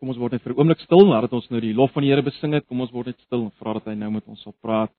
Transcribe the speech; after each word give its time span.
Kom 0.00 0.08
ons 0.08 0.18
word 0.18 0.32
net 0.32 0.42
vir 0.42 0.54
'n 0.54 0.60
oomblik 0.60 0.80
stil 0.80 1.02
nadat 1.04 1.32
ons 1.36 1.50
nou 1.52 1.60
die 1.60 1.76
lof 1.76 1.92
van 1.92 2.02
die 2.02 2.08
Here 2.08 2.22
besing 2.24 2.54
het. 2.56 2.66
Kom 2.66 2.80
ons 2.80 2.92
word 2.92 3.12
net 3.12 3.20
stil 3.20 3.42
en 3.44 3.50
vra 3.60 3.74
dat 3.74 3.84
hy 3.92 3.94
nou 3.94 4.10
met 4.10 4.26
ons 4.28 4.42
sal 4.42 4.54
praat. 4.64 4.92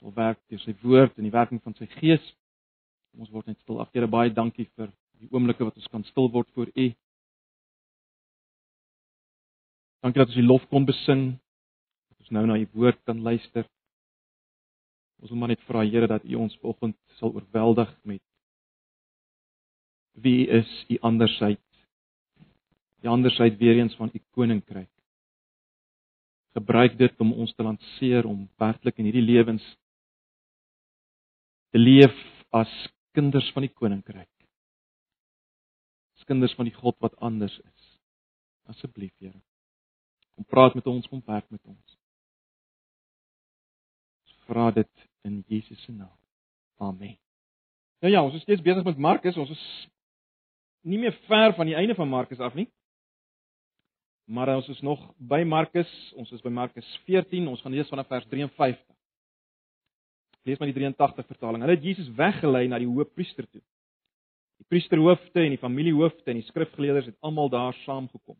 Sal 0.00 0.10
werk 0.16 0.40
deur 0.50 0.58
sy 0.58 0.74
woord 0.82 1.14
en 1.18 1.24
die 1.24 1.30
werking 1.30 1.62
van 1.62 1.74
sy 1.74 1.86
gees. 1.86 2.24
Kom 3.12 3.20
ons 3.20 3.30
word 3.30 3.46
net 3.46 3.60
stil. 3.60 3.78
Ag 3.80 3.92
Here, 3.94 4.08
baie 4.08 4.34
dankie 4.34 4.66
vir 4.74 4.90
die 5.20 5.28
oomblikke 5.30 5.64
wat 5.64 5.76
ons 5.76 5.86
kan 5.86 6.02
stil 6.10 6.28
word 6.28 6.50
voor 6.56 6.66
U. 6.74 6.86
Dankie 10.02 10.18
dat 10.18 10.28
ons 10.34 10.40
die 10.42 10.50
lof 10.50 10.66
kon 10.68 10.86
besing. 10.90 11.38
Dat 12.10 12.18
ons 12.26 12.34
nou 12.34 12.46
na 12.46 12.58
U 12.58 12.66
woord 12.74 12.98
kan 13.06 13.22
luister. 13.22 13.64
Ons 15.22 15.30
wil 15.30 15.38
maar 15.38 15.54
net 15.54 15.62
vra 15.70 15.86
Here 15.86 16.08
dat 16.10 16.24
U 16.24 16.34
ons 16.34 16.58
vanoggend 16.58 16.98
sal 17.20 17.30
oorweldig 17.30 17.94
met 18.02 18.22
wie 20.18 20.48
is 20.48 20.68
U 20.90 20.98
andersheid 21.00 21.62
die 23.02 23.10
ander 23.10 23.34
sy 23.34 23.50
weer 23.58 23.80
eens 23.80 23.94
van 23.98 24.10
u 24.14 24.20
koninkryk. 24.36 24.90
Gebruik 26.54 26.98
dit 26.98 27.20
om 27.24 27.32
ons 27.32 27.54
te 27.56 27.64
lanceer 27.64 28.28
om 28.28 28.44
werklik 28.60 28.98
in 29.00 29.08
hierdie 29.08 29.24
lewens 29.24 29.64
te 31.72 31.80
leef 31.80 32.14
as 32.52 32.70
kinders 33.16 33.48
van 33.56 33.66
die 33.66 33.72
koninkryk. 33.72 34.28
As 36.18 36.28
kinders 36.28 36.54
van 36.54 36.68
die 36.68 36.76
God 36.76 36.98
wat 37.02 37.16
anders 37.24 37.54
is. 37.58 37.88
Asseblief, 38.70 39.14
Here. 39.18 39.40
Kom 40.36 40.46
praat 40.48 40.76
met 40.76 40.86
ons, 40.86 41.08
kom 41.08 41.22
werk 41.26 41.48
met 41.50 41.60
ons. 41.66 41.96
Ons 44.22 44.36
vra 44.46 44.70
dit 44.76 45.08
in 45.26 45.40
Jesus 45.48 45.80
se 45.82 45.92
naam. 45.92 46.14
Amen. 46.78 47.16
Nou 48.02 48.12
ja, 48.12 48.22
ons 48.22 48.36
is 48.36 48.44
steeds 48.46 48.62
besig 48.62 48.84
met 48.84 48.98
Markus. 48.98 49.36
Ons 49.38 49.50
is 49.50 49.64
nie 50.86 50.98
meer 50.98 51.14
ver 51.28 51.54
van 51.58 51.68
die 51.68 51.76
einde 51.78 51.94
van 51.98 52.10
Markus 52.10 52.40
af 52.42 52.54
nie. 52.58 52.68
Maar 54.32 54.54
ons 54.56 54.68
is 54.72 54.80
nog 54.80 55.00
by 55.20 55.42
Markus, 55.44 55.90
ons 56.16 56.30
is 56.32 56.40
by 56.40 56.48
Markus 56.48 56.88
14, 57.04 57.50
ons 57.50 57.60
gaan 57.60 57.74
lees 57.74 57.90
vanaf 57.92 58.08
vers 58.08 58.24
53. 58.30 58.80
Lees 60.48 60.58
maar 60.58 60.70
die 60.70 60.78
83 60.78 61.26
vertaling. 61.28 61.60
Hulle 61.60 61.76
het 61.76 61.84
Jesus 61.84 62.08
weggelei 62.16 62.64
na 62.70 62.78
die 62.80 62.88
hoofpriester 62.88 63.44
toe. 63.50 63.60
Die 64.62 64.68
priesterhoofde 64.72 65.44
en 65.44 65.52
die 65.52 65.60
familiehoofde 65.60 66.32
en 66.32 66.40
die 66.40 66.46
skrifgeleerders 66.48 67.10
het 67.10 67.18
almal 67.20 67.52
daar 67.52 67.76
saamgekom. 67.82 68.38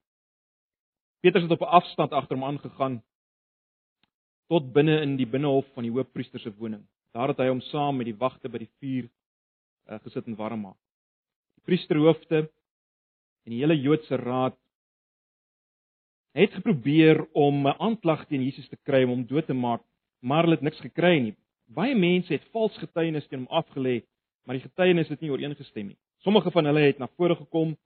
Petrus 1.22 1.44
het 1.44 1.54
op 1.58 1.66
'n 1.66 1.74
afstand 1.78 2.12
agter 2.12 2.36
hom 2.36 2.48
aangegaan 2.48 3.02
tot 4.48 4.72
binne 4.72 5.00
in 5.02 5.16
die 5.16 5.26
binnehof 5.26 5.66
van 5.74 5.82
die 5.82 5.92
hoofpriester 5.92 6.40
se 6.40 6.54
woning. 6.56 6.86
Daar 7.12 7.28
het 7.28 7.38
hy 7.38 7.48
hom 7.48 7.60
saam 7.60 7.96
met 7.96 8.06
die 8.06 8.16
wagte 8.16 8.48
by 8.48 8.58
die 8.58 8.72
vuur 8.80 9.10
uh, 9.88 9.98
gesit 10.04 10.26
en 10.26 10.36
warm 10.36 10.60
maak. 10.60 10.80
Die 11.54 11.64
priesterhoofde 11.64 12.50
en 13.44 13.50
die 13.50 13.60
hele 13.60 13.76
Joodse 13.76 14.16
raad 14.16 14.61
het 16.32 16.52
geprobeer 16.52 17.26
om 17.32 17.66
'n 17.66 17.78
aanklag 17.78 18.26
teen 18.26 18.42
Jesus 18.42 18.68
te 18.68 18.78
kry 18.82 19.02
om 19.02 19.08
hom 19.08 19.26
dood 19.26 19.46
te 19.46 19.54
maak, 19.54 19.82
maar 20.20 20.42
hulle 20.42 20.54
het 20.54 20.62
niks 20.64 20.80
gekry 20.80 21.18
nie. 21.18 21.34
Baie 21.66 21.94
mense 21.94 22.32
het 22.32 22.44
vals 22.52 22.76
getuienis 22.78 23.26
teen 23.26 23.46
hom 23.46 23.62
afgelê, 23.62 24.02
maar 24.44 24.56
die 24.56 24.68
getuienis 24.68 25.08
het 25.08 25.20
nie 25.20 25.30
ooreengestem 25.30 25.86
nie. 25.86 25.96
Sommige 26.18 26.50
van 26.50 26.64
hulle 26.64 26.80
het 26.80 26.98
na 26.98 27.08
vore 27.16 27.36
gekom 27.36 27.76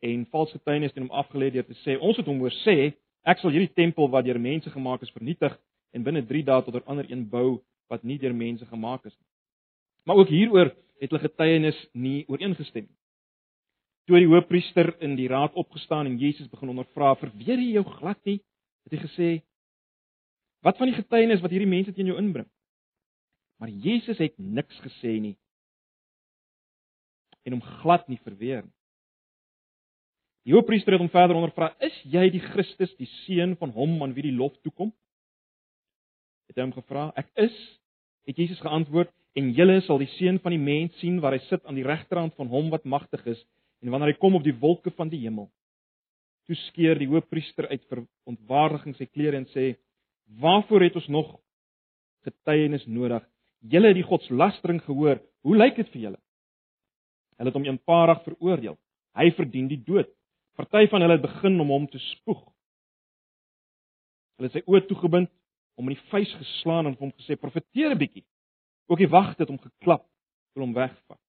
en 0.00 0.26
vals 0.26 0.52
getuienis 0.52 0.92
teen 0.92 1.08
hom 1.08 1.24
afgelê 1.24 1.50
deur 1.50 1.66
te 1.66 1.74
sê: 1.74 1.98
"Ons 2.00 2.16
het 2.16 2.26
hom 2.26 2.38
hoor 2.38 2.54
sê, 2.64 2.92
ek 3.24 3.38
sal 3.38 3.50
hierdie 3.50 3.74
tempel 3.74 4.08
wat 4.08 4.24
deur 4.24 4.40
mense 4.40 4.70
gemaak 4.70 5.02
is 5.02 5.10
vernietig 5.10 5.58
en 5.92 6.02
binne 6.02 6.26
3 6.26 6.44
dae 6.44 6.62
tot 6.62 6.74
'n 6.74 6.86
ander 6.86 7.10
een 7.10 7.28
bou 7.28 7.60
wat 7.88 8.04
nie 8.04 8.18
deur 8.18 8.34
mense 8.34 8.66
gemaak 8.66 9.04
is 9.06 9.16
nie." 9.18 9.26
Maar 10.04 10.16
ook 10.16 10.28
hieroor 10.28 10.74
het 11.00 11.10
hulle 11.10 11.22
getuienis 11.22 11.88
nie 11.92 12.24
ooreengestem 12.28 12.86
nie. 12.88 12.99
Toe 14.10 14.18
die 14.18 14.26
hoofpriester 14.26 14.88
in 15.06 15.12
die 15.14 15.28
raad 15.30 15.54
opgestaan 15.54 16.08
en 16.08 16.16
Jesus 16.18 16.48
begin 16.50 16.72
ondervra, 16.72 17.12
"Verweer 17.14 17.60
jy 17.62 17.76
jou 17.76 17.84
glad 17.84 18.18
nie?" 18.24 18.40
het 18.82 18.92
hy 18.92 18.98
gesê, 19.06 19.42
"Wat 20.66 20.76
van 20.78 20.88
die 20.90 20.96
getuienis 20.96 21.40
wat 21.40 21.50
hierdie 21.50 21.70
mense 21.70 21.92
teen 21.92 22.06
jou 22.06 22.18
inbring?" 22.18 22.48
Maar 23.60 23.68
Jesus 23.68 24.18
het 24.18 24.34
niks 24.38 24.80
gesê 24.80 25.20
nie 25.20 25.36
en 27.44 27.52
hom 27.52 27.62
glad 27.62 28.08
nie 28.08 28.18
verweer 28.24 28.64
nie. 28.64 28.72
Die 30.44 30.54
hoofpriester 30.54 30.92
het 30.92 31.00
hom 31.00 31.08
verder 31.08 31.36
ondervra, 31.36 31.76
"Is 31.80 32.02
jy 32.02 32.30
die 32.30 32.40
Christus, 32.40 32.96
die 32.96 33.06
seun 33.06 33.56
van 33.56 33.70
hom 33.70 34.02
aan 34.02 34.14
wie 34.14 34.22
die 34.22 34.36
lof 34.36 34.58
toekom?" 34.62 34.92
Het 36.48 36.56
hy 36.56 36.62
hom 36.62 36.72
gevra, 36.72 37.12
"Ek 37.16 37.30
is," 37.36 37.78
het 38.26 38.36
Jesus 38.36 38.60
geantwoord, 38.60 39.12
"en 39.36 39.52
julle 39.52 39.80
sal 39.82 39.98
die 39.98 40.10
seun 40.18 40.40
van 40.40 40.50
die 40.50 40.58
mens 40.58 40.98
sien 40.98 41.20
waar 41.20 41.32
hy 41.32 41.38
sit 41.38 41.64
aan 41.64 41.76
die 41.76 41.86
regterhand 41.86 42.34
van 42.34 42.48
hom 42.48 42.70
wat 42.70 42.84
magtig 42.84 43.24
is." 43.26 43.46
En 43.80 43.90
wanneer 43.90 44.12
hy 44.12 44.18
kom 44.20 44.36
op 44.36 44.44
die 44.44 44.56
wolke 44.60 44.92
van 44.96 45.08
die 45.08 45.22
hemel, 45.22 45.48
toe 46.48 46.56
skeer 46.66 46.98
die 46.98 47.08
hoofpriester 47.08 47.68
uit 47.70 47.82
vir 47.88 48.04
ontwaardiging 48.28 48.96
sy 48.98 49.06
klere 49.06 49.38
en 49.38 49.46
sê: 49.54 49.76
"Waarvoor 50.40 50.84
het 50.84 50.96
ons 50.96 51.08
nog 51.08 51.38
getuienis 52.26 52.86
nodig? 52.86 53.24
Julle 53.60 53.92
het 53.92 53.96
die 53.96 54.06
godslastering 54.06 54.80
gehoor. 54.82 55.20
Hoe 55.42 55.56
lyk 55.56 55.76
dit 55.76 55.88
vir 55.88 56.02
julle?" 56.02 56.20
Hulle 57.38 57.48
het 57.48 57.56
hom 57.56 57.64
eenparig 57.64 58.22
veroordeel. 58.24 58.76
Hy 59.16 59.30
verdien 59.30 59.68
die 59.68 59.82
dood. 59.84 60.10
Party 60.56 60.86
van 60.90 61.00
hulle 61.00 61.16
het 61.16 61.22
begin 61.22 61.60
om 61.60 61.70
hom 61.72 61.86
te 61.88 61.98
spoeg. 61.98 62.42
Hulle 64.36 64.50
het 64.50 64.58
sy 64.58 64.64
oë 64.66 64.86
toegebind, 64.88 65.30
hom 65.76 65.88
in 65.88 65.96
die 65.96 66.10
vuis 66.10 66.34
geslaan 66.34 66.90
en 66.90 66.98
hom 67.00 67.12
gesê: 67.16 67.36
"Profeteer 67.36 67.94
'n 67.94 67.98
bietjie." 67.98 68.24
Ook 68.90 68.98
die 68.98 69.08
wagte 69.08 69.42
het 69.42 69.48
hom 69.48 69.58
geklap, 69.58 70.04
wil 70.54 70.64
hom 70.64 70.74
wegvat. 70.74 71.20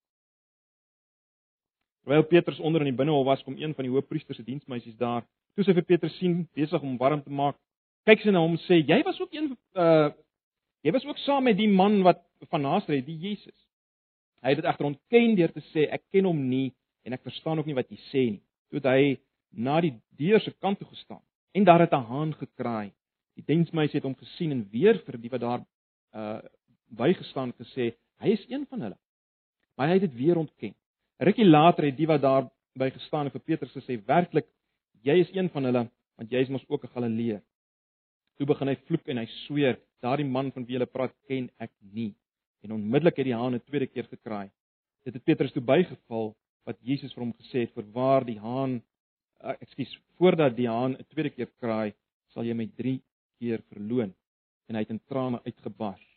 Terwyl 2.04 2.24
Petrus 2.24 2.60
onder 2.60 2.82
in 2.82 2.90
die 2.90 2.98
binnehof 2.98 3.26
was, 3.26 3.44
kom 3.44 3.58
een 3.58 3.76
van 3.78 3.86
die 3.86 3.92
hoofpriester 3.94 4.36
se 4.36 4.44
diensmeisies 4.44 4.98
daar. 4.98 5.26
Toe 5.56 5.66
sy 5.66 5.76
vir 5.78 5.86
Petrus 5.86 6.16
sien 6.18 6.48
besig 6.58 6.82
om 6.82 6.98
warm 6.98 7.22
te 7.22 7.30
maak, 7.30 7.58
kyk 8.10 8.24
sy 8.24 8.34
na 8.34 8.42
hom 8.42 8.56
en 8.58 8.64
sê: 8.66 8.80
"Jy 8.82 9.02
was 9.06 9.20
ook 9.22 9.34
een 9.34 9.52
uh 9.76 10.10
jy 10.82 10.92
was 10.92 11.06
ook 11.06 11.20
saam 11.22 11.44
met 11.44 11.58
die 11.58 11.70
man 11.70 12.02
wat 12.04 12.24
van 12.50 12.62
Nasaret, 12.62 13.06
die 13.06 13.18
Jesus." 13.18 13.58
Hy 14.42 14.56
het 14.56 14.62
dit 14.62 14.66
egter 14.66 14.86
ontken 14.86 15.36
deur 15.36 15.52
te 15.54 15.62
sê: 15.74 15.86
"Ek 15.92 16.04
ken 16.12 16.26
hom 16.26 16.50
nie 16.50 16.74
en 17.06 17.14
ek 17.14 17.22
verstaan 17.24 17.60
ook 17.60 17.66
nie 17.66 17.78
wat 17.78 17.90
jy 17.90 18.00
sê 18.10 18.24
nie." 18.32 18.42
Toe 18.72 18.82
hy 18.90 19.20
na 19.52 19.82
die 19.82 19.94
deur 20.18 20.40
se 20.40 20.52
kant 20.60 20.80
toe 20.80 20.88
gestaan 20.88 21.22
en 21.54 21.64
daar 21.64 21.80
het 21.80 21.94
'n 21.94 22.08
haan 22.10 22.34
gekraai. 22.34 22.92
Die 23.36 23.46
diensmeisie 23.46 24.00
het 24.00 24.04
hom 24.04 24.16
gesien 24.16 24.52
en 24.52 24.70
weer 24.72 24.98
vir 25.06 25.18
die 25.18 25.30
wat 25.30 25.42
daar 25.42 25.62
uh 26.16 26.42
bygestaan 26.90 27.54
gesê: 27.54 27.94
"Hy 28.20 28.30
is 28.30 28.46
een 28.50 28.66
van 28.66 28.82
hulle." 28.82 28.98
Maar 29.76 29.88
hy 29.88 29.94
het 29.94 30.10
dit 30.10 30.16
weer 30.16 30.38
ontken. 30.38 30.76
Rukkie 31.22 31.46
later 31.46 31.86
het 31.86 31.98
die 32.00 32.08
wat 32.10 32.24
daar 32.24 32.48
by 32.82 32.88
gestaan 32.90 33.28
het 33.30 33.36
vir 33.36 33.44
Petrus 33.52 33.74
gesê: 33.76 34.00
"Werklik, 34.08 34.48
jy 35.06 35.20
is 35.22 35.30
een 35.36 35.50
van 35.54 35.68
hulle, 35.70 35.84
want 36.18 36.32
jy 36.32 36.40
is 36.42 36.50
mos 36.50 36.66
ook 36.68 36.84
'n 36.84 36.94
Galileër." 36.96 37.42
Toe 38.38 38.48
begin 38.48 38.68
hy 38.68 38.76
vloek 38.88 39.08
en 39.08 39.18
hy 39.18 39.26
sweer: 39.46 39.78
"Daardie 40.02 40.26
man 40.26 40.52
van 40.52 40.66
wie 40.66 40.80
jy 40.80 40.86
praat, 40.86 41.14
ken 41.28 41.50
ek 41.60 41.72
nie." 41.94 42.16
En 42.64 42.72
onmiddellik 42.72 43.18
het 43.18 43.26
die 43.26 43.36
haan 43.36 43.54
'n 43.54 43.62
tweede 43.62 43.88
keer 43.88 44.04
gekraai. 44.04 44.50
Dit 45.06 45.14
het 45.14 45.24
Petrus 45.24 45.52
toe 45.52 45.62
bygeval 45.62 46.36
wat 46.66 46.78
Jesus 46.82 47.14
vir 47.14 47.24
hom 47.24 47.34
gesê 47.34 47.60
het: 47.60 47.74
"Voorwaar 47.74 48.26
die 48.26 48.40
haan, 48.40 48.82
uh, 49.44 49.54
ekskuus, 49.62 50.00
voordat 50.18 50.56
die 50.56 50.68
haan 50.68 50.96
'n 50.98 51.06
tweede 51.10 51.30
keer 51.30 51.50
kraai, 51.60 51.94
sal 52.34 52.44
jy 52.44 52.54
my 52.54 52.66
3 52.66 53.00
keer 53.40 53.62
verloon." 53.70 54.14
En 54.70 54.76
hy 54.76 54.82
het 54.82 54.90
in 54.90 55.02
trane 55.08 55.40
uitgebars. 55.46 56.08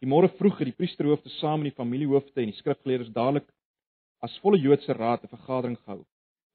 Die 0.00 0.08
môre 0.08 0.28
vroeg 0.28 0.58
het 0.58 0.66
die 0.66 0.76
priesterhoofde 0.76 1.30
saam 1.30 1.62
met 1.62 1.74
die 1.74 1.82
familiehoofde 1.82 2.40
en 2.40 2.50
die 2.50 2.60
skrifgeleerdes 2.60 3.12
dadelik 3.12 3.48
as 4.20 4.38
volle 4.42 4.58
Joodse 4.60 4.92
raad 4.92 5.22
'n 5.22 5.34
vergadering 5.36 5.78
gehou. 5.78 6.04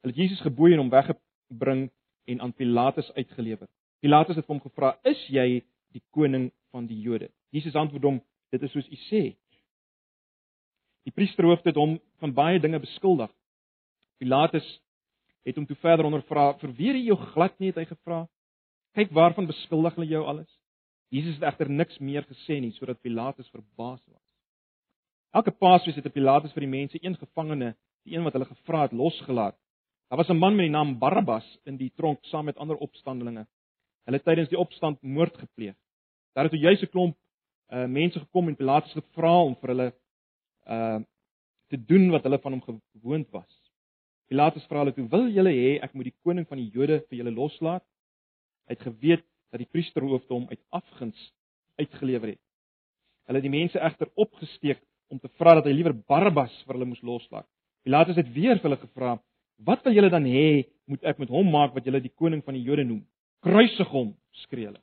Hulle 0.01 0.13
het 0.13 0.22
Jesus 0.22 0.41
geboei 0.41 0.74
en 0.74 0.79
hom 0.79 0.90
weggebring 0.90 1.91
en 2.25 2.41
aan 2.41 2.53
Pilatus 2.53 3.13
uitgelewer. 3.13 3.68
Pilatus 4.00 4.35
het 4.35 4.46
hom 4.46 4.59
gevra: 4.59 4.97
"Is 5.03 5.28
jy 5.28 5.63
die 5.91 6.03
koning 6.12 6.51
van 6.72 6.88
die 6.88 7.00
Jode?" 7.01 7.31
Jesus 7.50 7.75
antwoord 7.75 8.03
hom: 8.03 8.22
"Dit 8.51 8.63
is 8.63 8.72
soos 8.72 8.90
u 8.90 8.97
sê." 9.09 9.35
Die 11.03 11.13
priesterhoofde 11.13 11.69
het 11.69 11.75
hom 11.75 12.00
van 12.19 12.34
baie 12.34 12.59
dinge 12.59 12.79
beskuldig. 12.79 13.31
Pilatus 14.18 14.80
het 15.44 15.56
hom 15.56 15.66
toe 15.66 15.75
verder 15.75 16.06
ondervra: 16.06 16.53
"Verweer 16.59 16.95
jy 16.95 17.06
jou 17.06 17.18
glad 17.18 17.59
nie?" 17.59 17.68
het 17.68 17.75
hy 17.75 17.85
gevra. 17.85 18.28
"Kyk 18.94 19.12
waarvan 19.12 19.48
beskuldig 19.48 19.95
hulle 19.95 20.07
jou 20.07 20.25
alles?" 20.25 20.59
Jesus 21.13 21.36
het 21.38 21.44
egter 21.44 21.69
niks 21.69 22.00
meer 22.00 22.24
gesê 22.25 22.59
nie 22.59 22.71
sodat 22.71 23.01
Pilatus 23.01 23.50
verbaas 23.50 24.01
was. 24.07 24.23
Elke 25.33 25.51
Paasfees 25.51 25.95
het 25.97 26.13
Pilatus 26.13 26.51
vir 26.53 26.62
die 26.62 26.69
mense 26.69 27.00
een 27.01 27.15
gevangene, 27.18 27.71
die 28.06 28.13
een 28.13 28.25
wat 28.25 28.35
hulle 28.35 28.45
gevra 28.45 28.83
het, 28.83 28.91
losgelaat. 28.94 29.56
Daar 30.09 30.19
was 30.21 30.30
'n 30.30 30.38
man 30.38 30.56
met 30.56 30.65
die 30.65 30.71
naam 30.71 31.00
Barabbas 31.00 31.45
in 31.65 31.77
die 31.77 31.91
tronk 31.97 32.19
saam 32.25 32.45
met 32.45 32.57
ander 32.57 32.77
opstandelinge. 32.77 33.47
Hulle 34.06 34.18
het 34.18 34.25
tydens 34.25 34.50
die 34.50 34.57
opstand 34.57 35.01
moord 35.01 35.38
gepleeg. 35.38 35.75
Daar 36.35 36.44
het 36.44 36.53
'n 36.53 36.65
juise 36.68 36.88
klomp 36.88 37.18
uh 37.69 37.85
mense 37.85 38.19
gekom 38.19 38.47
en 38.47 38.56
Pilatus 38.56 38.91
gevra 38.91 39.44
om 39.44 39.56
vir 39.56 39.69
hulle 39.69 39.94
uh 40.68 41.00
te 41.69 41.85
doen 41.85 42.12
wat 42.12 42.24
hulle 42.24 42.39
van 42.39 42.51
hom 42.51 42.81
gewoond 42.94 43.30
was. 43.31 43.71
Pilatus 44.27 44.65
vra 44.65 44.77
hulle 44.77 44.94
toe: 44.94 45.07
"Wil 45.09 45.31
julle 45.31 45.50
hê 45.50 45.81
ek 45.81 45.94
moet 45.94 46.03
die 46.03 46.19
koning 46.24 46.47
van 46.47 46.57
die 46.57 46.69
Jode 46.69 47.06
vir 47.09 47.18
julle 47.18 47.31
loslaat?" 47.31 47.83
Hy 48.68 48.74
het 48.74 48.81
geweet 48.81 49.25
dat 49.50 49.59
die 49.59 49.71
priesterhoofde 49.71 50.33
hom 50.33 50.47
uit 50.50 50.62
afguns 50.69 51.33
uitgelewer 51.75 52.27
het. 52.27 52.41
Hulle 53.25 53.38
het 53.38 53.51
die 53.51 53.59
mense 53.59 53.80
egter 53.80 54.09
opgesteek 54.13 54.81
om 55.12 55.20
te 55.20 55.32
vra 55.40 55.56
dat 55.60 55.68
hy 55.68 55.74
liewer 55.76 55.96
Barabbas 56.08 56.54
vir 56.68 56.78
hulle 56.78 56.90
moes 56.90 57.04
loslaat. 57.06 57.48
Pilatus 57.84 58.18
het 58.20 58.30
weer 58.36 58.60
vir 58.60 58.70
hulle 58.70 58.82
gevra: 58.82 59.18
Wat 59.64 59.84
wil 59.86 59.96
julle 59.98 60.12
dan 60.14 60.26
hê 60.28 60.66
moet 60.90 61.04
ek 61.04 61.20
met 61.20 61.32
hom 61.32 61.52
maak 61.52 61.76
wat 61.76 61.86
julle 61.86 62.02
die 62.04 62.14
koning 62.16 62.44
van 62.46 62.58
die 62.58 62.64
Jode 62.64 62.86
noem? 62.88 63.04
Kruisig 63.44 63.90
hom, 63.92 64.14
skree 64.44 64.70
hulle. 64.70 64.82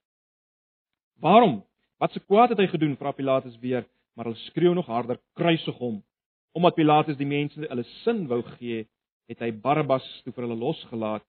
Waarom? 1.21 1.61
Wat 2.01 2.13
se 2.13 2.21
kwaad 2.21 2.53
het 2.53 2.61
hy 2.61 2.69
gedoen? 2.73 2.97
vra 2.97 3.13
Pilatus 3.13 3.59
weer, 3.61 3.85
maar 4.15 4.31
hulle 4.31 4.45
skreeu 4.49 4.75
nog 4.75 4.89
harder: 4.89 5.21
Kruisig 5.37 5.77
hom. 5.81 6.01
Omdat 6.53 6.77
Pilatus 6.77 7.19
die 7.19 7.29
mense 7.29 7.61
hulle 7.61 7.87
sin 8.03 8.27
wou 8.29 8.43
gee, 8.57 8.87
het 9.31 9.43
hy 9.45 9.53
Barabbas 9.53 10.07
toe 10.25 10.33
vir 10.35 10.47
hulle 10.47 10.59
losgelaat 10.59 11.27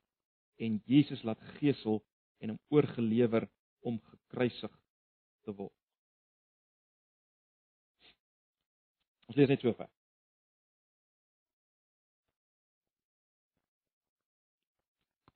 en 0.61 0.79
Jesus 0.89 1.21
laat 1.23 1.41
gesel 1.59 2.01
en 2.41 2.53
hom 2.53 2.59
oorgelewer 2.73 3.47
om 3.85 3.99
gekruisig 3.99 4.73
te 5.45 5.53
word. 5.53 5.80
Ons 9.31 9.37
lees 9.39 9.47
net 9.47 9.61
so 9.63 9.71
ver. 9.71 9.87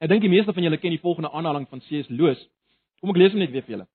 Ek 0.03 0.11
dink 0.11 0.25
die 0.25 0.31
meeste 0.33 0.51
van 0.51 0.65
julle 0.67 0.79
ken 0.81 0.91
die 0.91 0.99
volgende 0.99 1.31
aanhaling 1.31 1.63
van 1.71 1.79
C.S. 1.85 2.09
Lewis. 2.11 2.41
Kom 2.99 3.13
ek 3.13 3.21
lees 3.21 3.31
hom 3.31 3.39
net 3.39 3.53
weer 3.53 3.63
vir 3.63 3.77
julle. 3.77 3.87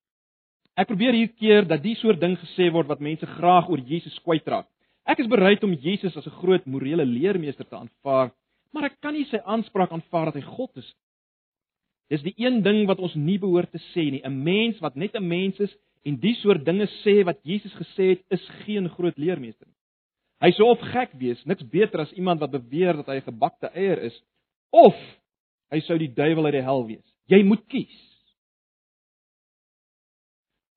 Ek 0.81 0.89
probeer 0.89 1.19
hier 1.19 1.35
keer 1.37 1.69
dat 1.69 1.83
die 1.85 1.93
soort 2.01 2.23
ding 2.23 2.39
gesê 2.41 2.71
word 2.73 2.89
wat 2.89 3.03
mense 3.05 3.29
graag 3.37 3.69
oor 3.69 3.83
Jesus 3.85 4.17
kwytraak. 4.25 4.71
Ek 5.05 5.21
is 5.21 5.29
bereid 5.29 5.61
om 5.67 5.77
Jesus 5.85 6.17
as 6.17 6.27
'n 6.27 6.39
groot 6.41 6.65
morele 6.65 7.05
leermeester 7.05 7.69
te 7.69 7.77
aanvaar, 7.77 8.33
maar 8.73 8.89
ek 8.89 8.97
kan 9.03 9.13
nie 9.13 9.29
sy 9.29 9.41
aanspraak 9.45 9.93
aanvaar 9.93 10.33
dat 10.33 10.41
hy 10.41 10.47
God 10.57 10.71
is. 10.77 10.89
Dis 12.09 12.23
die 12.23 12.35
een 12.39 12.63
ding 12.63 12.87
wat 12.87 12.99
ons 12.99 13.15
nie 13.15 13.39
behoort 13.39 13.71
te 13.71 13.83
sê 13.93 14.11
nie. 14.11 14.23
'n 14.25 14.43
Mens 14.43 14.81
wat 14.81 14.97
net 14.97 15.15
'n 15.15 15.29
mens 15.29 15.61
is 15.61 15.77
en 16.05 16.17
die 16.17 16.35
soort 16.35 16.65
dinge 16.65 16.89
sê 17.05 17.25
wat 17.25 17.45
Jesus 17.45 17.75
gesê 17.75 18.17
het, 18.17 18.25
is 18.31 18.49
geen 18.65 18.89
groot 18.89 19.19
leermeester 19.19 19.67
nie. 19.67 19.80
Hy 20.41 20.51
sou 20.57 20.71
of 20.73 20.81
gek 20.93 21.13
wees, 21.21 21.41
niks 21.45 21.65
beter 21.69 22.01
as 22.01 22.13
iemand 22.17 22.41
wat 22.41 22.55
beweer 22.55 22.97
dat 22.97 23.09
hy 23.13 23.17
'n 23.21 23.29
gebakte 23.29 23.69
eier 23.75 23.99
is, 24.09 24.17
of 24.73 24.97
hy 25.71 25.81
sou 25.81 25.99
die 25.99 26.15
duiwel 26.15 26.47
uit 26.47 26.57
die 26.57 26.65
hel 26.65 26.87
wees. 26.87 27.07
Jy 27.29 27.43
moet 27.45 27.67
kies. 27.69 27.99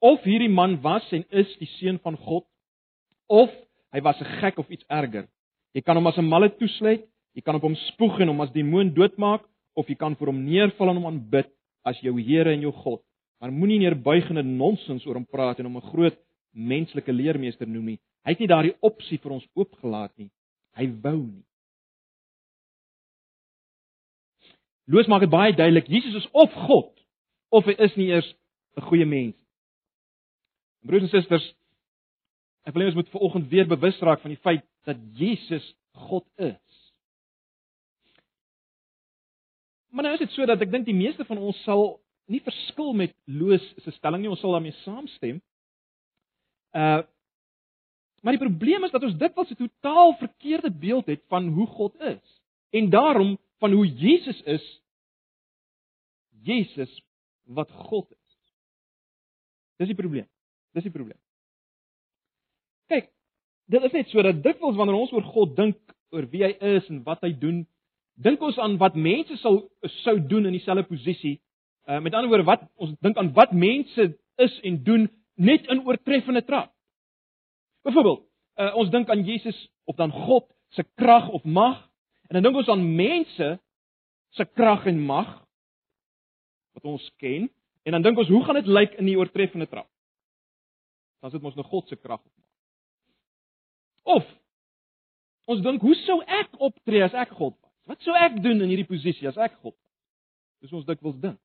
Of 0.01 0.21
hierdie 0.23 0.51
man 0.51 0.81
was 0.81 1.07
en 1.13 1.23
is 1.31 1.47
die 1.59 1.69
seun 1.79 1.99
van 1.99 2.17
God, 2.17 2.45
of 3.29 3.49
hy 3.93 4.01
was 4.01 4.19
'n 4.19 4.39
gek 4.41 4.59
of 4.59 4.69
iets 4.69 4.85
erger. 4.89 5.27
Jy 5.73 5.81
kan 5.81 5.95
hom 5.95 6.07
as 6.07 6.17
'n 6.17 6.27
malle 6.27 6.49
toesluit, 6.49 7.07
jy 7.33 7.41
kan 7.41 7.55
op 7.55 7.61
hom 7.61 7.75
spoeg 7.75 8.19
en 8.19 8.27
hom 8.27 8.41
as 8.41 8.51
demoon 8.51 8.93
doodmaak, 8.93 9.43
of 9.75 9.87
jy 9.87 9.95
kan 9.95 10.15
vir 10.15 10.27
hom 10.27 10.43
neerval 10.45 10.89
en 10.89 10.97
hom 11.01 11.05
aanbid 11.05 11.49
as 11.85 11.99
jou 12.01 12.19
Here 12.19 12.53
en 12.53 12.61
jou 12.61 12.71
God. 12.71 13.01
Maar 13.39 13.51
moenie 13.51 13.79
neerbuigende 13.79 14.43
nonsens 14.43 15.05
oor 15.05 15.15
hom 15.15 15.25
praat 15.25 15.59
en 15.59 15.65
hom 15.65 15.77
'n 15.77 15.89
groot 15.91 16.17
menslike 16.53 17.11
leermeester 17.11 17.67
noem 17.67 17.85
nie. 17.85 17.99
Hy 18.23 18.35
het 18.35 18.39
nie 18.39 18.51
daardie 18.51 18.75
opsie 18.81 19.19
vir 19.19 19.35
ons 19.35 19.47
oopgelaat 19.59 20.13
nie. 20.17 20.29
Hy 20.79 20.87
wou 21.03 21.17
nie. 21.19 21.43
Loos 24.91 25.07
maak 25.07 25.23
dit 25.23 25.31
baie 25.31 25.55
duidelik, 25.55 25.87
Jesus 25.87 26.23
is 26.23 26.29
of 26.31 26.51
God 26.67 26.91
of 27.53 27.67
hy 27.69 27.75
is 27.85 27.95
nie 27.95 28.09
eers 28.11 28.29
'n 28.77 28.81
goeie 28.81 29.05
mens. 29.05 29.37
Broers 30.83 31.03
en 31.03 31.09
susters, 31.09 31.45
ek 32.65 32.73
wil 32.73 32.83
hê 32.83 32.87
ons 32.91 32.95
moet 32.95 33.09
vanoggend 33.09 33.49
weer 33.49 33.67
bewus 33.67 33.99
raak 34.01 34.21
van 34.21 34.33
die 34.33 34.41
feit 34.43 34.65
dat 34.85 34.97
Jesus 35.15 35.75
God 35.93 36.25
is. 36.35 36.93
Maar 39.89 40.03
nou 40.03 40.13
is 40.13 40.19
dit 40.19 40.31
so 40.31 40.45
dat 40.45 40.61
ek 40.61 40.71
dink 40.71 40.85
die 40.85 40.97
meeste 40.97 41.25
van 41.25 41.37
ons 41.37 41.63
sal 41.63 42.01
nie 42.25 42.41
verskil 42.41 42.93
met 42.93 43.13
Loos 43.25 43.63
se 43.83 43.91
stelling 43.91 44.23
nie, 44.23 44.29
ons 44.29 44.39
sal 44.39 44.55
daarmee 44.55 44.75
saamstem. 44.83 45.41
Uh 46.73 47.03
maar 48.23 48.37
die 48.37 48.41
probleem 48.41 48.85
is 48.87 48.91
dat 48.91 49.03
ons 49.03 49.17
dikwels 49.19 49.51
'n 49.51 49.59
totaal 49.59 50.15
verkeerde 50.17 50.71
beeld 50.71 51.05
het 51.11 51.23
van 51.27 51.47
hoe 51.47 51.67
God 51.67 51.99
is. 51.99 52.41
En 52.71 52.89
daarom 52.89 53.37
van 53.59 53.71
hoe 53.71 53.87
Jesus 53.87 54.41
is 54.41 54.81
Jesus 56.43 57.03
wat 57.43 57.71
God 57.71 58.11
is. 58.11 58.37
Dis 59.77 59.87
die 59.91 59.95
probleem. 59.95 60.27
Dis 60.71 60.83
die 60.83 60.91
probleem. 60.91 61.19
Kyk, 62.91 63.09
dit 63.71 63.83
is 63.83 63.95
net 63.95 64.11
so 64.11 64.21
dat 64.25 64.43
dikwels 64.43 64.75
wanneer 64.75 64.99
ons 64.99 65.13
oor 65.15 65.23
God 65.23 65.55
dink, 65.55 65.79
oor 66.11 66.27
wie 66.31 66.43
hy 66.43 66.51
is 66.75 66.89
en 66.91 67.03
wat 67.03 67.23
hy 67.25 67.31
doen, 67.39 67.63
dink 68.15 68.41
ons 68.41 68.59
aan 68.61 68.77
wat 68.81 68.95
mense 68.95 69.37
sal 69.41 69.63
sou 70.03 70.17
doen 70.19 70.45
in 70.49 70.57
dieselfde 70.57 70.85
posisie. 70.89 71.39
Uh 71.87 71.99
met 71.99 72.13
ander 72.13 72.29
woorde, 72.31 72.47
wat 72.47 72.67
ons 72.75 72.93
dink 73.01 73.17
aan 73.17 73.33
wat 73.33 73.51
mense 73.51 74.11
is 74.41 74.59
en 74.63 74.83
doen 74.83 75.07
net 75.35 75.67
in 75.71 75.85
oortreffende 75.87 76.43
trap. 76.45 76.72
Byvoorbeeld, 77.83 78.21
uh 78.55 78.75
ons 78.79 78.89
dink 78.89 79.09
aan 79.09 79.23
Jesus 79.23 79.57
of 79.85 79.95
dan 79.95 80.11
God 80.11 80.47
se 80.73 80.83
krag 80.95 81.29
of 81.29 81.43
mag 81.43 81.81
En 82.33 82.41
dan 82.41 82.51
dink 82.51 82.63
ons 82.63 82.69
aan 82.73 82.95
mense 82.95 83.47
se 84.29 84.45
krag 84.57 84.85
en 84.89 85.01
mag 85.05 85.29
wat 86.73 86.85
ons 86.89 87.11
ken 87.21 87.49
en 87.83 87.91
dan 87.91 88.01
dink 88.01 88.17
ons 88.17 88.31
hoe 88.33 88.43
gaan 88.43 88.57
dit 88.57 88.69
lyk 88.71 88.95
in 88.97 89.05
die 89.05 89.17
oortreffende 89.19 89.67
trap? 89.69 89.89
Dan 91.21 91.29
sit 91.29 91.43
ons 91.43 91.59
nou 91.59 91.65
God 91.67 91.91
se 91.91 91.97
krag 91.99 92.23
op. 92.23 92.31
Of 94.17 94.31
ons 95.45 95.61
dink 95.61 95.85
hoe 95.85 95.93
sou 96.07 96.17
ek 96.25 96.57
optree 96.57 97.03
as 97.05 97.13
ek 97.13 97.35
God 97.37 97.53
was? 97.59 97.73
Wat 97.91 98.01
sou 98.01 98.15
ek 98.17 98.39
doen 98.41 98.63
in 98.63 98.71
hierdie 98.71 98.89
posisie 98.89 99.29
as 99.29 99.37
ek 99.37 99.59
God 99.59 99.75
was? 99.75 100.65
Dis 100.65 100.73
ons 100.73 100.87
dikwels 100.87 101.19
dink. 101.21 101.37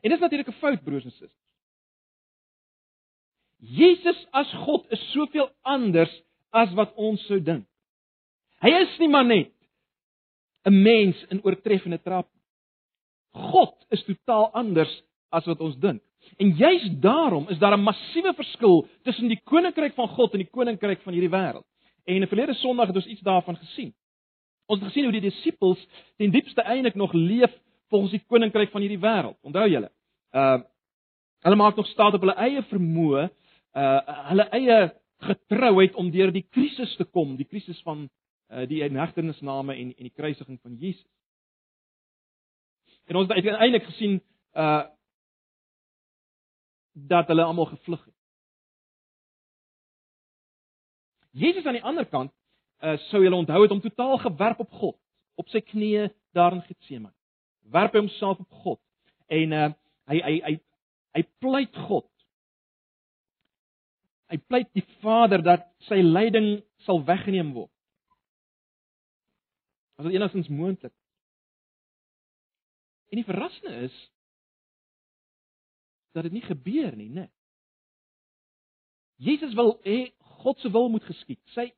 En 0.00 0.10
dis 0.10 0.20
natuurlik 0.20 0.48
'n 0.48 0.58
fout 0.58 0.82
broers 0.82 1.04
en 1.04 1.12
susters. 1.12 1.36
Jesus 3.60 4.16
as 4.32 4.50
God 4.64 4.86
is 4.90 5.00
soveel 5.12 5.50
anders 5.62 6.12
as 6.50 6.72
wat 6.74 6.94
ons 6.96 7.22
sou 7.28 7.40
dink. 7.40 7.66
Hy 8.60 8.70
is 8.82 8.98
nie 9.00 9.08
maar 9.08 9.24
net 9.24 9.52
'n 10.64 10.82
mens 10.82 11.16
in 11.30 11.40
oortreffende 11.44 11.98
trap. 12.02 12.28
God 13.32 13.74
is 13.90 14.04
totaal 14.04 14.50
anders 14.52 15.02
as 15.30 15.46
wat 15.46 15.60
ons 15.60 15.76
dink. 15.76 16.02
En 16.36 16.56
juis 16.56 16.88
daarom 17.00 17.48
is 17.48 17.58
daar 17.58 17.76
'n 17.76 17.82
massiewe 17.82 18.34
verskil 18.34 18.86
tussen 19.02 19.28
die 19.28 19.40
koninkryk 19.44 19.94
van 19.94 20.08
God 20.08 20.32
en 20.32 20.38
die 20.38 20.50
koninkryk 20.50 21.00
van 21.00 21.12
hierdie 21.12 21.30
wêreld. 21.30 21.64
En 22.04 22.28
verlede 22.28 22.54
Sondag 22.54 22.86
het 22.86 22.96
ons 22.96 23.06
iets 23.06 23.20
daarvan 23.20 23.56
gesien. 23.56 23.94
Ons 24.66 24.80
het 24.80 24.88
gesien 24.88 25.04
hoe 25.04 25.12
die 25.12 25.30
disippels 25.30 25.86
ten 26.16 26.30
diepste 26.30 26.62
eintlik 26.62 26.94
nog 26.94 27.12
leef 27.12 27.52
volgens 27.88 28.10
die 28.10 28.24
koninkryk 28.26 28.70
van 28.70 28.80
hierdie 28.80 29.02
wêreld. 29.02 29.36
Onthou 29.42 29.68
julle? 29.68 29.90
Uh 30.32 30.60
hulle 31.40 31.56
maak 31.56 31.76
nog 31.76 31.86
staat 31.86 32.14
op 32.14 32.20
hulle 32.20 32.34
eie 32.36 32.62
vermoë, 32.62 33.30
uh 33.76 34.26
hulle 34.30 34.46
eie 34.56 34.78
getrouheid 35.20 35.94
om 35.94 36.10
deur 36.10 36.32
die 36.32 36.46
krisis 36.48 36.96
te 36.96 37.04
kom, 37.04 37.36
die 37.36 37.48
krisis 37.48 37.80
van 37.86 38.06
uh, 38.50 38.66
die 38.68 38.80
inhegtenisname 38.86 39.76
en 39.76 39.92
en 39.94 40.08
die 40.08 40.14
kruisiging 40.16 40.60
van 40.62 40.76
Jesus. 40.80 41.10
En 43.06 43.16
ons 43.16 43.28
het 43.28 43.36
uiteindelik 43.36 43.86
gesien 43.90 44.20
uh 44.54 44.86
dat 46.92 47.28
hulle 47.30 47.44
almal 47.46 47.68
gevlug 47.70 48.04
het. 48.04 48.14
Jesus 51.30 51.64
aan 51.64 51.78
die 51.78 51.86
ander 51.86 52.06
kant 52.06 52.32
uh 52.82 52.96
sou 53.10 53.22
julle 53.22 53.36
onthou 53.36 53.62
het 53.62 53.70
om 53.70 53.80
totaal 53.80 54.18
gewerp 54.18 54.60
op 54.60 54.70
God, 54.70 54.98
op 55.34 55.48
sy 55.48 55.60
knieë 55.60 56.08
daar 56.34 56.52
in 56.52 56.64
Getsemane. 56.66 57.14
Werp 57.70 57.94
homself 57.94 58.38
op 58.38 58.50
God 58.64 58.80
en 59.26 59.52
uh 59.52 59.68
hy 60.10 60.18
hy 60.26 60.34
hy 60.46 60.54
hy 61.14 61.22
pleit 61.38 61.76
God. 61.86 62.08
Hy 64.30 64.38
pleit 64.46 64.70
die 64.76 64.86
Vader 65.02 65.42
dat 65.42 65.66
sy 65.88 66.00
lyding 66.04 66.60
sal 66.86 67.02
weggeneem 67.06 67.52
word 67.56 67.72
as 70.00 70.06
dit 70.08 70.16
enigstens 70.16 70.48
moontlik. 70.48 70.94
En 73.12 73.18
die 73.20 73.26
verrassende 73.26 73.82
is 73.84 73.96
dat 76.16 76.24
dit 76.24 76.38
nie 76.38 76.44
gebeur 76.46 76.94
nie, 76.96 77.10
né? 77.12 77.26
Jesus 79.20 79.52
wil 79.58 79.74
hê 79.84 80.14
God 80.40 80.58
se 80.62 80.70
wil 80.72 80.88
moet 80.88 81.04
geskied. 81.04 81.40
Sy 81.52 81.68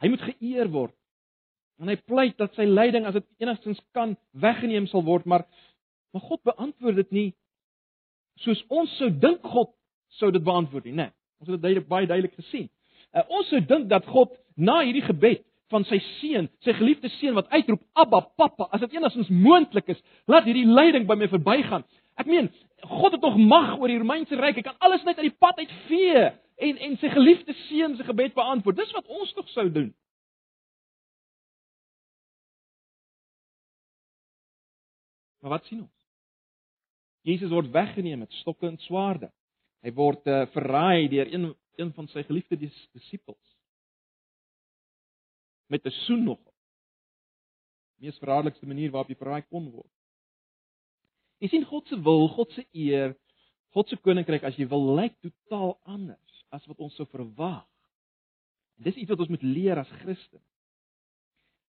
hy 0.00 0.08
moet 0.08 0.24
geëer 0.30 0.70
word. 0.72 0.96
En 1.80 1.92
hy 1.92 1.98
pleit 2.08 2.38
dat 2.40 2.56
sy 2.56 2.64
lyding 2.64 3.04
as 3.08 3.18
dit 3.18 3.26
enigstens 3.44 3.82
kan 3.96 4.14
weggeneem 4.32 4.88
sal 4.88 5.04
word, 5.04 5.28
maar 5.28 5.44
maar 6.10 6.24
God 6.24 6.42
beantwoord 6.42 6.96
dit 7.04 7.12
nie 7.14 7.28
soos 8.42 8.62
ons 8.72 8.90
sou 8.98 9.10
dink 9.12 9.44
God 9.46 9.70
sou 10.18 10.30
dit 10.34 10.42
beantwoord 10.42 10.88
nie, 10.88 10.96
né? 11.04 11.10
Ons 11.40 11.48
het 11.48 11.56
dit 11.56 11.62
duidelik 11.64 11.88
baie 11.88 12.06
duidelik 12.06 12.34
gesien. 12.36 12.68
Uh, 13.16 13.24
ons 13.28 13.48
sou 13.50 13.60
dink 13.64 13.88
dat 13.90 14.06
God 14.06 14.34
na 14.60 14.80
hierdie 14.84 15.06
gebed 15.06 15.42
van 15.70 15.86
sy 15.86 16.00
seun, 16.18 16.48
sy 16.66 16.74
geliefde 16.76 17.08
seun 17.16 17.36
wat 17.38 17.48
uitroep 17.54 17.82
Abba 17.98 18.20
Papa, 18.38 18.66
as 18.74 18.82
dit 18.84 18.96
enigstens 18.98 19.30
moontlik 19.32 19.88
is, 19.94 20.00
laat 20.30 20.46
hierdie 20.48 20.66
lyding 20.66 21.06
by 21.08 21.16
my 21.18 21.30
verbygaan. 21.30 21.86
Ek 22.20 22.28
meen, 22.28 22.50
God 22.90 23.14
het 23.14 23.22
tog 23.22 23.38
mag 23.38 23.76
oor 23.78 23.88
die 23.88 24.00
Romeinse 24.00 24.36
ryk. 24.36 24.58
Hy 24.60 24.66
kan 24.66 24.78
alles 24.84 25.04
net 25.06 25.20
uit 25.20 25.30
die 25.30 25.38
pad 25.38 25.60
uitvee 25.62 26.26
en 26.60 26.84
en 26.86 26.98
sy 27.00 27.10
geliefde 27.14 27.54
seun 27.66 27.96
se 27.96 28.04
gebed 28.04 28.34
beantwoord. 28.36 28.76
Dis 28.76 28.92
wat 28.96 29.08
ons 29.08 29.32
tog 29.36 29.48
sou 29.54 29.66
doen. 29.72 29.90
Maar 35.40 35.56
wat 35.56 35.64
sien 35.70 35.80
ons? 35.80 35.96
Jesus 37.24 37.52
word 37.52 37.70
weggeneem 37.72 38.18
met 38.24 38.32
stokke 38.40 38.68
en 38.68 38.78
swaarde. 38.84 39.30
Hy 39.80 39.92
word 39.96 40.26
uh, 40.28 40.44
verraai 40.54 41.08
deur 41.08 41.32
een 41.32 41.54
een 41.80 41.92
van 41.96 42.08
sy 42.12 42.22
geliefde 42.28 42.58
disippels 42.60 43.56
met 45.70 45.86
'n 45.86 45.90
soen 46.04 46.24
nog. 46.24 46.40
mees 48.00 48.18
verraderlikste 48.18 48.66
manier 48.66 48.90
waarop 48.90 49.10
jy 49.10 49.16
verraai 49.16 49.42
kon 49.42 49.70
word. 49.70 49.92
Jy 51.38 51.48
sien 51.48 51.64
God 51.64 51.86
se 51.88 52.00
wil, 52.00 52.28
God 52.28 52.52
se 52.52 52.64
eer, 52.72 53.16
God 53.76 53.88
se 53.88 53.96
koninkryk 53.96 54.42
as 54.42 54.56
jy 54.56 54.66
wil 54.68 54.94
lyk 54.96 55.14
totaal 55.20 55.78
anders 55.84 56.44
as 56.50 56.66
wat 56.66 56.78
ons 56.78 56.94
sou 56.94 57.06
verwag. 57.06 57.66
Dis 58.80 58.96
iets 58.96 59.10
wat 59.12 59.20
ons 59.20 59.28
moet 59.28 59.42
leer 59.42 59.78
as 59.78 59.92
Christen. 60.00 60.40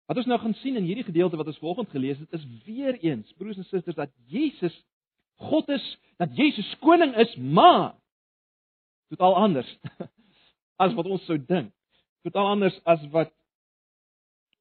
Wat 0.10 0.18
ons 0.18 0.28
nou 0.30 0.38
gaan 0.42 0.54
sien 0.54 0.76
in 0.76 0.86
hierdie 0.86 1.06
gedeelte 1.06 1.38
wat 1.38 1.48
ons 1.48 1.62
vanoggend 1.62 1.90
gelees 1.90 2.20
het, 2.22 2.34
is 2.34 2.46
weer 2.66 2.98
eens, 3.02 3.32
broers 3.40 3.58
en 3.58 3.66
susters, 3.70 3.96
dat 3.96 4.12
Jesus 4.30 4.76
God 5.36 5.70
is, 5.70 5.86
dat 6.18 6.36
Jesus 6.38 6.68
koning 6.80 7.16
is, 7.20 7.36
maar 7.36 7.96
totaal 9.12 9.36
anders 9.36 9.70
as 10.84 10.94
wat 10.96 11.08
ons 11.08 11.26
sou 11.28 11.38
dink. 11.38 11.74
Totaal 12.26 12.56
anders 12.56 12.78
as 12.90 13.04
wat 13.14 13.34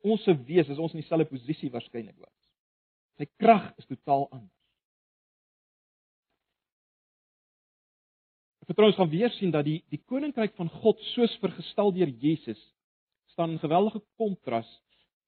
ons 0.05 0.23
sou 0.27 0.35
wees 0.47 0.69
as 0.69 0.81
ons 0.83 0.93
in 0.93 1.01
dieselfde 1.01 1.31
posisie 1.31 1.71
waarskynlik 1.73 2.17
was. 2.21 2.35
Sy 3.19 3.29
krag 3.41 3.71
is 3.81 3.89
totaal 3.89 4.27
anders. 4.29 4.51
Ek 8.65 8.73
vertrou 8.73 8.89
ons 8.89 8.99
gaan 8.99 9.13
weer 9.13 9.33
sien 9.37 9.53
dat 9.53 9.67
die 9.67 9.83
die 9.93 10.01
koninkryk 10.09 10.55
van 10.59 10.71
God 10.83 11.01
soos 11.13 11.33
vergestel 11.43 11.93
deur 11.97 12.11
Jesus 12.21 12.61
staan 13.35 13.55
in 13.55 13.63
geweldige 13.63 14.01
kontras 14.17 14.69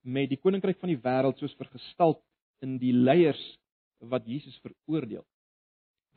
met 0.07 0.31
die 0.31 0.39
koninkryk 0.41 0.79
van 0.81 0.93
die 0.93 1.01
wêreld 1.03 1.41
soos 1.43 1.57
vergestel 1.59 2.17
in 2.65 2.77
die 2.81 2.95
leiers 2.95 3.43
wat 4.01 4.27
Jesus 4.29 4.57
veroordeel. 4.63 5.25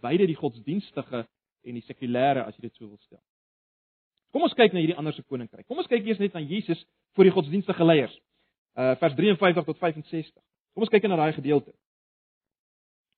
Beide 0.02 0.28
die 0.28 0.38
godsdienstige 0.38 1.26
en 1.68 1.78
die 1.78 1.86
sekulêre 1.86 2.46
as 2.46 2.56
jy 2.58 2.68
dit 2.68 2.76
so 2.76 2.88
wil 2.88 3.00
stel. 3.04 3.22
Kom 4.34 4.46
ons 4.46 4.56
kyk 4.58 4.74
na 4.74 4.82
hierdie 4.84 4.98
ander 4.98 5.14
se 5.16 5.26
koninkryk. 5.26 5.66
Kom 5.68 5.82
ons 5.82 5.90
kyk 5.90 6.06
eers 6.06 6.22
net 6.22 6.36
na 6.38 6.44
Jesus 6.44 6.82
voor 7.18 7.28
die 7.28 7.34
godsdienstige 7.34 7.86
leiers. 7.86 8.16
Uh 8.78 8.94
vers 9.02 9.16
53 9.18 9.66
tot 9.66 9.82
65. 9.82 10.34
Kom 10.74 10.86
ons 10.86 10.94
kyk 10.94 11.10
na 11.10 11.18
daai 11.20 11.34
gedeelte. 11.34 11.74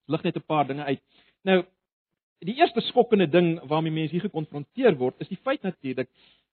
Lig 0.07 0.23
net 0.23 0.38
'n 0.38 0.47
paar 0.47 0.67
dinge 0.67 0.83
uit. 0.83 1.01
Nou, 1.43 1.63
die 2.39 2.57
eerste 2.57 2.81
skokkende 2.81 3.27
ding 3.29 3.59
waarmee 3.67 3.91
mense 3.91 4.11
hier 4.15 4.25
gekonfronteer 4.25 4.97
word, 4.97 5.15
is 5.21 5.27
die 5.27 5.39
feit 5.43 5.61
natuurlik 5.61 6.09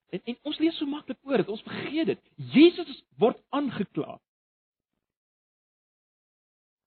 en, 0.09 0.21
en 0.23 0.37
ons 0.43 0.57
lees 0.61 0.77
so 0.77 0.85
maklik 0.89 1.17
oor 1.23 1.37
dit, 1.41 1.49
ons 1.49 1.65
vergeet 1.65 2.13
dit. 2.13 2.21
Jesus 2.53 3.03
word 3.21 3.39
aangekla. 3.49 4.17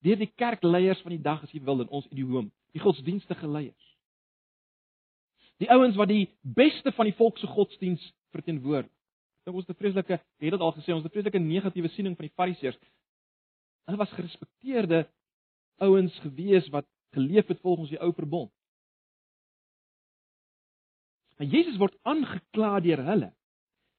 Deur 0.03 0.19
die 0.19 0.31
kerkleiers 0.35 1.03
van 1.03 1.15
die 1.15 1.23
dag 1.23 1.43
as 1.43 1.53
jy 1.55 1.63
wil 1.63 1.85
in 1.85 1.93
ons 1.95 2.09
idioom, 2.11 2.51
die 2.73 2.81
godsdienstige 2.81 3.49
leiers. 3.49 3.89
Die 5.61 5.71
ouens 5.71 5.97
wat 5.97 6.09
die 6.09 6.27
beste 6.41 6.93
van 6.93 7.07
die 7.07 7.17
volk 7.17 7.39
se 7.39 7.47
godsdiens 7.47 8.03
verteenwoordig. 8.35 8.91
Dink 9.45 9.57
ons 9.57 9.67
het 9.67 9.77
'n 9.77 9.81
vreeslike, 9.81 10.13
het 10.13 10.51
dit 10.51 10.61
al 10.61 10.73
gesê, 10.73 10.95
ons 10.95 11.03
het 11.03 11.13
'n 11.13 11.15
vreeslike 11.15 11.39
negatiewe 11.39 11.89
siening 11.89 12.17
van 12.17 12.27
die 12.27 12.35
Fariseërs. 12.35 12.79
Hulle 13.87 13.99
was 13.99 14.13
gerespekteerde 14.13 15.09
ouens 15.79 16.19
gewees 16.19 16.69
wat 16.69 16.87
geleef 17.13 17.47
het 17.47 17.61
volgens 17.61 17.91
die 17.91 18.01
ou 18.01 18.13
verbond. 18.13 18.53
Maar 21.39 21.47
Jesus 21.47 21.77
word 21.77 21.97
aangekla 22.03 22.81
deur 22.81 23.05
hulle. 23.05 23.33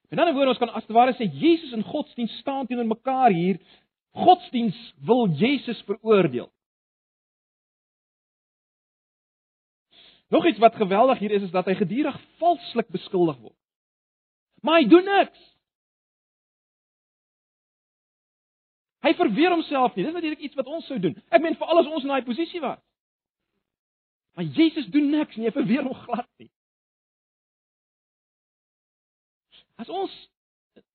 In 0.10 0.20
ander 0.20 0.34
woorde, 0.34 0.54
ons 0.54 0.62
kan 0.62 0.70
as 0.70 0.86
te 0.86 0.94
ware 0.94 1.16
sê 1.18 1.26
Jesus 1.28 1.74
en 1.74 1.84
godsdienst 1.84 2.38
staan 2.40 2.68
teenoor 2.68 2.86
mekaar 2.86 3.32
hier. 3.32 3.60
Godsdienst 4.14 4.94
wil 5.06 5.28
Jesus 5.28 5.82
veroordeel. 5.82 6.52
Nog 10.34 10.46
iets 10.46 10.58
wat 10.58 10.76
geweldig 10.76 11.20
hier 11.20 11.32
is 11.32 11.42
is 11.42 11.52
dat 11.52 11.66
hy 11.70 11.76
gedurig 11.78 12.16
valslik 12.42 12.88
beskuldig 12.90 13.38
word. 13.38 13.58
Maar 14.66 14.80
hy 14.82 14.88
doen 14.90 15.06
niks. 15.06 15.42
Hy 19.06 19.12
verweer 19.20 19.54
homself 19.54 19.94
nie. 19.94 20.06
Dis 20.08 20.16
natuurlik 20.16 20.42
iets 20.48 20.58
wat 20.58 20.72
ons 20.74 20.88
sou 20.90 20.98
doen. 21.00 21.14
Ek 21.30 21.44
meen 21.44 21.58
vir 21.60 21.70
alles 21.70 21.90
ons 21.92 22.08
in 22.08 22.10
daai 22.10 22.26
posisie 22.26 22.62
was. 22.64 22.82
Maar 24.34 24.48
Jesus 24.58 24.88
doen 24.90 25.12
niks 25.14 25.38
nie. 25.38 25.46
Hy 25.52 25.54
verweer 25.54 25.86
hom 25.86 26.02
glad 26.08 26.30
nie. 26.42 26.50
As 29.78 29.94
ons 29.94 30.18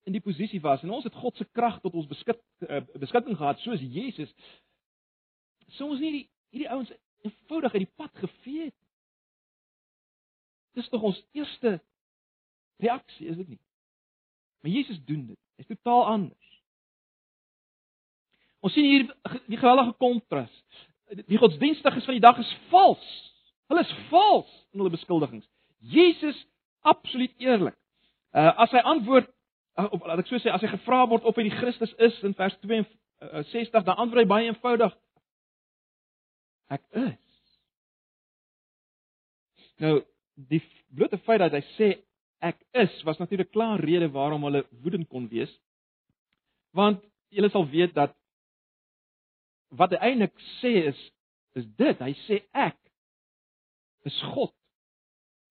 in 0.08 0.16
die 0.16 0.24
posisie 0.24 0.62
was 0.64 0.82
en 0.82 0.96
ons 0.98 1.06
het 1.06 1.14
God 1.14 1.38
se 1.38 1.46
krag 1.52 1.78
tot 1.84 1.94
ons 1.94 2.10
beskik 2.10 2.42
uh, 2.66 2.82
beskikking 2.98 3.38
gehad 3.38 3.62
soos 3.62 3.86
Jesus, 3.86 4.34
sou 5.76 5.92
ons 5.92 6.02
nie 6.02 6.14
die, 6.16 6.26
hierdie 6.50 6.70
ouens 6.74 6.90
eenvoudig 7.22 7.76
uit 7.76 7.84
die 7.84 7.94
pad 8.02 8.22
gevee 8.26 8.70
het. 8.72 8.78
Dis 10.76 10.88
tog 10.88 11.02
ons 11.02 11.22
eerste 11.36 11.78
reaksie, 12.82 13.28
is 13.28 13.36
dit 13.36 13.48
nie? 13.48 13.60
Maar 14.60 14.70
Jesus 14.70 15.00
doen 15.04 15.26
dit. 15.26 15.40
Hy's 15.56 15.70
totaal 15.70 16.04
anders. 16.06 16.48
Ons 18.60 18.74
sien 18.74 18.84
hier 18.84 19.06
die 19.46 19.58
geweldige 19.58 19.94
kontras. 20.02 20.52
Die 21.30 21.38
godsdienstiges 21.38 22.04
van 22.04 22.18
die 22.18 22.24
dag 22.24 22.38
is 22.42 22.50
vals. 22.72 23.06
Hulle 23.70 23.84
is 23.84 23.94
vals 24.10 24.50
in 24.72 24.82
hulle 24.82 24.92
beskuldigings. 24.92 25.46
Jesus 25.78 26.46
absoluut 26.86 27.34
eerlik. 27.38 27.76
Uh 28.34 28.52
as 28.64 28.74
hy 28.74 28.82
antwoord 28.84 29.28
uh, 29.78 29.86
op 29.90 30.06
laat 30.06 30.22
ek 30.22 30.30
so 30.30 30.40
sê 30.42 30.52
as 30.52 30.64
hy 30.64 30.70
gevra 30.72 31.04
word 31.08 31.26
of 31.28 31.38
hy 31.38 31.46
die 31.46 31.54
Christus 31.54 31.94
is 32.02 32.18
in 32.26 32.34
vers 32.36 32.56
62 32.60 33.78
uh, 33.78 33.84
dan 33.86 33.96
antwoord 33.96 34.24
hy 34.24 34.28
baie 34.30 34.50
eenvoudig 34.50 34.94
ek 36.74 36.84
is. 37.06 37.16
Nou 39.80 39.94
die 40.46 40.62
blote 40.94 41.18
feit 41.26 41.42
dat 41.42 41.56
hy 41.56 41.62
sê 41.74 41.88
ek 42.44 42.60
is 42.78 42.94
was 43.06 43.18
natuurlik 43.18 43.50
klaar 43.50 43.80
rede 43.82 44.10
waarom 44.14 44.44
hulle 44.46 44.62
woedend 44.82 45.08
kon 45.10 45.26
wees. 45.30 45.50
Want 46.76 47.02
julle 47.34 47.50
sal 47.50 47.66
weet 47.68 47.94
dat 47.96 48.14
wat 49.74 49.92
hy 49.96 50.12
eintlik 50.12 50.36
sê 50.60 50.74
is 50.92 51.00
is 51.58 51.66
dit, 51.80 51.98
hy 51.98 52.12
sê 52.26 52.42
ek 52.54 52.76
is 54.06 54.18
God. 54.34 54.52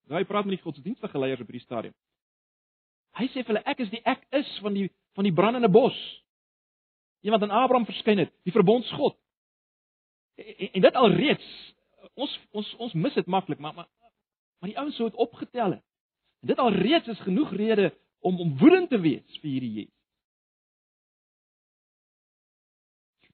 Nou 0.07 0.15
hy 0.15 0.27
praat 0.27 0.47
met 0.47 0.55
die 0.55 0.63
godsdienstige 0.63 1.19
leiers 1.19 1.41
op 1.43 1.49
hierdie 1.49 1.65
stadium. 1.65 1.95
Hy 3.17 3.27
sê 3.33 3.41
vir 3.41 3.51
hulle 3.51 3.65
ek 3.67 3.83
is 3.83 3.91
die 3.91 4.03
ek 4.07 4.23
is 4.39 4.49
van 4.63 4.77
die 4.77 4.87
van 5.17 5.27
die 5.27 5.35
brandende 5.35 5.69
bos. 5.73 5.97
Iemand 7.25 7.43
aan 7.43 7.55
Abraham 7.63 7.87
verskyn 7.89 8.21
het, 8.21 8.31
die 8.45 8.53
verbondsgod. 8.55 9.17
En, 10.37 10.69
en 10.77 10.83
dit 10.85 10.99
alreeds 11.01 11.47
ons 12.15 12.33
ons 12.55 12.73
ons 12.87 12.93
mis 12.95 13.17
dit 13.17 13.27
maklik, 13.27 13.59
maar 13.59 13.75
maar 13.75 13.89
maar 14.59 14.71
die 14.71 14.79
ouens 14.79 14.95
sou 14.95 15.09
dit 15.09 15.19
opgetel 15.19 15.77
het. 15.77 15.85
En 16.41 16.51
dit 16.53 16.57
alreeds 16.61 17.07
is 17.07 17.19
genoeg 17.25 17.53
rede 17.53 17.91
om 18.19 18.39
om 18.39 18.57
woedend 18.57 18.89
te 18.89 18.99
wees 18.99 19.39
vir 19.41 19.49
hierdie 19.49 19.73
Jesus. 19.73 19.93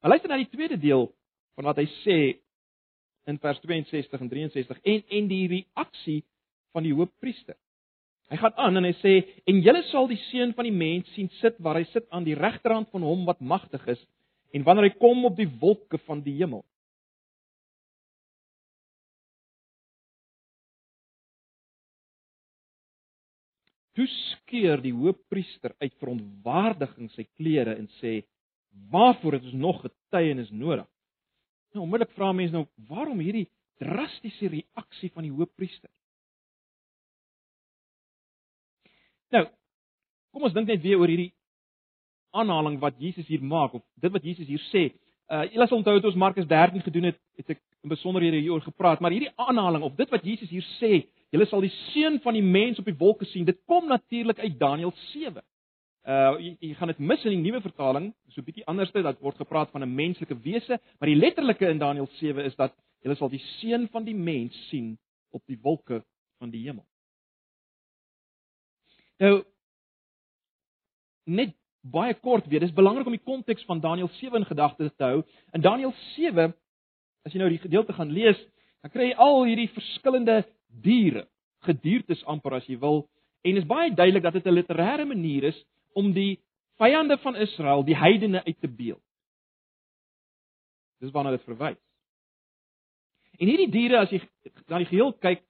Maar 0.02 0.16
luister 0.16 0.30
na 0.30 0.38
die 0.42 0.52
tweede 0.52 0.78
deel 0.80 1.08
van 1.56 1.70
wat 1.70 1.80
hy 1.80 1.88
sê 2.04 2.18
in 3.32 3.40
vers 3.40 3.60
62 3.64 4.20
en 4.20 4.32
63 4.32 4.82
en 4.84 5.04
en 5.20 5.28
die 5.30 5.46
reaksie 5.48 6.24
van 6.76 6.84
die 6.84 6.96
hoofpriester. 6.96 7.56
Hy 8.32 8.40
gaan 8.42 8.58
aan 8.66 8.82
en 8.82 8.88
hy 8.88 8.96
sê 9.00 9.14
en 9.48 9.62
julle 9.64 9.84
sal 9.92 10.10
die 10.12 10.20
seun 10.30 10.52
van 10.58 10.68
die 10.68 10.76
mens 10.76 11.08
sien 11.16 11.30
sit 11.40 11.60
waar 11.64 11.80
hy 11.80 11.86
sit 11.94 12.08
aan 12.12 12.28
die 12.28 12.36
regterhand 12.36 12.90
van 12.92 13.06
hom 13.08 13.24
wat 13.30 13.40
magtig 13.40 13.86
is 13.94 14.02
en 14.54 14.66
wanneer 14.68 14.90
hy 14.90 14.96
kom 15.00 15.26
op 15.30 15.38
die 15.38 15.50
wolke 15.62 16.00
van 16.08 16.22
die 16.26 16.36
hemel. 16.40 16.64
Toe 23.94 24.08
skeur 24.10 24.82
die 24.82 24.94
hoofpriester 24.94 25.76
uit 25.78 25.94
verontwaardiging 26.02 27.12
sy 27.14 27.28
klere 27.38 27.76
en 27.78 27.90
sê: 28.00 28.24
"Waarvoor 28.90 29.38
het 29.38 29.44
ons 29.44 29.54
nog 29.54 29.82
getuienis 29.82 30.50
nodig?" 30.50 30.88
Nou 31.74 31.86
onmiddellik 31.86 32.16
vra 32.16 32.32
mense 32.32 32.54
nou, 32.54 32.66
"Waarom 32.90 33.20
hierdie 33.20 33.50
drastiese 33.78 34.48
reaksie 34.48 35.12
van 35.14 35.24
die 35.24 35.32
hoofpriester?" 35.32 35.90
Nou, 39.30 39.48
kom 40.32 40.44
ons 40.44 40.54
dink 40.54 40.68
net 40.68 40.82
weer 40.82 40.98
oor 40.98 41.08
hierdie 41.08 41.34
aanhaling 42.32 42.80
wat 42.80 42.98
Jesus 43.02 43.28
hier 43.28 43.44
maak 43.44 43.74
of 43.74 43.84
dit 44.02 44.12
wat 44.12 44.24
Jesus 44.24 44.48
hier 44.48 44.62
sê. 44.72 44.84
Uh 45.30 45.46
julle 45.52 45.68
sal 45.68 45.78
onthou 45.78 45.96
het 45.96 46.06
ons 46.06 46.16
Markus 46.16 46.48
13 46.50 46.82
gedoen 46.82 47.04
het, 47.04 47.20
het 47.38 47.50
ek 47.56 47.62
in 47.84 47.90
besonderhede 47.90 48.38
hieroor 48.38 48.62
gepraat, 48.62 49.00
maar 49.00 49.12
hierdie 49.12 49.32
aanhaling 49.36 49.84
of 49.84 49.96
dit 49.96 50.10
wat 50.10 50.26
Jesus 50.26 50.50
hier 50.50 50.66
sê, 50.80 51.04
julle 51.34 51.48
sal 51.50 51.64
die 51.66 51.74
seun 51.92 52.20
van 52.22 52.38
die 52.38 52.46
mens 52.46 52.80
op 52.80 52.86
die 52.86 52.98
wolke 52.98 53.26
sien, 53.26 53.46
dit 53.46 53.58
kom 53.66 53.88
natuurlik 53.90 54.40
uit 54.40 54.60
Daniël 54.60 54.94
7. 55.10 55.42
Uh 56.04 56.36
jy, 56.38 56.52
jy 56.60 56.74
gaan 56.78 56.92
dit 56.92 57.00
mis 57.00 57.24
in 57.26 57.34
die 57.34 57.42
nuwe 57.42 57.62
vertaling, 57.64 58.12
so 58.30 58.42
'n 58.42 58.46
bietjie 58.46 58.66
anderste 58.68 59.02
dat 59.02 59.22
word 59.24 59.38
gepraat 59.42 59.72
van 59.72 59.82
'n 59.84 59.96
menslike 59.96 60.36
wese, 60.44 60.80
maar 61.00 61.10
die 61.10 61.18
letterlike 61.18 61.70
in 61.70 61.80
Daniël 61.80 62.10
7 62.20 62.46
is 62.46 62.56
dat 62.56 62.76
julle 63.02 63.16
sal 63.16 63.30
die 63.30 63.42
seun 63.60 63.88
van 63.88 64.04
die 64.04 64.16
mens 64.16 64.54
sien 64.70 64.98
op 65.32 65.42
die 65.46 65.58
wolke 65.62 66.04
van 66.40 66.50
die 66.50 66.62
hemel. 66.68 66.86
Nou 69.18 69.44
net 71.26 71.56
baie 71.82 72.14
kort 72.14 72.48
weer, 72.48 72.60
dis 72.60 72.74
belangrik 72.74 73.06
om 73.06 73.16
die 73.16 73.24
konteks 73.24 73.64
van 73.66 73.80
Daniël 73.80 74.10
7 74.20 74.40
in 74.40 74.46
gedagte 74.46 74.92
te 74.96 75.04
hou. 75.04 75.24
In 75.52 75.62
Daniël 75.62 75.94
7, 76.16 76.54
as 77.26 77.34
jy 77.34 77.40
nou 77.40 77.50
die 77.50 77.64
gedeelte 77.64 77.94
gaan 77.94 78.12
lees, 78.12 78.40
dan 78.84 78.92
kry 78.92 79.10
jy 79.10 79.16
al 79.16 79.44
hierdie 79.48 79.70
verskillende 79.72 80.44
diere, 80.82 81.28
gediertes 81.60 82.24
amper 82.26 82.54
as 82.54 82.68
jy 82.68 82.78
wil, 82.80 83.08
en 83.44 83.58
is 83.58 83.68
baie 83.68 83.94
duidelik 83.94 84.24
dat 84.24 84.34
dit 84.34 84.46
'n 84.48 84.58
literêre 84.58 85.06
manier 85.06 85.44
is 85.44 85.66
om 85.94 86.14
die 86.14 86.40
vyande 86.78 87.18
van 87.18 87.36
Israel, 87.36 87.84
die 87.84 87.98
heidene 87.98 88.44
uit 88.44 88.60
te 88.60 88.68
beeld. 88.68 89.02
Dis 91.00 91.12
waarna 91.12 91.32
dit 91.32 91.44
verwys. 91.44 91.80
En 93.40 93.48
hierdie 93.48 93.72
diere 93.72 93.98
as 93.98 94.10
jy 94.10 94.22
na 94.68 94.78
die 94.78 94.90
geheel 94.90 95.14
kyk, 95.14 95.42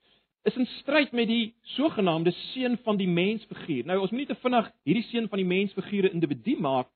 is 0.44 0.56
in 0.60 0.66
stryd 0.66 1.12
met 1.12 1.28
die 1.28 1.54
sogenaamde 1.62 2.32
seun 2.32 2.78
van 2.84 2.98
die 3.00 3.08
mens 3.08 3.46
figuur. 3.48 3.86
Nou 3.86 4.00
ons 4.02 4.12
moet 4.12 4.24
nie 4.24 4.30
te 4.32 4.40
vinnig 4.42 4.70
hierdie 4.84 5.06
seun 5.08 5.30
van 5.32 5.40
die 5.40 5.48
mens 5.48 5.74
figuur 5.74 6.10
'n 6.10 6.20
individu 6.20 6.58
maak, 6.60 6.88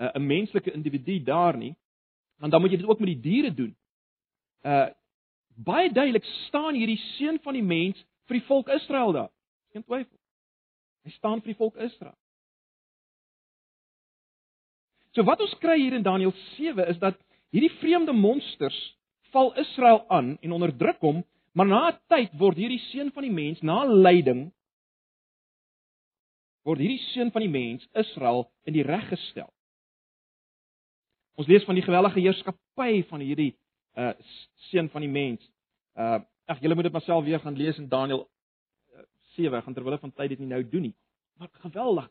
uh, 0.00 0.10
'n 0.14 0.26
menslike 0.26 0.72
individu 0.72 1.22
daar 1.22 1.56
nie, 1.56 1.74
want 2.38 2.52
dan 2.52 2.60
moet 2.60 2.70
jy 2.70 2.76
dit 2.76 2.86
ook 2.86 3.00
met 3.00 3.08
die 3.08 3.20
diere 3.20 3.54
doen. 3.54 3.76
Uh 4.62 4.88
baie 5.56 5.92
duidelik 5.92 6.24
staan 6.46 6.74
hierdie 6.74 7.00
seun 7.16 7.38
van 7.44 7.54
die 7.54 7.62
mens 7.62 8.00
vir 8.28 8.38
die 8.38 8.46
volk 8.46 8.68
Israel 8.68 9.12
daar. 9.12 9.30
Geen 9.72 9.84
twyfel. 9.84 10.18
Hy 11.04 11.10
staan 11.10 11.40
vir 11.42 11.52
die 11.52 11.60
volk 11.60 11.76
Israel. 11.76 12.16
So 15.14 15.22
wat 15.22 15.40
ons 15.40 15.54
kry 15.62 15.76
hier 15.78 15.94
in 15.94 16.02
Daniël 16.02 16.32
7 16.56 16.88
is 16.90 16.98
dat 16.98 17.18
hierdie 17.54 17.72
vreemde 17.78 18.12
monsters 18.12 18.78
val 19.30 19.52
Israel 19.60 20.04
aan 20.08 20.34
en 20.42 20.52
onderdruk 20.52 21.00
hom 21.00 21.22
Maar 21.54 21.66
na 21.66 21.88
'n 21.90 21.98
tyd 22.10 22.32
word 22.38 22.56
hierdie 22.56 22.82
seun 22.90 23.12
van 23.14 23.22
die 23.22 23.32
mens 23.32 23.60
na 23.62 23.84
lyding 23.86 24.50
word 26.66 26.80
hierdie 26.82 27.02
seun 27.12 27.30
van 27.30 27.44
die 27.44 27.52
mens 27.52 27.86
Israel 27.94 28.50
in 28.66 28.72
die 28.74 28.82
reg 28.82 29.06
gestel. 29.08 29.52
Ons 31.38 31.46
lees 31.46 31.64
van 31.64 31.78
die 31.78 31.84
gewellige 31.86 32.20
heerskappy 32.20 33.04
van 33.06 33.20
hierdie 33.20 33.52
uh 33.94 34.12
seun 34.70 34.88
van 34.90 35.00
die 35.00 35.10
mens. 35.10 35.50
Uh 35.94 36.20
ag 36.46 36.60
julle 36.60 36.74
moet 36.74 36.84
dit 36.84 36.92
maar 36.92 37.02
self 37.06 37.24
weer 37.24 37.40
gaan 37.40 37.56
lees 37.56 37.78
in 37.78 37.88
Daniël 37.88 38.28
7 39.34 39.62
gaan 39.62 39.74
terwyl 39.74 39.98
van 39.98 40.12
tyd 40.12 40.28
dit 40.28 40.38
nie 40.38 40.48
nou 40.48 40.68
doen 40.68 40.88
nie. 40.88 40.94
Maar 41.38 41.48
geweldig. 41.52 42.10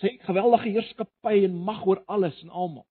Sy 0.00 0.18
geweldige 0.28 0.68
heerskappy 0.68 1.42
en 1.44 1.56
mag 1.64 1.84
oor 1.86 2.02
alles 2.06 2.42
en 2.42 2.50
almal. 2.50 2.86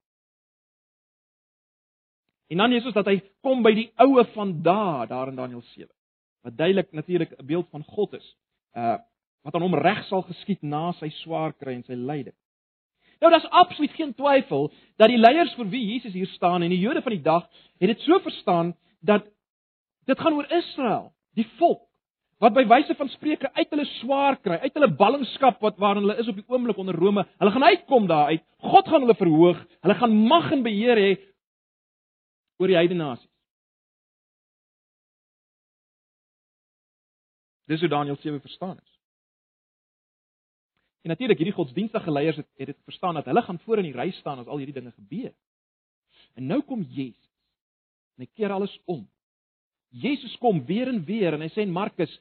En 2.46 2.56
dan 2.56 2.72
Jesus 2.72 2.94
dat 2.94 3.06
hy 3.06 3.20
kom 3.42 3.62
by 3.62 3.72
die 3.74 3.88
oue 4.02 4.22
van 4.34 4.56
daai 4.62 5.06
daar 5.10 5.30
in 5.30 5.38
Daniël 5.38 5.62
7. 5.74 5.90
Wat 6.46 6.56
duidelik 6.56 6.92
natuurlik 6.92 7.32
'n 7.38 7.46
beeld 7.46 7.68
van 7.70 7.84
God 7.84 8.12
is. 8.12 8.36
Uh 8.74 8.98
wat 9.42 9.54
aan 9.54 9.62
hom 9.62 9.74
reg 9.78 10.04
sal 10.06 10.22
geskied 10.22 10.62
na 10.62 10.92
sy 10.92 11.08
swaar 11.22 11.52
kry 11.52 11.74
en 11.74 11.84
sy 11.86 11.94
lyding. 11.94 12.34
Nou 13.20 13.32
daar's 13.32 13.48
absoluut 13.48 13.94
geen 13.96 14.14
twyfel 14.14 14.68
dat 15.00 15.08
die 15.08 15.20
leiers 15.20 15.54
vir 15.56 15.68
wie 15.72 15.84
Jesus 15.92 16.12
hier 16.12 16.28
staan 16.34 16.62
en 16.62 16.72
die 16.72 16.82
Jode 16.82 17.02
van 17.02 17.12
die 17.12 17.22
dag 17.22 17.48
het 17.80 17.88
dit 17.88 18.00
so 18.04 18.18
verstaan 18.20 18.74
dat 19.00 19.24
dit 20.06 20.20
gaan 20.20 20.36
oor 20.36 20.52
Israel, 20.52 21.12
die 21.34 21.48
volk 21.58 21.86
wat 22.42 22.52
by 22.52 22.66
wyse 22.68 22.94
van 22.98 23.08
spreuke 23.08 23.48
uit 23.56 23.70
hulle 23.72 23.86
swaar 23.96 24.36
kry, 24.44 24.58
uit 24.60 24.74
hulle 24.76 24.90
ballingskap 24.98 25.62
wat 25.64 25.78
waarin 25.80 26.04
hulle 26.04 26.18
is 26.20 26.28
op 26.28 26.36
die 26.36 26.44
oomblik 26.52 26.76
onder 26.76 26.96
Rome. 26.96 27.24
Hulle 27.40 27.54
gaan 27.54 27.64
uitkom 27.64 28.08
daar 28.10 28.34
uit. 28.34 28.44
God 28.60 28.88
gaan 28.88 29.06
hulle 29.06 29.16
verhoog. 29.16 29.62
Hulle 29.80 29.96
gaan 29.96 30.18
mag 30.28 30.50
en 30.52 30.64
beheer 30.66 31.00
hê 31.00 31.14
oor 32.60 32.68
die 32.68 32.76
heidene 32.76 33.04
nasies. 33.04 33.32
Dis 37.66 37.80
hoe 37.80 37.90
Daniël 37.90 38.20
7 38.20 38.40
verstaan 38.40 38.76
is. 38.76 38.95
En 41.06 41.12
natuurlik 41.12 41.38
hierdie 41.38 41.54
godsdienstige 41.54 42.10
leiers 42.10 42.36
het 42.36 42.48
het 42.56 42.66
dit 42.66 42.78
verstaan 42.84 43.14
dat 43.14 43.24
hulle 43.24 43.42
gaan 43.42 43.58
voor 43.58 43.78
in 43.78 43.84
die 43.86 43.94
ry 43.94 44.10
staan 44.10 44.38
as 44.38 44.46
al 44.46 44.56
hierdie 44.58 44.74
dinge 44.74 44.90
gebeur. 44.90 45.32
En 46.34 46.46
nou 46.46 46.62
kom 46.66 46.82
Jesus. 46.82 47.30
En 48.16 48.22
hy 48.24 48.30
keer 48.34 48.50
alles 48.50 48.80
om. 48.84 49.10
Jesus 49.88 50.36
kom 50.42 50.64
weer 50.66 50.88
en 50.90 51.04
weer 51.04 51.32
en 51.32 51.40
hy 51.40 51.48
sê 51.54 51.62
en 51.62 51.70
Markus 51.70 52.20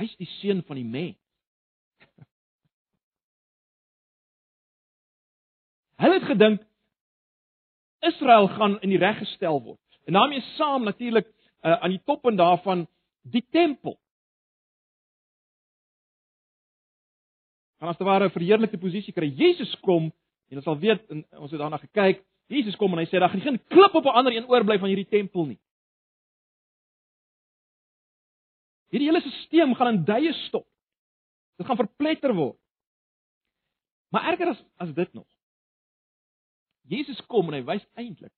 hy's 0.00 0.16
die 0.16 0.28
seun 0.38 0.64
van 0.64 0.76
die 0.80 0.88
mens. 0.88 1.20
Hulle 6.00 6.16
het 6.16 6.28
gedink 6.32 6.64
Israel 8.08 8.48
gaan 8.56 8.80
in 8.80 8.88
die 8.94 9.02
reg 9.04 9.20
gestel 9.20 9.60
word. 9.60 10.00
En 10.08 10.16
daarmee 10.16 10.40
saam 10.54 10.88
natuurlik 10.88 11.28
uh, 11.28 11.76
aan 11.76 11.92
die 11.92 12.02
toppunt 12.08 12.40
daarvan 12.40 12.88
die 13.20 13.44
tempel. 13.52 14.00
Gaan 17.78 17.88
as 17.88 17.96
te 17.96 18.04
ware 18.04 18.24
'n 18.24 18.30
verheerlikte 18.30 18.78
posisie 18.78 19.12
kry. 19.12 19.28
Jesus 19.28 19.74
kom 19.80 20.12
en 20.48 20.56
ons 20.56 20.64
sal 20.64 20.78
weet 20.78 21.10
en 21.10 21.24
ons 21.36 21.50
het 21.50 21.60
daarna 21.60 21.78
gekyk. 21.78 22.24
Jesus 22.46 22.76
kom 22.76 22.92
en 22.92 22.98
hy 22.98 23.06
sê 23.06 23.18
daar 23.18 23.30
gaan 23.30 23.40
geen 23.40 23.60
klip 23.68 23.94
op 23.94 24.04
'n 24.04 24.16
ander 24.18 24.32
een 24.32 24.48
oorbly 24.48 24.78
van 24.78 24.88
hierdie 24.88 25.08
tempel 25.08 25.46
nie. 25.46 25.60
Hierdie 28.90 29.10
hele 29.10 29.20
stelsel 29.20 29.74
gaan 29.74 29.94
in 29.94 30.04
duie 30.04 30.32
stop. 30.32 30.66
Dit 31.56 31.66
gaan 31.66 31.76
verpletter 31.76 32.34
word. 32.34 32.58
Maar 34.08 34.32
erger 34.32 34.48
as 34.48 34.64
as 34.76 34.94
dit 34.94 35.12
nog. 35.12 35.26
Jesus 36.86 37.26
kom 37.26 37.48
en 37.48 37.54
hy 37.54 37.64
wys 37.64 37.86
eintlik 37.94 38.32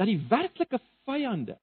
dat 0.00 0.08
die 0.08 0.20
werklike 0.30 0.78
vyande 1.04 1.58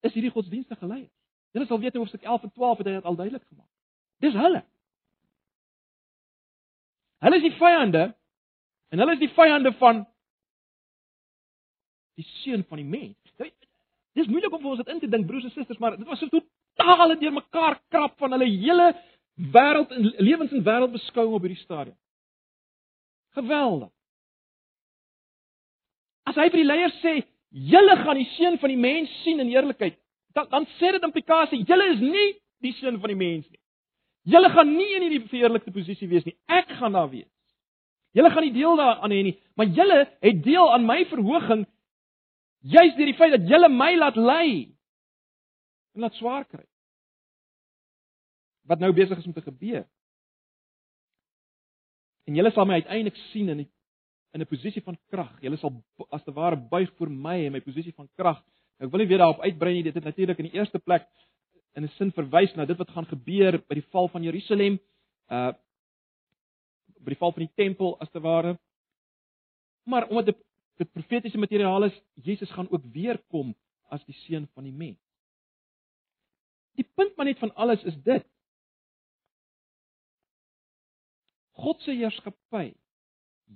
is 0.00 0.12
hierdie 0.16 0.32
godsdienstige 0.34 0.86
leiers. 0.86 1.19
Julle 1.54 1.66
sal 1.66 1.80
weet 1.82 1.94
in 1.94 2.00
hoofstuk 2.00 2.22
11 2.22 2.42
en 2.42 2.52
12 2.52 2.78
het 2.78 2.86
hy 2.86 2.92
dit 2.98 3.08
al 3.10 3.18
duidelik 3.18 3.46
gemaak. 3.48 3.68
Dis 4.22 4.36
hulle. 4.38 4.62
Hulle 7.24 7.36
is 7.36 7.46
die 7.46 7.56
vyande 7.58 8.04
en 8.90 9.02
hulle 9.02 9.16
is 9.16 9.22
die 9.22 9.32
vyande 9.34 9.72
van 9.80 10.04
die 12.18 12.26
seun 12.42 12.64
van 12.68 12.80
die 12.82 12.86
mens. 12.86 13.16
Dis 14.18 14.26
moeilik 14.26 14.52
om 14.52 14.62
vir 14.62 14.72
ons 14.72 14.82
dit 14.82 14.90
in 14.92 15.00
te 15.00 15.08
dink 15.10 15.28
broers 15.28 15.46
en 15.46 15.54
susters, 15.54 15.78
maar 15.78 15.94
dit 15.96 16.08
was 16.08 16.18
so 16.20 16.32
totaal 16.32 17.14
en 17.14 17.20
deurmekaar 17.20 17.78
krap 17.94 18.18
van 18.18 18.34
hulle 18.34 18.48
hele 18.50 18.90
wêreld 19.54 19.92
en 19.94 20.10
lewens 20.18 20.52
en 20.52 20.64
wêreldbeskouing 20.66 21.36
op 21.36 21.46
hierdie 21.46 21.62
stadium. 21.62 21.96
Geweldig. 23.38 23.92
As 26.26 26.38
hy 26.38 26.48
vir 26.50 26.60
die 26.60 26.66
leiers 26.66 26.98
sê, 27.02 27.14
"Julle 27.50 27.96
gaan 28.02 28.18
die 28.18 28.30
seun 28.36 28.58
van 28.58 28.68
die 28.68 28.82
mens 28.82 29.10
sien 29.22 29.40
in 29.40 29.48
heerlikheid," 29.48 29.96
dan 30.34 30.48
dan 30.50 30.66
sê 30.78 30.92
dit 30.92 31.02
implikasie, 31.02 31.64
"Julle 31.64 31.92
is 31.94 32.00
nie 32.00 32.40
die 32.60 32.72
seun 32.72 33.00
van 33.00 33.08
die 33.08 33.16
mens 33.16 33.48
nie. 33.48 33.60
Julle 34.22 34.50
gaan 34.52 34.76
nie 34.76 34.88
in 34.96 35.02
hierdie 35.06 35.28
verheerlikte 35.28 35.72
posisie 35.72 36.08
wees 36.08 36.24
nie. 36.24 36.36
Ek 36.46 36.68
gaan 36.80 36.92
daar 36.92 37.08
wees. 37.10 37.28
Julle 38.16 38.30
gaan 38.30 38.44
nie 38.44 38.52
deel 38.52 38.76
daaraan 38.76 39.14
hê 39.14 39.22
nie, 39.22 39.36
maar 39.56 39.66
julle 39.66 40.00
het 40.20 40.42
deel 40.44 40.72
aan 40.74 40.86
my 40.86 41.04
verhoging 41.12 41.66
juis 42.60 42.96
deur 42.96 43.08
die 43.08 43.16
feit 43.16 43.32
dat 43.32 43.46
julle 43.48 43.70
my 43.72 43.94
laat 43.96 44.18
lei 44.20 44.50
en 45.94 46.04
laat 46.04 46.18
swaar 46.18 46.44
kry 46.44 46.66
wat 48.68 48.82
nou 48.82 48.90
besig 48.94 49.18
is 49.18 49.26
om 49.26 49.34
te 49.34 49.42
gebeur. 49.42 49.86
En 52.28 52.36
julle 52.38 52.52
sal 52.54 52.68
my 52.68 52.76
uiteindelik 52.78 53.16
sien 53.30 53.48
in 53.50 53.64
die, 53.64 53.70
in 54.34 54.42
'n 54.42 54.46
posisie 54.46 54.82
van 54.82 54.98
krag. 55.10 55.32
Julle 55.42 55.56
sal 55.56 55.72
as 56.10 56.22
te 56.22 56.32
ware 56.32 56.56
buig 56.56 56.92
voor 56.96 57.10
my 57.10 57.38
in 57.46 57.52
my 57.52 57.60
posisie 57.60 57.94
van 57.94 58.08
krag. 58.14 58.44
Ek 58.80 58.88
wil 58.88 59.02
nie 59.02 59.10
weer 59.10 59.20
daarop 59.20 59.42
uitbrei 59.44 59.74
nie. 59.74 59.84
Dit 59.84 59.98
het 59.98 60.06
natuurlik 60.08 60.38
in 60.40 60.48
die 60.48 60.56
eerste 60.56 60.78
plek 60.80 61.04
in 61.76 61.84
'n 61.84 61.92
sin 61.98 62.12
verwys 62.12 62.54
na 62.56 62.64
dit 62.64 62.78
wat 62.78 62.90
gaan 62.90 63.06
gebeur 63.06 63.60
by 63.68 63.74
die 63.74 63.88
val 63.92 64.08
van 64.08 64.22
Jerusalem. 64.22 64.80
Uh 65.28 65.52
by 67.00 67.14
die 67.14 67.20
val 67.20 67.32
van 67.32 67.46
die 67.46 67.54
tempel 67.56 67.98
as 68.00 68.10
te 68.10 68.20
ware. 68.20 68.58
Maar 69.84 70.08
omdat 70.08 70.26
dit 70.26 70.36
dit 70.76 70.92
profetiese 70.92 71.38
materiaal 71.38 71.84
is, 71.84 72.02
Jesus 72.14 72.50
gaan 72.50 72.70
ook 72.70 72.84
weer 72.92 73.18
kom 73.28 73.54
as 73.88 74.04
die 74.04 74.14
seun 74.14 74.46
van 74.54 74.64
die 74.64 74.72
mens. 74.72 74.98
Die 76.76 76.88
punt 76.94 77.16
maar 77.16 77.26
net 77.26 77.38
van 77.38 77.54
alles 77.54 77.82
is 77.84 77.96
dit. 78.02 78.24
God 81.50 81.82
se 81.82 81.92
heerskappy. 81.92 82.72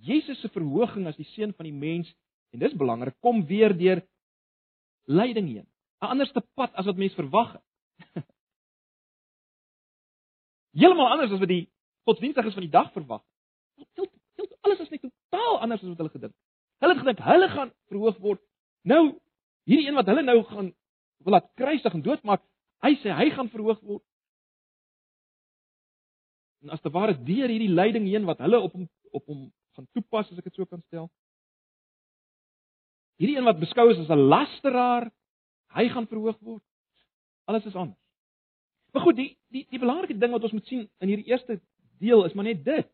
Jesus 0.05 0.41
se 0.41 0.49
verhoging 0.49 1.07
as 1.07 1.17
die 1.17 1.29
seun 1.33 1.55
van 1.55 1.65
die 1.65 1.73
mens 1.77 2.11
en 2.53 2.61
dis 2.61 2.77
belangrik 2.77 3.17
kom 3.21 3.47
weer 3.47 3.73
deur 3.79 4.03
lyding 5.05 5.49
heen. 5.49 5.67
'n 6.01 6.07
Anderste 6.07 6.41
pad 6.55 6.73
as 6.75 6.85
wat 6.85 6.97
mense 6.97 7.15
verwag 7.15 7.53
het. 7.53 7.65
Heeltemal 10.81 11.11
anders 11.11 11.33
as 11.33 11.39
wat 11.39 11.49
die 11.49 11.71
godsdienstiges 12.05 12.55
van 12.55 12.67
die 12.67 12.73
dag 12.73 12.93
verwag. 12.93 13.23
Heel, 13.75 14.09
heel, 14.37 14.49
alles 14.61 14.81
is 14.81 14.89
net 14.89 15.01
totaal 15.01 15.61
anders 15.61 15.83
as 15.83 15.89
wat 15.89 16.03
hulle 16.03 16.17
gedink. 16.17 16.35
Hulle 16.83 16.95
het 16.95 17.03
gedink 17.03 17.21
hulle 17.25 17.49
gaan 17.49 17.71
verhoog 17.93 18.19
word. 18.19 18.43
Nou 18.83 19.05
hierdie 19.65 19.87
een 19.89 19.97
wat 19.97 20.11
hulle 20.11 20.23
nou 20.23 20.43
gaan 20.45 20.73
wil 21.25 21.33
laat 21.33 21.47
kruisig 21.57 21.95
en 21.97 22.03
doodmaak, 22.05 22.43
hy 22.85 22.93
sê 23.01 23.15
hy 23.17 23.31
gaan 23.33 23.49
verhoog 23.49 23.81
word. 23.81 24.05
En 26.65 26.75
as 26.75 26.83
te 26.85 26.93
ware 26.93 27.17
deur 27.17 27.49
hierdie 27.49 27.73
lyding 27.73 28.09
heen 28.11 28.29
wat 28.29 28.43
hulle 28.45 28.61
op 28.61 28.73
hom 28.77 28.89
op 29.15 29.31
hom 29.31 29.47
gaan 29.77 29.87
toepas 29.97 30.31
as 30.31 30.41
ek 30.41 30.51
dit 30.51 30.59
so 30.59 30.67
kan 30.69 30.83
stel. 30.89 31.09
Hierdie 33.17 33.37
een 33.39 33.47
wat 33.47 33.61
beskou 33.63 33.91
is 33.91 33.99
as 33.99 34.11
'n 34.11 34.29
lasteraar, 34.29 35.11
hy 35.75 35.89
gaan 35.89 36.07
verhoog 36.07 36.39
word. 36.41 36.65
Alles 37.45 37.65
is 37.65 37.75
anders. 37.75 38.01
Maar 38.93 39.03
goed, 39.03 39.17
die 39.17 39.39
die 39.51 39.67
die 39.71 39.79
belangrike 39.79 40.19
ding 40.19 40.33
wat 40.33 40.43
ons 40.43 40.53
moet 40.53 40.67
sien 40.67 40.91
in 40.99 41.09
hierdie 41.09 41.27
eerste 41.27 41.61
deel 41.99 42.25
is 42.25 42.33
maar 42.33 42.45
net 42.45 42.65
dit. 42.65 42.91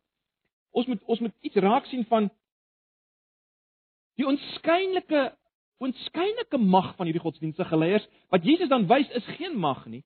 Ons 0.71 0.87
moet 0.87 1.03
ons 1.03 1.19
moet 1.19 1.33
iets 1.41 1.55
raak 1.55 1.85
sien 1.85 2.05
van 2.05 2.29
die 4.15 4.27
onskynlike 4.27 5.37
onskynlike 5.81 6.57
mag 6.57 6.95
van 6.95 7.05
hierdie 7.05 7.23
godsdienstige 7.23 7.77
leiers 7.77 8.07
wat 8.29 8.45
Jesus 8.45 8.69
dan 8.69 8.87
wys 8.87 9.09
is 9.09 9.25
geen 9.37 9.57
mag 9.57 9.85
nie. 9.85 10.03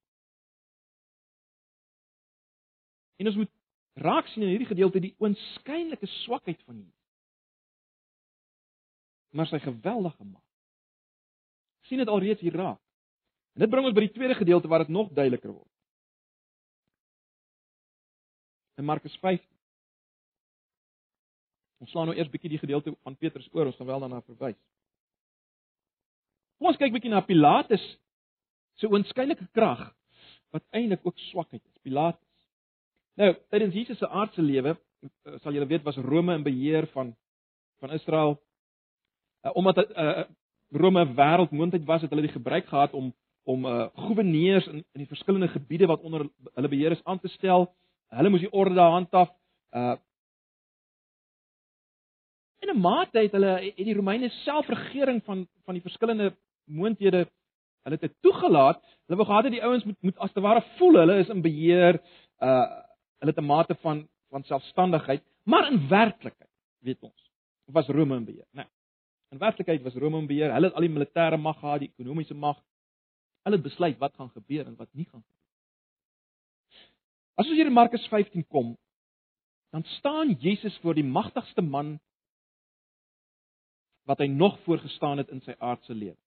En 3.19 3.27
ons 3.27 3.35
moet 3.35 3.51
raak 3.93 4.27
sien 4.27 4.43
in 4.43 4.49
hierdie 4.49 4.71
gedeelte 4.71 4.99
die 4.99 5.15
oënskynlike 5.19 6.07
swakheid 6.23 6.61
van 6.67 6.79
Jesus. 6.83 7.04
Maar 9.35 9.49
sy 9.51 9.59
geweldige 9.59 10.23
mag. 10.23 10.43
sien 11.85 12.01
dit 12.01 12.09
alreeds 12.09 12.41
hier 12.41 12.55
raak. 12.55 12.79
En 13.53 13.61
dit 13.61 13.69
bring 13.69 13.85
ons 13.85 13.93
by 13.93 14.01
die 14.07 14.13
tweede 14.15 14.35
gedeelte 14.35 14.67
waar 14.67 14.81
dit 14.81 14.93
nog 14.93 15.11
duideliker 15.13 15.51
word. 15.53 15.71
In 18.81 18.87
Markus 18.87 19.13
15. 19.21 19.45
Ons 21.83 21.91
slaan 21.93 22.09
nou 22.09 22.15
eers 22.17 22.31
bietjie 22.31 22.49
die 22.55 22.59
gedeelte 22.59 22.95
van 23.03 23.17
Petrus 23.19 23.47
oor, 23.53 23.69
ons 23.69 23.77
gaan 23.77 23.91
wel 23.91 24.01
daarna 24.03 24.21
verwys. 24.25 24.57
Kom 26.57 26.71
ons 26.71 26.79
kyk 26.81 26.95
bietjie 26.95 27.11
na 27.11 27.21
Pilatus 27.21 27.83
se 28.79 28.89
oënskynlike 28.89 29.45
krag 29.55 29.85
wat 30.55 30.63
eintlik 30.75 31.03
ook 31.05 31.19
swakheid 31.29 31.61
is. 31.61 31.83
Pilatus. 31.83 32.23
Nou, 33.19 33.31
tydens 33.51 33.75
Jesus 33.75 33.99
se 33.99 34.07
aardse 34.07 34.43
lewe, 34.43 34.75
eh, 35.03 35.37
sal 35.43 35.55
julle 35.55 35.67
weet, 35.67 35.83
was 35.83 35.99
Rome 35.99 36.35
in 36.35 36.43
beheer 36.43 36.87
van 36.95 37.13
van 37.83 37.91
Israel. 37.91 38.37
Uh, 39.45 39.51
omdat 39.53 39.77
'n 39.77 39.99
uh, 39.99 40.23
Rome 40.71 41.13
wêreldmoondheid 41.13 41.85
was, 41.85 42.01
het 42.01 42.09
hulle 42.09 42.21
die 42.21 42.31
gebruik 42.31 42.67
gehad 42.67 42.93
om 42.93 43.13
om 43.43 43.65
uh, 43.65 43.87
goewerneurs 43.93 44.67
in 44.67 44.75
in 44.75 45.03
die 45.03 45.07
verskillende 45.07 45.47
gebiede 45.47 45.85
wat 45.85 46.01
onder 46.01 46.29
hulle 46.53 46.67
beheer 46.67 46.91
is 46.91 47.03
aan 47.03 47.19
te 47.19 47.27
stel. 47.27 47.75
Hulle 48.09 48.29
moes 48.29 48.41
die 48.41 48.51
orde 48.51 48.79
handhaaf. 48.79 49.29
Uh 49.71 49.95
In 52.59 52.75
'n 52.75 52.81
mate 52.81 53.19
het 53.19 53.31
hulle 53.31 53.61
het 53.61 53.85
die 53.85 53.93
Romeine 53.93 54.29
self 54.29 54.67
regering 54.67 55.23
van 55.23 55.47
van 55.65 55.73
die 55.73 55.81
verskillende 55.81 56.33
moondhede 56.65 57.27
hulle 57.83 57.97
het 58.01 58.15
toegelaat. 58.21 58.81
Hulle 59.05 59.17
wou 59.17 59.25
gehad 59.25 59.43
het 59.43 59.53
die 59.53 59.63
ouens 59.63 59.83
moet 59.83 60.01
moet 60.01 60.17
as 60.17 60.31
te 60.31 60.41
ware 60.41 60.63
voel 60.77 60.93
hulle 60.93 61.19
is 61.19 61.29
in 61.29 61.41
beheer. 61.41 62.01
Uh 62.41 62.65
hulle 63.19 63.31
het 63.31 63.37
'n 63.37 63.45
mate 63.45 63.75
van 63.75 64.07
van 64.29 64.43
selfstandigheid, 64.43 65.23
maar 65.43 65.71
in 65.71 65.87
werklikheid, 65.87 66.49
weet 66.79 67.01
ons, 67.01 67.31
was 67.65 67.87
Rome 67.87 68.15
in 68.15 68.25
beheer, 68.25 68.47
né? 68.51 68.63
Nee, 68.63 68.74
in 69.33 69.41
werklikheid 69.41 69.83
was 69.83 69.95
Rome 69.95 70.17
in 70.17 70.27
beheer. 70.27 70.53
Hulle 70.53 70.69
het 70.69 70.77
al 70.77 70.85
die 70.85 70.93
militêre 70.93 71.37
mag 71.37 71.59
gehad, 71.59 71.83
die 71.83 71.91
ekonomiese 71.93 72.37
mag. 72.37 72.59
Hulle 73.45 73.59
het 73.59 73.65
besluit 73.65 73.97
wat 74.01 74.15
gaan 74.15 74.31
gebeur 74.33 74.65
en 74.65 74.75
wat 74.75 74.89
nie 74.93 75.05
gaan 75.05 75.23
gebeur. 75.23 75.41
As 77.35 77.47
ons 77.49 77.57
hier 77.57 77.67
in 77.67 77.75
Markus 77.75 78.05
15 78.07 78.45
kom, 78.47 78.75
dan 79.75 79.83
staan 79.97 80.37
Jesus 80.39 80.77
voor 80.81 80.95
die 80.95 81.03
magtigste 81.03 81.61
man 81.61 81.97
wat 84.05 84.21
hy 84.21 84.27
nog 84.31 84.59
voorgestaan 84.63 85.17
het 85.17 85.33
in 85.33 85.41
sy 85.43 85.55
aardse 85.59 85.93
lewe. 85.93 86.17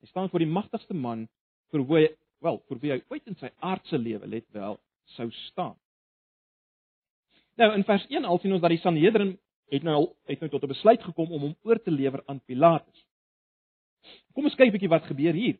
Hy 0.00 0.08
staan 0.08 0.30
voor 0.30 0.40
die 0.40 0.48
magtigste 0.48 0.94
man 0.94 1.26
vir 1.74 1.84
hoe 1.84 1.98
hy, 1.98 2.06
wel, 2.40 2.60
vir 2.70 2.80
wie 2.80 2.92
hy 2.94 2.98
ooit 3.12 3.26
in 3.28 3.36
sy 3.36 3.50
aardse 3.58 3.98
lewe 3.98 4.30
let 4.30 4.46
wel 4.56 4.78
sou 5.16 5.28
staan. 5.50 5.76
Nou 7.60 7.68
in 7.76 7.84
vers 7.84 8.06
1 8.08 8.24
al 8.24 8.40
sien 8.40 8.54
ons 8.56 8.62
dat 8.62 8.72
die 8.72 8.80
Sanhedrin 8.80 9.34
het 9.70 9.82
nou 9.82 10.14
het 10.26 10.40
nou 10.40 10.50
tot 10.50 10.62
'n 10.62 10.74
besluit 10.74 11.02
gekom 11.02 11.32
om 11.32 11.40
hom 11.40 11.56
oor 11.62 11.82
te 11.82 11.90
lewer 11.90 12.22
aan 12.26 12.40
Pilatus. 12.44 13.06
Kom 14.32 14.44
ons 14.44 14.54
kyk 14.54 14.68
'n 14.68 14.72
bietjie 14.72 14.88
wat 14.88 15.04
gebeur 15.04 15.34
hier. 15.34 15.58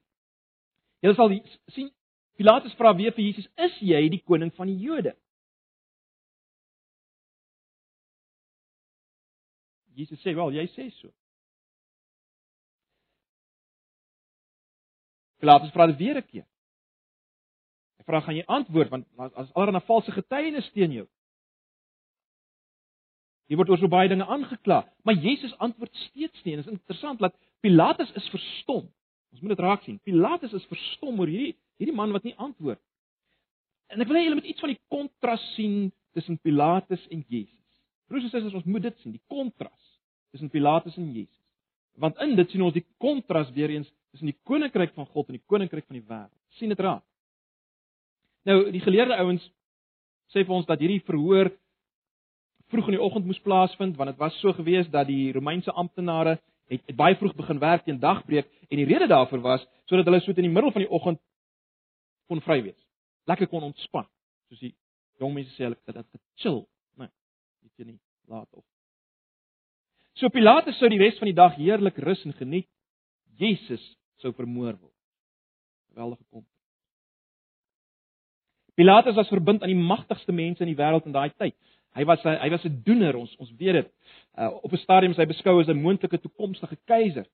Jy 1.01 1.15
sal 1.15 1.31
sien 1.67 1.91
Pilatus 2.37 2.75
vra 2.75 2.95
weer 2.97 3.13
vir 3.13 3.25
Jesus: 3.25 3.49
"Is 3.57 3.79
jy 3.81 4.09
die 4.09 4.23
koning 4.23 4.55
van 4.55 4.67
die 4.67 4.79
Jode?" 4.79 5.17
Jesus 9.95 10.21
sê: 10.21 10.35
"Wel, 10.35 10.53
jy 10.53 10.67
sê 10.67 10.91
so." 10.91 11.13
Pilatus 15.39 15.73
vra 15.73 15.87
dit 15.87 15.97
weer 15.97 16.17
'n 16.17 16.27
keer. 16.27 16.47
Hy 17.99 18.05
vra: 18.05 18.21
"Gaan 18.21 18.37
jy 18.37 18.45
antwoord 18.47 18.89
want 18.89 19.07
as 19.35 19.53
allerlei 19.53 19.85
valse 19.87 20.13
getuienis 20.13 20.71
teen 20.73 20.93
jou?" 20.93 21.09
Jy 23.51 23.59
word 23.59 23.73
oor 23.73 23.81
so 23.83 23.91
baie 23.91 24.09
dinge 24.11 24.27
aangekla, 24.31 24.85
maar 25.03 25.17
Jesus 25.19 25.57
antwoord 25.59 25.91
steeds 26.07 26.45
nie. 26.45 26.55
En 26.55 26.61
dit 26.63 26.69
is 26.69 26.77
interessant 26.77 27.19
dat 27.19 27.35
Pilatus 27.65 28.13
is 28.15 28.29
verstom. 28.31 28.85
Ons 29.35 29.43
moet 29.43 29.55
dit 29.57 29.63
raak 29.65 29.83
sien. 29.87 29.99
Pilatus 30.07 30.55
is 30.55 30.69
verstom 30.71 31.19
oor 31.19 31.31
hierdie 31.31 31.57
hierdie 31.81 31.97
man 31.97 32.13
wat 32.13 32.27
nie 32.29 32.37
antwoord. 32.37 32.81
En 33.91 34.03
ek 34.05 34.11
wil 34.11 34.21
hê 34.21 34.27
julle 34.27 34.39
moet 34.39 34.51
iets 34.53 34.63
van 34.63 34.71
die 34.71 34.81
kontras 34.93 35.43
sien 35.57 35.89
tussen 36.15 36.37
Pilatus 36.45 37.03
en 37.11 37.25
Jesus. 37.27 37.57
Broers 38.11 38.27
en 38.27 38.33
susters, 38.33 38.59
ons 38.59 38.69
moet 38.69 38.85
dit 38.85 38.99
sien, 39.03 39.15
die 39.15 39.23
kontras 39.31 39.87
tussen 40.31 40.51
Pilatus 40.53 40.99
en 41.01 41.09
Jesus. 41.15 41.39
Want 41.99 42.21
in 42.23 42.37
dit 42.39 42.53
sien 42.53 42.63
ons 42.67 42.77
die 42.77 42.85
kontras 43.03 43.51
weer 43.57 43.73
eens 43.73 43.89
tussen 44.13 44.31
die 44.31 44.39
koninkryk 44.47 44.93
van 44.95 45.09
God 45.11 45.31
en 45.31 45.39
die 45.39 45.47
koninkryk 45.51 45.87
van 45.89 45.99
die 45.99 46.07
wêreld. 46.07 46.37
sien 46.59 46.69
dit 46.69 46.81
raak. 46.83 47.05
Nou 48.45 48.71
die 48.75 48.83
geleerde 48.83 49.17
ouens 49.23 49.45
sê 50.35 50.43
vir 50.43 50.55
ons 50.55 50.67
dat 50.67 50.81
hierdie 50.83 51.03
verhoor 51.07 51.51
vroeg 52.71 52.91
in 52.91 52.97
die 52.99 53.03
oggend 53.03 53.27
moes 53.27 53.41
plaasvind 53.45 53.97
want 53.99 54.13
dit 54.13 54.21
was 54.21 54.37
so 54.41 54.53
gewees 54.57 54.89
dat 54.91 55.07
die 55.07 55.33
Romeinse 55.33 55.73
amptenare 55.73 56.39
het, 56.71 56.83
het 56.87 56.97
baie 56.97 57.17
vroeg 57.19 57.35
begin 57.35 57.59
werk 57.59 57.85
teen 57.85 57.99
dagbreek 58.01 58.49
en 58.69 58.77
die 58.77 58.87
rede 58.87 59.09
daarvoor 59.11 59.43
was 59.45 59.67
sodat 59.91 60.07
hulle 60.07 60.21
so 60.21 60.33
in 60.33 60.47
die 60.47 60.55
middel 60.55 60.73
van 60.73 60.85
die 60.85 60.91
oggend 60.91 61.21
kon 62.31 62.43
vry 62.47 62.61
wees. 62.63 62.79
Lekker 63.27 63.49
kon 63.51 63.67
ontspan. 63.67 64.07
Soos 64.49 64.63
die 64.63 64.75
jong 65.19 65.35
mense 65.35 65.51
sê 65.57 65.67
hulle 65.67 65.79
het 65.91 66.05
dit 66.07 66.23
chill, 66.43 66.63
nee, 66.99 67.11
weet 67.65 67.83
jy 67.83 67.89
nie, 67.89 67.99
laat 68.31 68.49
of. 68.55 68.65
So 70.21 70.31
Pilatus 70.31 70.79
sou 70.79 70.89
die 70.93 71.01
res 71.01 71.19
van 71.19 71.31
die 71.31 71.37
dag 71.37 71.57
heerlik 71.59 71.99
rus 72.05 72.23
en 72.29 72.37
geniet. 72.39 72.69
Jesus 73.41 73.83
sou 74.21 74.33
vermoor 74.37 74.77
word. 74.77 74.97
Geweldige 75.91 76.27
kom. 76.31 76.45
Pilatus 78.79 79.17
was 79.17 79.29
verbind 79.33 79.65
aan 79.65 79.73
die 79.73 79.87
magtigste 79.91 80.33
mense 80.33 80.63
in 80.65 80.71
die 80.71 80.79
wêreld 80.79 81.09
in 81.09 81.17
daai 81.17 81.33
tyd. 81.35 81.57
Hy 81.95 82.05
was 82.07 82.23
hy 82.23 82.51
was 82.51 82.65
'n 82.65 82.83
doener, 82.85 83.17
ons 83.17 83.37
ons 83.37 83.53
weet 83.59 83.73
dit. 83.73 83.89
Uh, 84.39 84.51
op 84.63 84.73
'n 84.73 84.77
stadium 84.77 85.13
is 85.13 85.19
hy 85.19 85.27
beskou 85.27 85.61
as 85.61 85.69
'n 85.69 85.83
moontlike 85.83 86.21
toekomstige 86.21 86.77
keiser, 86.85 87.27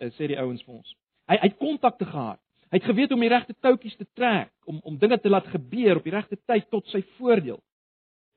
uh, 0.00 0.10
sê 0.16 0.26
die 0.26 0.38
ouens 0.38 0.62
vir 0.62 0.74
ons. 0.74 0.94
Hy 1.28 1.36
hy 1.36 1.48
het 1.48 1.58
kontakte 1.58 2.04
gehad. 2.04 2.40
Hy 2.70 2.78
het 2.78 2.84
geweet 2.84 3.12
om 3.12 3.20
die 3.20 3.28
regte 3.28 3.54
toutjies 3.60 3.96
te 3.96 4.06
trek, 4.14 4.50
om 4.64 4.80
om 4.82 4.98
dinge 4.98 5.18
te 5.18 5.28
laat 5.28 5.46
gebeur 5.46 5.96
op 5.96 6.04
die 6.04 6.14
regte 6.14 6.38
tyd 6.46 6.70
tot 6.70 6.86
sy 6.86 7.02
voordeel. 7.18 7.60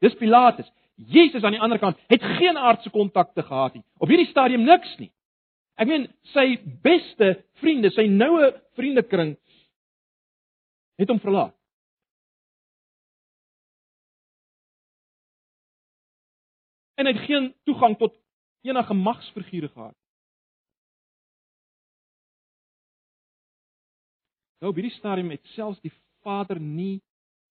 Dis 0.01 0.15
Pilatus. 0.15 0.71
Jesus 0.95 1.43
aan 1.43 1.55
die 1.55 1.61
ander 1.61 1.79
kant 1.79 1.97
het 2.07 2.21
geen 2.21 2.57
aardse 2.57 2.89
kontakte 2.89 3.43
gehad 3.43 3.73
nie. 3.73 3.83
Op 3.97 4.09
hierdie 4.09 4.29
stadium 4.29 4.63
niks 4.63 4.97
nie. 4.99 5.11
Ek 5.75 5.87
meen 5.87 6.05
sy 6.33 6.59
beste 6.83 7.43
vriende, 7.61 7.89
sy 7.89 8.05
noue 8.05 8.51
vriendekring 8.77 9.33
het 11.01 11.09
hom 11.09 11.19
verlaat. 11.19 11.55
En 16.95 17.05
hy 17.05 17.13
het 17.13 17.25
geen 17.25 17.49
toegang 17.63 17.97
tot 17.97 18.15
enige 18.61 18.93
magsfigure 18.93 19.69
gehad. 19.69 19.95
Nou 24.59 24.71
op 24.71 24.77
hierdie 24.79 24.95
stadium 24.95 25.29
het 25.33 25.45
selfs 25.55 25.81
die 25.83 25.91
Vader 26.23 26.59
nie 26.59 27.01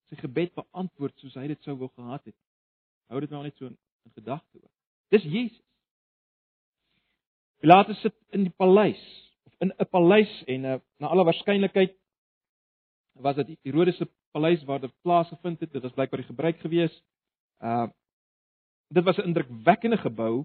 sy 0.09 0.17
gebed 0.21 0.55
beantwoord 0.57 1.19
soos 1.21 1.35
hy 1.37 1.49
dit 1.51 1.61
sou 1.67 1.75
wou 1.77 1.91
gehad 1.93 2.25
het. 2.25 2.37
Hou 3.13 3.21
dit 3.21 3.33
nou 3.33 3.43
net 3.45 3.57
so 3.59 3.69
in, 3.69 3.77
in 4.09 4.15
gedagte 4.17 4.61
oor. 4.61 4.71
Dis 5.13 5.27
Jesus. 5.29 5.61
Pilatus 7.61 8.01
sit 8.03 8.17
in 8.35 8.49
die 8.49 8.55
paleis 8.57 9.03
of 9.47 9.53
in 9.61 9.75
'n 9.77 9.89
paleis 9.93 10.33
en 10.49 10.65
uh, 10.65 10.79
na 10.99 11.13
alle 11.13 11.25
waarskynlikheid 11.29 11.93
was 13.21 13.37
dit 13.37 13.59
Herodes 13.63 13.97
se 13.97 14.09
paleis 14.33 14.65
waar 14.65 14.81
dit 14.81 14.95
plaasgevind 15.03 15.61
het. 15.61 15.73
Dit 15.73 15.83
was 15.83 15.93
blykbaar 15.93 16.25
die 16.25 16.33
gebruik 16.33 16.61
gewees. 16.61 17.03
Uh 17.61 17.89
dit 18.93 19.05
was 19.05 19.17
'n 19.17 19.27
indrukwekkende 19.31 19.97
gebou, 19.97 20.45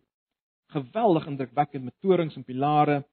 geweldig 0.67 1.25
indrukwekkend 1.25 1.83
met 1.83 1.93
torings 1.99 2.35
en 2.35 2.43
pilare, 2.43 3.05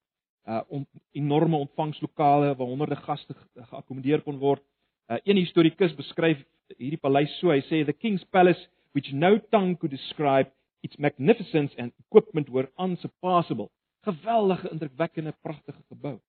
uh 0.45 0.61
on, 0.69 0.87
enorme 1.13 1.57
ontvangslokale 1.57 2.55
waar 2.57 2.67
honderde 2.67 2.97
gaste 2.97 3.35
geakkommodeer 3.55 4.23
kon 4.23 4.39
word. 4.39 4.63
Uh 5.09 5.17
een 5.23 5.37
historikus 5.37 5.95
beskryf 5.95 6.45
hierdie 6.77 7.01
paleis 7.01 7.39
so, 7.39 7.51
hy 7.51 7.61
sê 7.61 7.85
the 7.85 7.93
king's 7.93 8.25
palace 8.25 8.69
which 8.93 9.13
no 9.13 9.39
tongue 9.51 9.77
could 9.77 9.91
describe 9.91 10.51
its 10.81 10.97
magnificence 10.97 11.75
and 11.77 11.93
equipment 11.99 12.49
were 12.49 12.71
unsurpassable 12.77 13.71
geweldige 14.05 14.71
indrukwekkende 14.71 15.33
pragtige 15.41 15.83
gebou. 15.89 16.21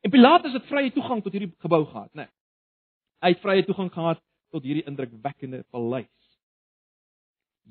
En 0.00 0.10
Pilatus 0.10 0.52
het 0.52 0.66
vrye 0.66 0.92
toegang 0.92 1.22
tot 1.22 1.32
hierdie 1.32 1.54
gebou 1.58 1.84
gehad, 1.86 2.12
né? 2.14 2.26
Nee. 2.26 2.30
Hy 3.22 3.28
het 3.34 3.40
vrye 3.42 3.64
toegang 3.64 3.90
gehad 3.92 4.22
tot 4.50 4.62
hierdie 4.66 4.84
indrukwekkende 4.86 5.64
paleis. 5.70 6.21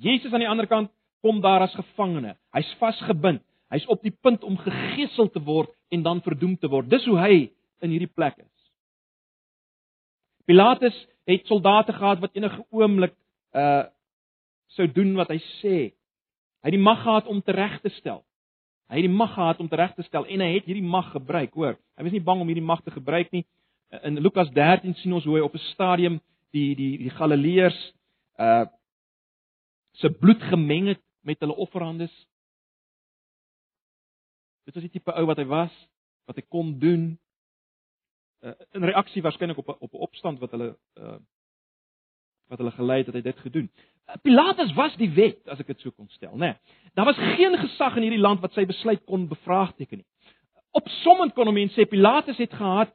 Jesus 0.01 0.33
aan 0.33 0.43
die 0.43 0.49
ander 0.49 0.67
kant 0.67 0.89
kom 1.21 1.41
daar 1.41 1.61
as 1.61 1.75
gevangene. 1.77 2.35
Hy's 2.55 2.69
vasgebind. 2.79 3.43
Hy's 3.71 3.85
op 3.87 4.01
die 4.03 4.11
punt 4.11 4.43
om 4.43 4.57
gegeesel 4.59 5.29
te 5.31 5.39
word 5.45 5.71
en 5.93 6.03
dan 6.03 6.21
verdoem 6.25 6.57
te 6.59 6.69
word. 6.71 6.89
Dis 6.89 7.05
hoe 7.07 7.19
hy 7.21 7.35
in 7.85 7.93
hierdie 7.93 8.09
plek 8.09 8.39
is. 8.41 8.65
Pilatus 10.49 10.97
het 11.29 11.45
soldate 11.47 11.93
gehad 11.93 12.19
wat 12.23 12.35
enige 12.35 12.65
oomblik 12.69 13.15
uh 13.55 13.87
sou 14.71 14.85
doen 14.87 15.09
wat 15.19 15.27
hy 15.27 15.35
sê. 15.59 15.77
Hy 16.63 16.69
het 16.69 16.75
die 16.77 16.79
mag 16.79 17.01
gehad 17.03 17.25
om 17.27 17.41
te 17.43 17.51
reg 17.51 17.73
te 17.83 17.89
stel. 17.97 18.21
Hy 18.87 19.01
het 19.01 19.03
die 19.03 19.17
mag 19.19 19.33
gehad 19.35 19.59
om 19.59 19.67
te 19.67 19.75
reg 19.75 19.91
te 19.97 20.05
stel 20.07 20.23
en 20.23 20.39
hy 20.39 20.47
het 20.53 20.69
hierdie 20.69 20.85
mag 20.93 21.09
gebruik, 21.11 21.51
hoor. 21.59 21.75
Hy 21.99 22.05
was 22.07 22.15
nie 22.15 22.23
bang 22.23 22.39
om 22.39 22.47
hierdie 22.47 22.63
mag 22.63 22.79
te 22.85 22.93
gebruik 22.95 23.33
nie. 23.35 23.43
In 24.07 24.21
Lukas 24.23 24.47
13 24.55 24.95
sien 25.01 25.11
ons 25.11 25.27
hoe 25.27 25.35
hy 25.35 25.43
op 25.43 25.55
'n 25.55 25.65
stadium 25.73 26.21
die 26.55 26.71
die 26.75 26.97
die 27.03 27.11
Galileërs 27.11 27.79
uh 28.39 28.65
se 29.91 30.09
bloed 30.09 30.41
gemeng 30.41 30.87
het 30.87 31.01
met 31.21 31.39
hulle 31.39 31.55
offerandes. 31.55 32.13
Dit 34.65 34.73
was 34.73 34.83
die 34.83 34.91
tipe 34.91 35.13
ou 35.13 35.25
wat 35.25 35.37
hy 35.37 35.45
was, 35.49 35.73
wat 36.29 36.37
hy 36.39 36.45
kon 36.47 36.77
doen 36.79 37.11
uh, 38.45 38.53
in 38.77 38.85
reaksie 38.87 39.21
waarskynlik 39.21 39.57
op 39.57 39.75
op 39.79 39.93
'n 39.93 40.05
opstand 40.07 40.39
wat 40.39 40.51
hulle 40.51 40.77
uh 40.99 41.19
wat 42.51 42.59
hulle 42.59 42.71
gelei 42.71 42.97
het 42.97 43.05
dat 43.05 43.15
hy 43.15 43.21
dit 43.21 43.39
gedoen. 43.39 43.71
Uh, 44.09 44.15
Pilatus 44.21 44.73
was 44.73 44.95
die 44.95 45.09
wet, 45.15 45.47
as 45.47 45.59
ek 45.59 45.67
dit 45.67 45.79
so 45.79 45.91
kon 45.91 46.09
stel, 46.09 46.35
né? 46.35 46.37
Nee, 46.37 46.55
daar 46.93 47.05
was 47.05 47.15
geen 47.15 47.57
gesag 47.57 47.95
in 47.95 48.01
hierdie 48.01 48.19
land 48.19 48.41
wat 48.41 48.53
sy 48.53 48.65
besluit 48.65 49.03
kon 49.05 49.27
bevraagteken 49.27 49.97
nie. 49.97 50.07
Opsommend 50.71 51.33
kon 51.33 51.47
'n 51.47 51.53
mens 51.53 51.73
sê 51.73 51.87
Pilatus 51.87 52.37
het 52.37 52.53
gehad 52.53 52.91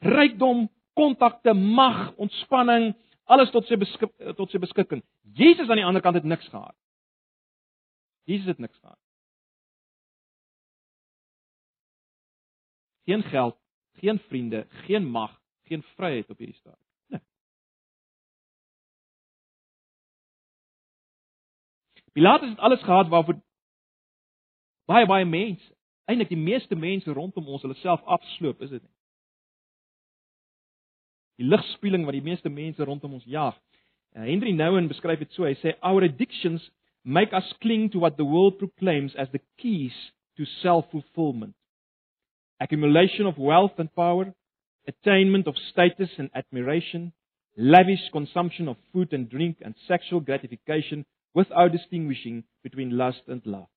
rykdom, 0.00 0.68
kontakte, 0.94 1.52
mag, 1.52 2.14
ontspanning, 2.16 2.94
alles 3.24 3.50
tot 3.50 3.66
sy 3.66 3.76
beskik, 3.80 4.12
tot 4.36 4.50
sy 4.52 4.60
beskikking. 4.60 5.02
Jesus 5.36 5.68
aan 5.68 5.80
die 5.80 5.86
ander 5.86 6.02
kant 6.04 6.18
het 6.18 6.28
niks 6.28 6.48
gehad. 6.48 6.76
Jesus 8.24 8.46
het 8.46 8.58
niks 8.58 8.78
gehad. 8.78 8.98
Geen 13.04 13.22
geld, 13.22 13.56
geen 14.00 14.18
vriende, 14.18 14.66
geen 14.68 15.04
mag, 15.04 15.40
geen 15.68 15.82
vryheid 15.82 16.30
op 16.30 16.38
hierdie 16.38 16.56
stadium. 16.56 16.84
Nee. 17.06 17.20
Pilatus 22.12 22.48
het 22.48 22.58
alles 22.58 22.82
gehad 22.82 23.08
waarvoor 23.08 23.40
baie 24.84 25.06
baie 25.06 25.24
mense, 25.24 25.74
eintlik 26.04 26.28
die 26.28 26.40
meeste 26.40 26.76
mense 26.76 27.12
rondom 27.12 27.48
ons 27.48 27.62
hulle 27.64 27.76
self 27.80 28.02
afsloop, 28.04 28.60
is 28.60 28.70
dit 28.70 28.82
nie? 28.82 28.93
Die 31.40 31.48
ligspieeling 31.48 32.06
wat 32.06 32.16
die 32.16 32.24
meeste 32.24 32.52
mense 32.52 32.84
rondom 32.84 33.16
ons 33.18 33.26
jag. 33.26 33.56
Uh, 34.14 34.22
Henry 34.28 34.52
Nouwen 34.54 34.88
beskryf 34.90 35.18
dit 35.24 35.32
so, 35.34 35.46
hy 35.48 35.56
sê 35.58 35.74
our 35.82 36.06
addictions 36.06 36.62
make 37.04 37.34
us 37.36 37.50
cling 37.60 37.90
to 37.90 38.00
what 38.00 38.16
the 38.16 38.24
world 38.24 38.58
proclaims 38.58 39.16
as 39.18 39.28
the 39.34 39.42
keys 39.58 39.96
to 40.38 40.46
self-fulfillment 40.62 41.54
accumulation 42.60 43.26
of 43.26 43.38
wealth 43.38 43.72
and 43.78 43.94
power, 43.94 44.32
attainment 44.88 45.46
of 45.46 45.54
status 45.70 46.10
and 46.18 46.30
admiration, 46.34 47.12
lavish 47.56 48.10
consumption 48.12 48.68
of 48.68 48.76
food 48.92 49.12
and 49.12 49.28
drink 49.28 49.58
and 49.64 49.74
sexual 49.86 50.20
gratification 50.20 51.04
without 51.34 51.72
distinguishing 51.72 52.44
between 52.62 52.96
lust 52.96 53.22
and 53.28 53.42
love. 53.44 53.68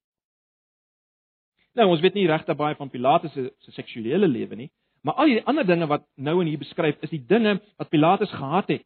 Nou 1.77 1.91
ons 1.93 2.01
weet 2.01 2.15
nie 2.17 2.25
regtig 2.25 2.57
baie 2.57 2.73
van 2.77 2.89
Pilatus 2.89 3.35
se 3.37 3.51
se 3.61 3.71
seksuele 3.75 4.25
lewe 4.25 4.57
nie, 4.57 4.69
maar 5.01 5.13
al 5.13 5.31
die 5.31 5.45
ander 5.45 5.65
dinge 5.65 5.87
wat 5.87 6.05
nou 6.15 6.39
in 6.41 6.51
hier 6.51 6.61
beskryf 6.61 7.01
is 7.01 7.13
die 7.13 7.25
dinge 7.25 7.59
wat 7.77 7.89
Pilatus 7.89 8.31
gehad 8.31 8.67
het 8.67 8.85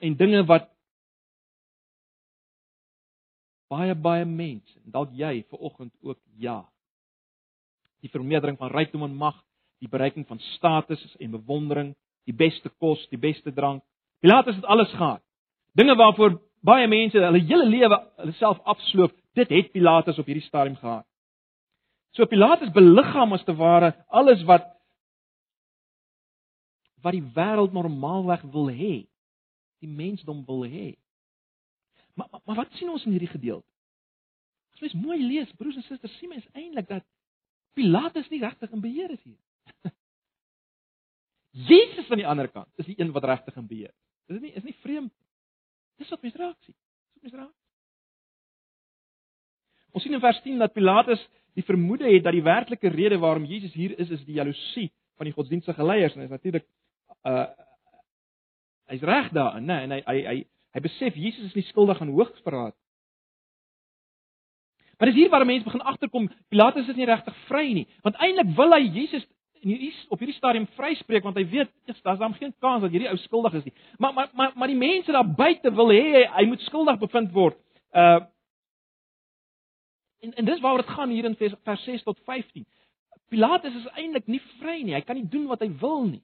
en 0.00 0.16
dinge 0.16 0.44
wat 0.48 0.68
baie 3.70 3.94
baie 3.94 4.24
mense, 4.24 4.80
dalk 4.84 5.12
jy 5.14 5.44
ver 5.48 5.58
oggend 5.58 5.92
ook 6.02 6.18
ja 6.36 6.64
die 8.00 8.10
vermeerdering 8.10 8.58
van 8.58 8.72
rykdom 8.72 9.04
en 9.04 9.16
mag, 9.16 9.36
die 9.80 9.88
bereiking 9.88 10.26
van 10.28 10.40
status 10.56 11.02
en 11.20 11.34
bewondering, 11.34 11.92
die 12.28 12.36
beste 12.36 12.70
kos, 12.80 13.02
die 13.12 13.20
beste 13.20 13.52
drank. 13.52 13.82
Pilatus 14.20 14.56
het 14.56 14.64
alles 14.64 14.90
gehad. 14.92 15.22
Dinge 15.76 15.96
waarvoor 15.96 16.38
baie 16.64 16.88
mense 16.88 17.20
hulle 17.20 17.40
hele 17.44 17.66
lewe 17.68 17.98
hulle 18.20 18.34
self 18.36 18.60
afsloop, 18.68 19.14
dit 19.38 19.48
het 19.48 19.72
Pilatus 19.72 20.18
op 20.18 20.28
hierdie 20.28 20.44
stadium 20.44 20.76
gehad. 20.80 21.06
So 22.16 22.26
Pilatus 22.26 22.72
beliggaam 22.74 23.32
as 23.36 23.44
te 23.44 23.54
ware 23.56 23.94
alles 24.08 24.42
wat 24.48 24.66
wat 27.02 27.16
die 27.16 27.24
wêreld 27.34 27.72
normaalweg 27.72 28.42
wil 28.52 28.70
hê. 28.70 28.94
Die 29.80 29.88
mensdom 29.88 30.42
wil 30.46 30.64
hê. 30.68 30.94
Maar, 32.14 32.28
maar 32.30 32.40
maar 32.44 32.56
wat 32.64 32.72
sien 32.78 32.90
ons 32.90 33.04
in 33.04 33.14
hierdie 33.16 33.32
gedeelte? 33.32 33.66
As 34.74 34.80
mens 34.80 34.96
mooi 34.96 35.18
lees, 35.20 35.52
broers 35.56 35.76
en 35.76 35.86
susters, 35.86 36.18
sien 36.18 36.28
mens 36.28 36.46
eintlik 36.52 36.88
dat 36.88 37.06
Pilatus 37.76 38.28
nie 38.28 38.42
regtig 38.42 38.72
in 38.74 38.82
beheer 38.82 39.10
is 39.14 39.22
hier. 39.22 39.38
Jesus 41.70 42.10
aan 42.10 42.22
die 42.22 42.28
ander 42.28 42.48
kant 42.50 42.70
is 42.82 42.88
die 42.88 42.98
een 42.98 43.12
wat 43.14 43.24
regtig 43.24 43.56
in 43.56 43.66
beheer. 43.70 43.94
Is 44.28 44.38
dit 44.38 44.46
nie 44.48 44.54
is 44.58 44.66
nie 44.66 44.76
vreemd? 44.82 45.14
Dis 46.00 46.10
wat 46.12 46.22
mens 46.22 46.38
raak 46.40 46.56
sien. 46.66 46.76
Dis 46.76 47.20
wat 47.20 47.22
mens 47.28 47.38
raak. 47.42 47.56
Ons 49.90 50.06
sien 50.06 50.14
in 50.14 50.22
vers 50.22 50.38
10 50.44 50.60
dat 50.62 50.74
Pilatus 50.74 51.22
die 51.58 51.66
vermoede 51.66 52.06
het 52.06 52.24
dat 52.24 52.36
die 52.36 52.46
werklike 52.46 52.92
rede 52.94 53.18
waarom 53.18 53.44
Jesus 53.44 53.72
hier 53.74 53.96
is 53.98 54.10
is 54.10 54.22
die 54.24 54.38
jaloesie 54.38 54.90
van 55.18 55.26
die 55.26 55.34
godsdienstige 55.34 55.84
leiers 55.84 56.14
en 56.14 56.22
hy 56.22 56.28
is 56.28 56.36
natuurlik 56.36 56.66
uh 57.28 57.48
hy's 58.90 59.02
reg 59.06 59.30
daarin, 59.30 59.64
né? 59.64 59.82
En 59.84 59.90
hy 59.94 60.00
hy 60.06 60.20
hy 60.26 60.36
hy 60.74 60.80
besef 60.82 61.14
Jesus 61.14 61.50
is 61.50 61.58
nie 61.58 61.66
skuldig 61.68 62.00
aan 62.00 62.14
hoogsverraad 62.14 62.74
Maar 65.00 65.08
dis 65.08 65.16
hier 65.16 65.30
waar 65.30 65.46
mense 65.46 65.64
begin 65.64 65.80
agterkom, 65.80 66.30
Pilatus 66.48 66.88
is 66.88 66.96
nie 66.96 67.06
regtig 67.08 67.36
vry 67.48 67.70
nie, 67.72 67.86
want 68.04 68.18
eintlik 68.20 68.50
wil 68.56 68.74
hy 68.76 68.82
Jesus 68.84 69.22
in 69.60 69.72
hierdie 69.72 69.92
op 70.12 70.20
hierdie 70.20 70.36
stadium 70.36 70.66
vryspreek 70.76 71.24
want 71.24 71.38
hy 71.40 71.46
weet 71.48 71.70
daar's 72.04 72.20
dan 72.20 72.34
geen 72.36 72.52
kans 72.60 72.84
dat 72.84 72.92
hierdie 72.92 73.08
ou 73.08 73.16
skuldig 73.20 73.56
is 73.60 73.64
nie. 73.64 73.74
Maar 73.98 74.12
maar 74.14 74.28
maar 74.36 74.52
maar 74.56 74.68
die 74.68 74.76
mense 74.76 75.12
daar 75.12 75.34
buite 75.36 75.72
wil 75.76 75.92
hê 75.92 76.02
hy, 76.18 76.22
hy 76.36 76.44
moet 76.48 76.68
skuldig 76.68 77.00
bevind 77.00 77.32
word. 77.32 77.56
Uh 77.92 78.20
En 80.20 80.34
en 80.36 80.44
dis 80.44 80.60
waaroor 80.60 80.82
dit 80.84 80.92
gaan 80.92 81.08
hier 81.08 81.24
in 81.24 81.36
vers, 81.36 81.54
vers 81.64 81.84
6 81.84 82.02
tot 82.02 82.18
15. 82.24 82.66
Pilatus 83.32 83.74
is 83.74 83.86
eintlik 83.96 84.26
nie 84.26 84.42
vry 84.58 84.82
nie. 84.82 84.92
Hy 84.92 85.00
kan 85.00 85.16
nie 85.16 85.28
doen 85.28 85.46
wat 85.48 85.62
hy 85.64 85.70
wil 85.80 86.02
nie. 86.10 86.20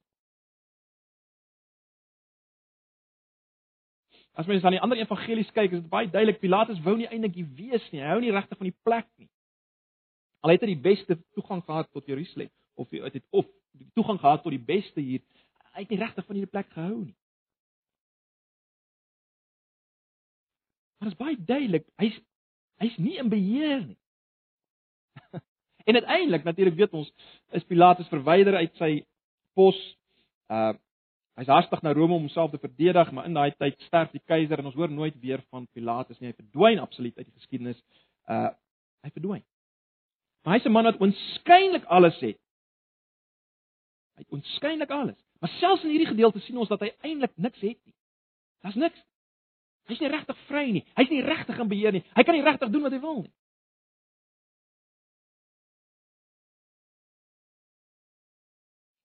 As 4.37 4.47
mens 4.47 4.65
aan 4.65 4.75
die 4.77 4.81
ander 4.85 4.99
evangelies 5.01 5.49
kyk, 5.57 5.73
is 5.73 5.81
dit 5.81 5.89
baie 5.89 6.11
duidelik 6.13 6.43
Pilatus 6.43 6.81
wou 6.85 6.93
nie 6.99 7.09
eintlik 7.09 7.39
hier 7.39 7.49
wees 7.57 7.85
nie. 7.93 8.03
Hy 8.05 8.11
hou 8.13 8.21
nie 8.21 8.35
regtig 8.35 8.59
van 8.61 8.69
die 8.69 8.79
plek 8.85 9.07
nie. 9.17 9.31
Al 10.45 10.53
het 10.53 10.65
hy 10.67 10.75
die 10.75 10.83
beste 10.85 11.17
toegang 11.33 11.63
gehad 11.65 11.89
tot 11.97 12.09
Jerusalem 12.11 12.53
of 12.77 12.91
hy 12.93 13.01
het 13.07 13.25
of 13.33 13.49
die 13.81 13.89
toegang 13.97 14.21
gehad 14.21 14.45
tot 14.45 14.53
die 14.53 14.61
beste 14.61 15.01
hier, 15.01 15.23
hy 15.73 15.87
het 15.87 15.93
nie 15.95 16.01
regtig 16.03 16.27
van 16.29 16.37
hierdie 16.37 16.53
plek 16.53 16.69
gehou 16.75 16.99
nie. 17.07 17.17
Maar 21.01 21.09
dit 21.09 21.17
is 21.17 21.23
baie 21.25 21.39
duidelik, 21.49 21.89
hy's 22.01 22.21
hy's 22.85 22.97
nie 23.01 23.17
in 23.17 23.33
beheer 23.33 23.87
nie. 23.87 23.99
en 25.89 25.97
uiteindelik 26.03 26.45
natuurlik 26.45 26.77
weet 26.77 26.97
ons 27.01 27.13
is 27.57 27.65
Pilatus 27.65 28.13
verwyder 28.13 28.61
uit 28.61 28.83
sy 28.83 28.99
pos 29.57 29.81
uh 30.53 30.75
Hy's 31.37 31.51
haastig 31.53 31.83
na 31.85 31.93
Rome 31.93 32.15
om 32.17 32.25
homself 32.25 32.51
te 32.51 32.59
verdedig, 32.59 33.11
maar 33.13 33.27
in 33.29 33.35
daai 33.37 33.53
tyd 33.61 33.77
sterf 33.85 34.13
die 34.15 34.23
keiser 34.25 34.59
en 34.59 34.71
ons 34.71 34.77
hoor 34.79 34.93
nooit 34.93 35.19
weer 35.21 35.43
van 35.53 35.67
Pilatus 35.77 36.19
nie. 36.21 36.31
Hy 36.33 36.39
verdwyn 36.39 36.81
absoluut 36.81 37.19
uit 37.19 37.27
die 37.27 37.37
geskiedenis. 37.37 37.83
Uh 38.25 38.49
hy 39.05 39.11
verdwyn. 39.15 39.45
Maar 40.43 40.57
hy's 40.57 40.65
'n 40.67 40.73
man 40.73 40.89
wat 40.89 41.03
onskynlik 41.03 41.85
alles 41.85 42.17
het. 42.21 42.39
Hy 44.17 44.25
het 44.25 44.33
onskynlik 44.33 44.91
alles. 44.91 45.21
Maar 45.41 45.51
selfs 45.61 45.85
in 45.85 45.91
hierdie 45.91 46.09
gedeelte 46.09 46.41
sien 46.41 46.57
ons 46.57 46.69
dat 46.69 46.81
hy 46.81 46.91
eintlik 47.05 47.37
niks 47.37 47.61
het 47.61 47.79
nie. 47.85 47.95
Daar's 48.63 48.75
niks. 48.75 49.05
Hy's 49.87 50.01
nie 50.01 50.09
regtig 50.09 50.39
vry 50.49 50.71
nie. 50.71 50.85
Hy's 50.97 51.11
nie 51.11 51.23
regtig 51.23 51.59
in 51.59 51.69
beheer 51.69 51.93
nie. 51.93 52.05
Hy 52.17 52.23
kan 52.23 52.35
nie 52.35 52.43
regtig 52.43 52.71
doen 52.71 52.83
wat 52.83 52.93
hy 52.93 53.01
wil 53.01 53.23
nie. 53.23 53.33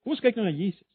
Kom 0.02 0.15
ons 0.15 0.24
kyk 0.24 0.36
nou 0.36 0.46
na 0.48 0.56
Jesus. 0.56 0.88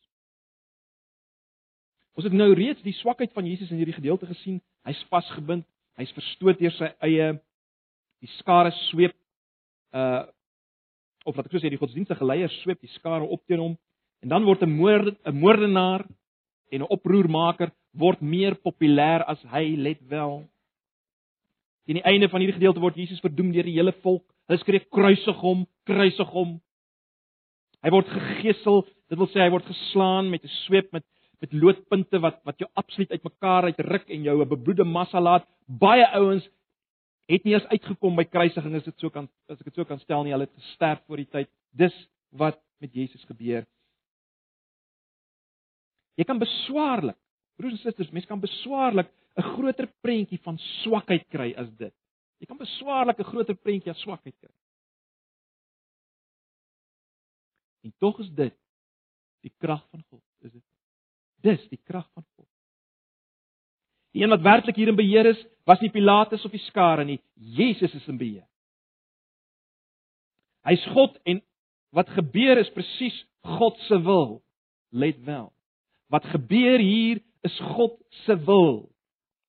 Ons 2.16 2.24
het 2.24 2.36
nou 2.36 2.48
reeds 2.56 2.80
die 2.82 2.96
swakheid 2.96 3.32
van 3.36 3.46
Jesus 3.46 3.70
in 3.70 3.76
hierdie 3.76 3.96
gedeelte 3.96 4.26
gesien. 4.26 4.60
Hy's 4.88 5.02
vasgebind, 5.12 5.66
hy's 6.00 6.12
verstoot 6.16 6.58
deur 6.60 6.72
sy 6.72 6.88
eie 7.04 7.34
die 8.24 8.32
skare 8.38 8.72
sweep 8.88 9.16
uh 9.92 10.24
of 11.26 11.34
wat 11.34 11.48
ek 11.48 11.56
sou 11.56 11.58
sê 11.58 11.70
die 11.72 11.80
godsdienstige 11.80 12.22
leiers 12.22 12.54
sweep 12.62 12.78
die 12.78 12.92
skare 12.92 13.26
op 13.26 13.40
teen 13.50 13.58
hom 13.58 13.72
en 14.22 14.30
dan 14.30 14.44
word 14.46 14.62
'n 14.62 14.70
moord 14.70 15.16
'n 15.26 15.34
moordenaar 15.34 16.06
en 16.70 16.82
'n 16.82 16.90
oproermaker 16.96 17.72
word 17.92 18.20
meer 18.22 18.54
populêr 18.54 19.24
as 19.26 19.42
hy 19.50 19.74
let 19.76 19.98
wel. 20.08 20.44
Teen 21.86 21.98
die 21.98 22.06
einde 22.06 22.28
van 22.28 22.40
hierdie 22.40 22.58
gedeelte 22.58 22.80
word 22.80 22.96
Jesus 22.96 23.20
verdoem 23.20 23.52
deur 23.52 23.64
die 23.64 23.74
hele 23.78 23.92
volk. 24.02 24.24
Hulle 24.46 24.58
skree 24.60 24.86
kruisig 24.90 25.36
hom, 25.40 25.66
kruisig 25.84 26.28
hom. 26.28 26.60
Hy 27.82 27.90
word 27.90 28.06
gegesel, 28.06 28.86
dit 29.10 29.18
wil 29.18 29.28
sê 29.28 29.40
hy 29.40 29.50
word 29.50 29.66
geslaan 29.66 30.30
met 30.30 30.44
'n 30.44 30.54
sweep 30.66 30.92
met 30.92 31.04
met 31.40 31.52
loodpunte 31.52 32.20
wat 32.20 32.40
wat 32.48 32.58
jou 32.58 32.68
absoluut 32.74 33.10
uitmekaar 33.10 33.70
uitruk 33.70 34.08
en 34.08 34.22
jou 34.22 34.36
'n 34.42 34.48
bebloede 34.48 34.84
massa 34.84 35.20
laat. 35.20 35.48
Baie 35.66 36.06
ouens 36.08 36.48
het 37.26 37.44
nie 37.44 37.54
eens 37.54 37.66
uitgekom 37.66 38.16
by 38.16 38.24
kruisiging 38.24 38.74
as 38.74 38.84
dit 38.84 38.98
so 39.00 39.10
kan 39.10 39.28
as 39.48 39.58
ek 39.58 39.64
dit 39.64 39.74
so 39.74 39.84
kan 39.84 39.98
stel 39.98 40.22
nie. 40.22 40.32
Hulle 40.32 40.46
het 40.46 40.62
gesterf 40.62 41.02
voor 41.06 41.16
die 41.16 41.30
tyd. 41.30 41.48
Dis 41.70 42.08
wat 42.30 42.60
met 42.78 42.94
Jesus 42.94 43.24
gebeur. 43.24 43.66
Jy 46.16 46.24
kan 46.24 46.38
beswaarlik, 46.38 47.16
broers 47.56 47.76
en 47.76 47.78
susters, 47.78 48.10
mense 48.10 48.28
kan 48.28 48.40
beswaarlik 48.40 49.08
'n 49.36 49.42
groter 49.42 49.88
prentjie 50.00 50.40
van 50.42 50.58
swakheid 50.58 51.28
kry 51.28 51.52
as 51.56 51.68
dit. 51.76 51.94
Jy 52.40 52.46
kan 52.46 52.58
beswaarlik 52.58 53.18
'n 53.18 53.30
groter 53.32 53.54
prentjie 53.54 53.92
van 53.92 54.00
swakheid 54.00 54.36
kry. 54.40 54.54
En 57.84 57.92
tog 57.98 58.18
is 58.18 58.30
dit 58.30 58.54
die 59.42 59.52
krag 59.58 59.84
van 59.90 60.02
God, 60.10 60.22
is 60.40 60.52
dit? 60.52 60.75
Dis 61.46 61.62
die 61.70 61.80
krag 61.84 62.06
van 62.14 62.24
God. 62.34 62.48
Die 64.16 64.24
een 64.24 64.32
wat 64.32 64.44
werklik 64.44 64.78
hier 64.78 64.90
in 64.90 64.98
beheer 64.98 65.28
is, 65.28 65.40
was 65.68 65.80
nie 65.82 65.92
Pilatus 65.92 66.44
of 66.46 66.54
die 66.54 66.62
skare 66.66 67.04
nie. 67.04 67.18
Jesus 67.34 67.94
is 67.94 68.06
in 68.08 68.18
beheer. 68.18 68.46
Hy's 70.66 70.82
God 70.94 71.18
en 71.28 71.42
wat 71.94 72.10
gebeur 72.16 72.58
is 72.58 72.72
presies 72.74 73.16
God 73.58 73.78
se 73.86 73.98
wil. 74.02 74.40
Let 74.90 75.20
wel. 75.24 75.52
Wat 76.10 76.24
gebeur 76.32 76.82
hier 76.82 77.20
is 77.46 77.58
God 77.76 77.98
se 78.24 78.36
wil. 78.46 78.88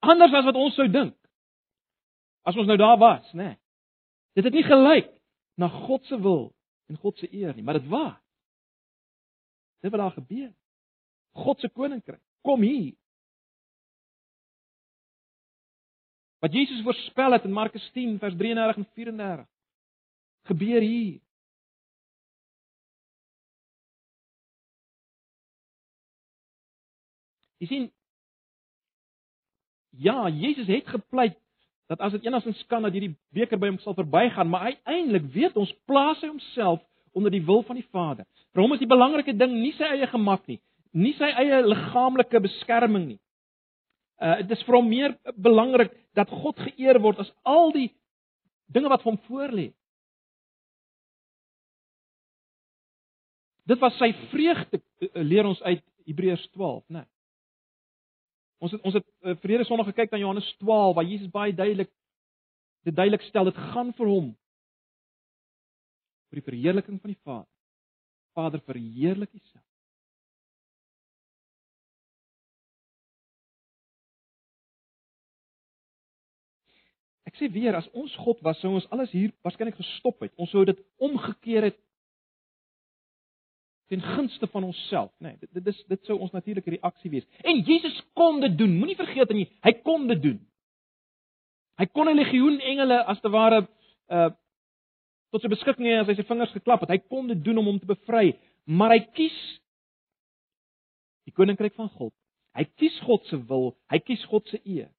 Anders 0.05 0.33
as 0.33 0.45
wat 0.45 0.59
ons 0.59 0.75
sou 0.77 0.85
dink. 0.91 1.15
As 2.47 2.57
ons 2.57 2.67
nou 2.69 2.77
daar 2.77 2.99
was, 3.01 3.25
né? 3.33 3.53
Nee. 3.53 3.57
Dit 4.37 4.45
het 4.45 4.53
nie 4.53 4.67
gelyk 4.67 5.09
na 5.57 5.67
God 5.87 6.05
se 6.05 6.19
wil 6.21 6.51
en 6.87 6.99
God 7.01 7.17
se 7.17 7.27
eer 7.33 7.55
nie, 7.55 7.63
maar 7.65 7.79
dit 7.79 7.87
was. 7.89 8.19
Dit 9.81 9.91
wat 9.91 10.01
daar 10.01 10.13
gebeur. 10.13 10.51
God 11.37 11.59
se 11.61 11.69
koninkryk 11.69 12.21
kom 12.47 12.63
hier. 12.63 12.95
Wat 16.39 16.53
Jesus 16.53 16.83
voorspel 16.85 17.31
het 17.35 17.43
in 17.43 17.51
Markus 17.51 17.91
10 17.93 18.19
vers 18.19 18.35
33 18.37 18.77
en 18.77 18.89
34 18.93 19.45
gebeur 20.47 20.81
hier. 20.81 21.19
Jy 27.57 27.67
sien 27.67 27.87
Ja, 29.97 30.27
Jesus 30.29 30.67
het 30.69 30.87
gepleit 30.93 31.39
dat 31.89 31.99
as 31.99 32.11
dit 32.11 32.27
enigstens 32.27 32.59
kan 32.69 32.83
dat 32.85 32.93
hierdie 32.93 33.15
beker 33.33 33.57
by 33.57 33.71
hom 33.71 33.79
sal 33.81 33.95
verbygaan, 33.97 34.49
maar 34.51 34.67
uiteindelik 34.69 35.25
weet 35.33 35.55
ons 35.57 35.71
plaas 35.89 36.21
hy 36.21 36.29
homself 36.29 36.83
onder 37.17 37.33
die 37.33 37.41
wil 37.41 37.63
van 37.65 37.79
die 37.79 37.87
Vader. 37.89 38.27
Vir 38.53 38.61
hom 38.61 38.75
is 38.75 38.83
die 38.83 38.89
belangrike 38.91 39.33
ding 39.33 39.55
nie 39.57 39.71
sy 39.73 39.87
eie 39.95 40.09
gemak 40.11 40.43
nie, 40.51 40.59
nie 40.93 41.13
sy 41.17 41.29
eie 41.41 41.61
liggaamlike 41.65 42.41
beskerming 42.43 43.07
nie. 43.13 43.19
Uh 44.21 44.39
dit 44.43 44.55
is 44.57 44.63
vir 44.65 44.77
hom 44.79 44.87
meer 44.89 45.17
belangrik 45.35 45.93
dat 46.17 46.29
God 46.29 46.59
geëer 46.67 46.99
word 47.01 47.19
as 47.21 47.31
al 47.45 47.71
die 47.75 47.89
dinge 48.73 48.89
wat 48.89 49.03
hom 49.07 49.19
voorlê. 49.27 49.71
Dit 53.67 53.79
was 53.83 53.95
sy 53.99 54.13
vreugde 54.31 54.79
uh, 54.79 55.11
leer 55.21 55.45
ons 55.45 55.61
uit 55.61 55.83
Hebreërs 56.07 56.45
12, 56.55 56.83
né? 56.87 57.03
Nee. 57.03 57.09
Ons 58.63 58.73
het 58.73 58.81
ons 58.87 58.95
het 58.97 59.05
uh, 59.05 59.35
verlede 59.43 59.67
Sondag 59.67 59.91
gekyk 59.91 60.11
na 60.11 60.21
Johannes 60.23 60.47
12 60.63 60.95
waar 60.97 61.05
Jesus 61.05 61.31
baie 61.33 61.53
duidelik 61.53 61.91
dit 62.87 62.95
duidelik 62.95 63.25
stel 63.27 63.49
dit 63.49 63.59
gaan 63.73 63.91
vir 63.97 64.09
hom 64.09 64.31
vir 66.31 66.39
die 66.39 66.47
verheerliking 66.47 66.97
van 67.01 67.11
die 67.13 67.21
Vader. 67.23 67.51
Vader 68.37 68.61
verheerlik 68.65 69.33
U. 69.33 69.41
Sê 77.37 77.49
weer 77.53 77.75
as 77.77 77.87
ons 77.93 78.13
God 78.23 78.41
was, 78.45 78.59
sou 78.59 78.73
ons 78.73 78.87
alles 78.93 79.11
hier 79.11 79.33
waarskynlik 79.45 79.77
gestop 79.77 80.21
het. 80.25 80.33
Ons 80.37 80.49
sou 80.53 80.63
dit 80.65 80.79
omgekeer 80.97 81.69
het 81.69 81.77
ten 83.87 84.01
gunste 84.03 84.47
van 84.51 84.65
onsself, 84.67 85.11
nê. 85.23 85.31
Nee, 85.31 85.37
dit 85.39 85.53
dit 85.53 85.67
is 85.71 85.83
dit 85.87 86.09
sou 86.09 86.17
ons 86.19 86.33
natuurlike 86.35 86.73
reaksie 86.75 87.11
wees. 87.11 87.27
En 87.43 87.61
Jesus 87.63 88.01
kon 88.13 88.41
dit 88.43 88.57
doen. 88.57 88.73
Moenie 88.75 88.97
vergeet 88.99 89.31
nie, 89.35 89.47
hy 89.63 89.73
kon 89.83 90.09
dit 90.11 90.21
doen. 90.21 90.41
Hy 91.77 91.85
kon 91.93 92.09
'n 92.09 92.17
legioen 92.17 92.59
engele 92.59 93.03
as 93.05 93.21
te 93.21 93.29
ware 93.29 93.67
uh 94.09 94.29
tot 95.31 95.41
sy 95.43 95.49
beskikking 95.51 95.85
hê 95.85 95.99
as 95.99 96.07
hy 96.07 96.15
sy 96.15 96.23
vingers 96.23 96.51
geklap 96.55 96.81
het. 96.81 96.89
Hy 96.89 96.97
kon 97.11 97.27
dit 97.27 97.43
doen 97.43 97.57
om 97.57 97.65
hom 97.65 97.79
te 97.79 97.85
bevry, 97.85 98.37
maar 98.65 98.91
hy 98.95 98.99
kies 99.13 99.37
die 101.27 101.35
koninkryk 101.35 101.75
van 101.75 101.89
God. 101.89 102.13
Hy 102.55 102.63
kies 102.79 102.95
God 103.05 103.25
se 103.25 103.37
wil, 103.49 103.75
hy 103.91 103.99
kies 103.99 104.23
God 104.31 104.47
se 104.47 104.59
eer. 104.63 104.89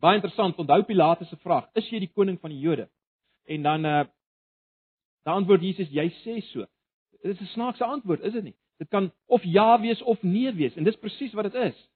Baie 0.00 0.16
interessant, 0.16 0.56
onthou 0.56 0.82
Pilate 0.88 1.24
se 1.24 1.36
vraag: 1.36 1.68
"Is 1.74 1.88
jy 1.90 1.98
die 1.98 2.12
koning 2.12 2.40
van 2.40 2.50
die 2.50 2.58
Jode?" 2.58 2.88
En 3.44 3.62
dan 3.62 3.84
uh 3.84 4.04
dan 5.24 5.34
antwoord 5.34 5.62
Jesus: 5.62 5.90
"Jy 5.90 6.08
sê 6.24 6.40
so." 6.52 6.64
Dit 7.22 7.34
is 7.36 7.40
'n 7.40 7.52
snaakse 7.52 7.84
antwoord, 7.84 8.20
is 8.20 8.32
dit 8.32 8.44
nie? 8.44 8.56
Dit 8.78 8.88
kan 8.88 9.12
of 9.26 9.42
ja 9.44 9.80
wees 9.80 10.02
of 10.02 10.22
nee 10.22 10.52
wees 10.52 10.76
en 10.76 10.84
dis 10.84 10.96
presies 10.96 11.32
wat 11.32 11.52
dit 11.52 11.54
is. 11.54 11.88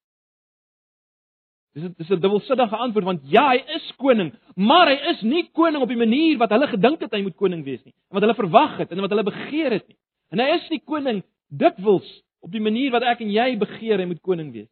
Dis 1.73 1.89
dis 1.97 2.11
'n 2.11 2.21
dubbelsinnige 2.21 2.77
antwoord 2.77 3.05
want 3.05 3.21
ja, 3.25 3.49
hy 3.49 3.63
is 3.77 3.93
koning, 3.97 4.35
maar 4.55 4.87
hy 4.87 4.99
is 5.11 5.23
nie 5.23 5.49
koning 5.53 5.83
op 5.83 5.89
die 5.89 5.97
manier 5.97 6.39
wat 6.39 6.51
hulle 6.51 6.69
gedink 6.69 7.01
het 7.01 7.13
hy 7.13 7.23
moet 7.23 7.37
koning 7.37 7.65
wees 7.65 7.85
nie, 7.85 7.95
wat 8.09 8.23
hulle 8.23 8.35
verwag 8.35 8.77
het 8.79 8.93
en 8.93 9.01
wat 9.01 9.11
hulle 9.11 9.25
begeer 9.25 9.71
het 9.71 9.89
nie. 9.89 9.97
En 10.31 10.39
hy 10.39 10.55
is 10.55 10.69
nie 10.71 10.81
koning 10.85 11.23
dikwels 11.49 12.23
op 12.41 12.53
die 12.53 12.61
manier 12.61 12.93
wat 12.93 13.03
ek 13.03 13.21
en 13.25 13.33
jy 13.33 13.57
begeer 13.59 13.99
hy 13.99 14.07
moet 14.07 14.21
koning 14.21 14.53
wees. 14.53 14.71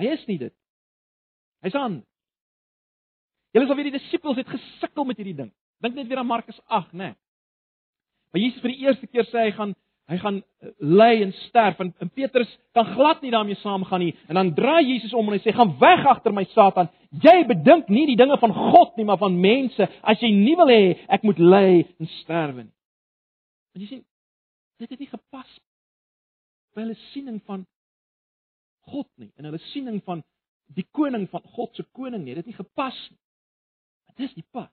Hy 0.00 0.08
is 0.16 0.26
nie 0.26 0.38
dit. 0.38 0.54
Hy's 1.62 1.74
aan. 1.74 2.02
Julle 3.56 3.70
sal 3.70 3.78
weet 3.78 3.88
die 3.88 3.96
disippels 3.96 4.36
het 4.36 4.50
gesukkel 4.52 5.06
met 5.08 5.16
hierdie 5.16 5.38
ding. 5.38 5.48
Dink 5.80 5.96
net 5.96 6.10
weer 6.10 6.20
aan 6.20 6.28
Markus 6.28 6.58
8, 6.66 6.92
né? 6.92 6.98
Nee. 6.98 7.14
Maar 8.32 8.42
Jesus 8.42 8.60
vir 8.60 8.72
die 8.74 8.82
eerste 8.84 9.06
keer 9.08 9.24
sê 9.30 9.46
hy 9.46 9.52
gaan 9.56 9.72
hy 10.06 10.16
gaan 10.22 10.36
eh, 10.38 10.68
ly 10.78 11.22
en 11.24 11.32
sterf 11.48 11.80
en, 11.82 11.88
en 12.04 12.10
Petrus 12.14 12.50
kan 12.76 12.86
glad 12.92 13.24
nie 13.24 13.32
daarmee 13.32 13.56
saamgaan 13.58 14.04
nie. 14.04 14.12
En 14.28 14.38
dan 14.38 14.52
draai 14.54 14.84
Jesus 14.84 15.14
om 15.16 15.26
en 15.26 15.38
hy 15.38 15.40
sê: 15.42 15.54
"Gaan 15.56 15.72
weg 15.80 16.04
agter 16.06 16.36
my 16.36 16.44
Satan. 16.52 16.90
Jy 17.24 17.46
bedink 17.48 17.88
nie 17.88 18.04
die 18.12 18.18
dinge 18.20 18.36
van 18.38 18.52
God 18.52 18.94
nie, 19.00 19.06
maar 19.08 19.18
van 19.18 19.40
mense. 19.40 19.88
As 20.02 20.20
jy 20.20 20.30
nie 20.36 20.54
wil 20.60 20.70
hê 20.70 20.98
ek 21.08 21.24
moet 21.24 21.40
ly 21.40 21.86
en 21.98 22.12
sterwe 22.20 22.68
nie." 22.68 22.74
Want 23.72 23.82
jy 23.82 23.88
sien, 23.88 24.04
dit 24.78 24.90
het 24.90 25.00
nie 25.00 25.10
gepas 25.10 25.58
by 26.76 26.84
hulle 26.84 26.98
siening 27.10 27.40
van 27.48 27.64
God 28.92 29.08
nie 29.16 29.32
en 29.40 29.48
hulle 29.48 29.64
siening 29.72 30.02
van 30.04 30.22
die 30.76 30.86
koning 30.92 31.24
van 31.32 31.42
God 31.56 31.74
se 31.74 31.82
koning 31.96 32.22
nie. 32.22 32.34
Dit 32.36 32.44
het 32.44 32.52
nie 32.52 32.60
gepas 32.60 32.98
nie. 33.10 33.18
Dit 34.16 34.28
is 34.28 34.34
die 34.34 34.46
pad. 34.50 34.72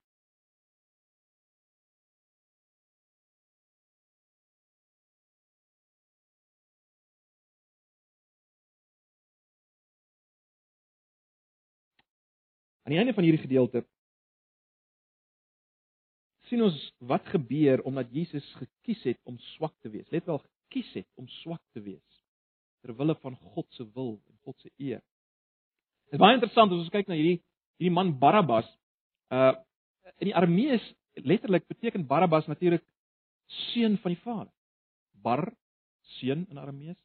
Aan 12.83 12.91
die 12.91 12.99
einde 12.99 13.13
van 13.13 13.23
hierdie 13.23 13.43
gedeelte 13.43 13.85
sien 16.47 16.61
ons 16.61 16.79
wat 16.99 17.27
gebeur 17.31 17.81
omdat 17.87 18.11
Jesus 18.11 18.45
gekies 18.59 19.03
het 19.07 19.19
om 19.23 19.37
swak 19.55 19.73
te 19.81 19.89
wees. 19.89 20.09
Let 20.11 20.27
wel, 20.27 20.41
gekies 20.43 20.91
het 20.99 21.07
om 21.15 21.27
swak 21.41 21.63
te 21.71 21.81
wees 21.81 22.19
ter 22.83 22.95
wille 22.99 23.15
van 23.15 23.35
God 23.55 23.67
se 23.71 23.85
wil 23.95 24.17
en 24.27 24.37
God 24.43 24.59
se 24.59 24.69
eer. 24.77 24.99
Dit 26.11 26.19
is 26.19 26.19
baie 26.19 26.35
interessant 26.35 26.71
as 26.75 26.83
ons 26.83 26.91
kyk 26.91 27.07
na 27.07 27.15
hierdie 27.15 27.39
hierdie 27.79 27.95
man 27.95 28.11
Barabbas. 28.19 28.67
Uh 29.33 29.53
in 30.19 30.29
die 30.29 30.35
Aramees 30.35 30.83
letterlik 31.25 31.65
beteken 31.67 32.05
Barabbas 32.07 32.45
natuurlik 32.45 32.83
seun 33.71 33.97
van 33.97 34.13
die 34.13 34.21
Vader. 34.21 34.51
Bar 35.11 35.53
seun 36.19 36.45
in 36.49 36.57
Aramees. 36.57 36.97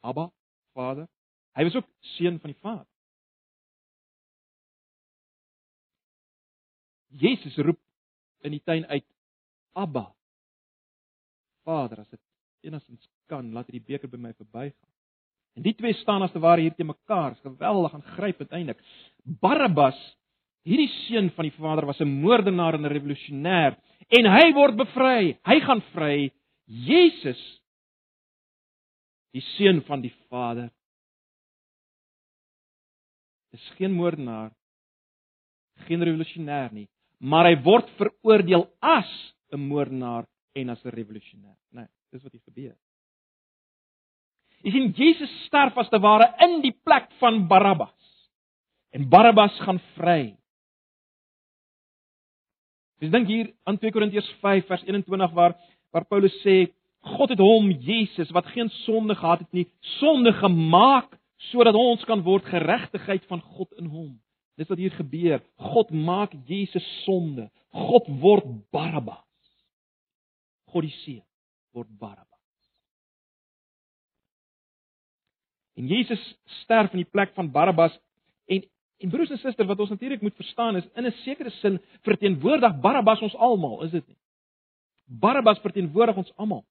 Abba 0.00 0.30
Vader. 0.72 1.08
Hy 1.58 1.64
was 1.66 1.74
ook 1.74 1.88
seun 2.14 2.38
van 2.40 2.52
die 2.52 2.60
Vader. 2.60 2.86
Jesus 7.10 7.56
roep 7.56 7.80
in 8.46 8.54
die 8.54 8.62
tuin 8.64 8.86
uit 8.86 9.06
Abba. 9.72 10.14
Vader, 11.66 12.00
as 12.00 12.08
dit 12.08 12.20
enigstens 12.60 13.10
kan, 13.26 13.50
laat 13.52 13.68
hierdie 13.70 13.86
beker 13.92 14.10
by 14.10 14.20
my 14.20 14.32
verbygaan. 14.36 14.90
En 15.58 15.66
die 15.66 15.74
twee 15.74 15.96
staan 15.98 16.22
as 16.22 16.32
te 16.32 16.40
ware 16.42 16.62
hier 16.62 16.74
te 16.74 16.86
mekaar, 16.86 17.34
geweldig 17.42 17.94
en 17.98 18.06
grypend 18.14 18.52
eintlik. 18.54 18.80
Barabbas, 19.42 19.98
hierdie 20.68 20.90
seun 21.06 21.30
van 21.36 21.48
die 21.48 21.56
Vader 21.56 21.86
was 21.86 22.00
'n 22.00 22.20
moordenaar 22.20 22.74
en 22.74 22.84
'n 22.86 22.92
revolusionêr 22.92 23.76
en 24.08 24.26
hy 24.26 24.52
word 24.52 24.76
bevry. 24.76 25.38
Hy 25.44 25.60
gaan 25.60 25.82
vry. 25.92 26.30
Jesus 26.66 27.60
die 29.34 29.42
seun 29.56 29.82
van 29.86 30.00
die 30.00 30.12
Vader 30.28 30.70
is 33.54 33.72
geen 33.78 33.92
moordenaar, 33.92 34.52
geen 35.86 36.02
revolusionêr 36.02 36.70
nie, 36.72 36.86
maar 37.18 37.48
hy 37.48 37.56
word 37.62 37.88
veroordeel 37.98 38.68
as 38.80 39.10
'n 39.52 39.58
moordenaar 39.58 40.26
en 40.54 40.70
as 40.70 40.84
'n 40.84 40.94
revolusionêr. 40.94 41.56
Nee, 41.72 41.86
dis 42.12 42.22
wat 42.22 42.32
hier 42.32 42.42
gebeur. 42.44 42.76
Jy 44.62 44.70
sien 44.70 44.92
Jesus 44.92 45.30
sterf 45.46 45.76
as 45.78 45.88
te 45.88 45.98
ware 45.98 46.34
in 46.44 46.60
die 46.62 46.74
plek 46.84 47.10
van 47.18 47.46
Barabbas. 47.48 47.96
En 48.92 49.08
Barabbas 49.08 49.58
gaan 49.60 49.80
vry. 49.96 50.36
Dis 53.00 53.12
dink 53.12 53.28
hier 53.30 53.48
aan 53.64 53.78
2 53.80 53.92
Korintiërs 53.94 54.28
5 54.42 54.66
vers 54.68 54.84
21 54.84 55.32
waar 55.36 55.56
waar 55.90 56.06
Paulus 56.06 56.34
sê 56.44 56.68
God 57.16 57.32
het 57.32 57.40
hom 57.40 57.70
Jesus 57.82 58.30
wat 58.36 58.46
geen 58.52 58.68
sonde 58.84 59.16
gehad 59.16 59.40
het 59.40 59.52
nie, 59.56 59.66
sonde 59.98 60.32
gemaak 60.36 61.16
sodat 61.50 61.74
ons 61.74 62.04
kan 62.04 62.22
word 62.22 62.44
geregtigheid 62.44 63.24
van 63.30 63.40
God 63.40 63.72
in 63.80 63.88
hom. 63.88 64.12
Dis 64.60 64.68
wat 64.68 64.78
hier 64.78 64.92
gebeur. 64.92 65.40
God 65.72 65.90
maak 65.90 66.34
Jesus 66.46 66.84
sonde. 67.06 67.48
God 67.72 68.06
word 68.20 68.44
Barabbas. 68.70 69.24
God 70.68 70.84
die 70.84 70.96
Seun 71.00 71.24
word 71.72 71.88
Barabbas. 71.98 72.28
En 75.80 75.88
Jesus 75.88 76.20
sterf 76.60 76.92
in 76.92 77.00
die 77.00 77.10
plek 77.10 77.32
van 77.34 77.48
Barabbas 77.50 77.96
En 78.50 78.64
en 79.00 79.10
broers 79.10 79.30
en 79.32 79.38
susters, 79.40 79.68
wat 79.68 79.80
ons 79.80 79.92
natuurlik 79.94 80.22
moet 80.22 80.36
verstaan 80.36 80.76
is 80.76 80.88
in 80.94 81.06
'n 81.06 81.12
sekere 81.24 81.50
sin 81.50 81.80
verteenwoordig 82.02 82.80
Barabbas 82.80 83.20
ons 83.20 83.34
almal, 83.34 83.82
is 83.84 83.90
dit 83.90 84.06
nie? 84.08 84.16
Barabbas 85.06 85.58
verteenwoordig 85.58 86.16
ons 86.16 86.32
almal. 86.36 86.64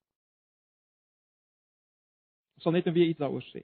Ek 2.56 2.62
sal 2.62 2.72
net 2.72 2.84
weer 2.84 3.08
iets 3.08 3.18
daaroor 3.18 3.42
sê. 3.42 3.62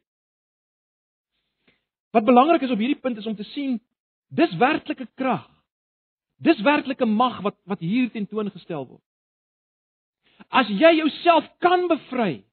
Wat 2.11 2.25
belangrik 2.25 2.63
is 2.63 2.71
op 2.71 2.79
hierdie 2.79 3.01
punt 3.01 3.19
is 3.19 3.27
om 3.27 3.37
te 3.37 3.45
sien 3.45 3.81
dis 4.29 4.57
werklike 4.57 5.07
krag. 5.15 5.49
Dis 6.41 6.61
werklike 6.61 7.05
mag 7.05 7.43
wat 7.43 7.57
wat 7.65 7.81
hier 7.81 8.11
tentoongestel 8.11 8.87
word. 8.87 9.03
As 10.49 10.69
jy 10.69 10.97
jouself 10.97 11.45
kan 11.59 11.89
bevry. 11.89 12.45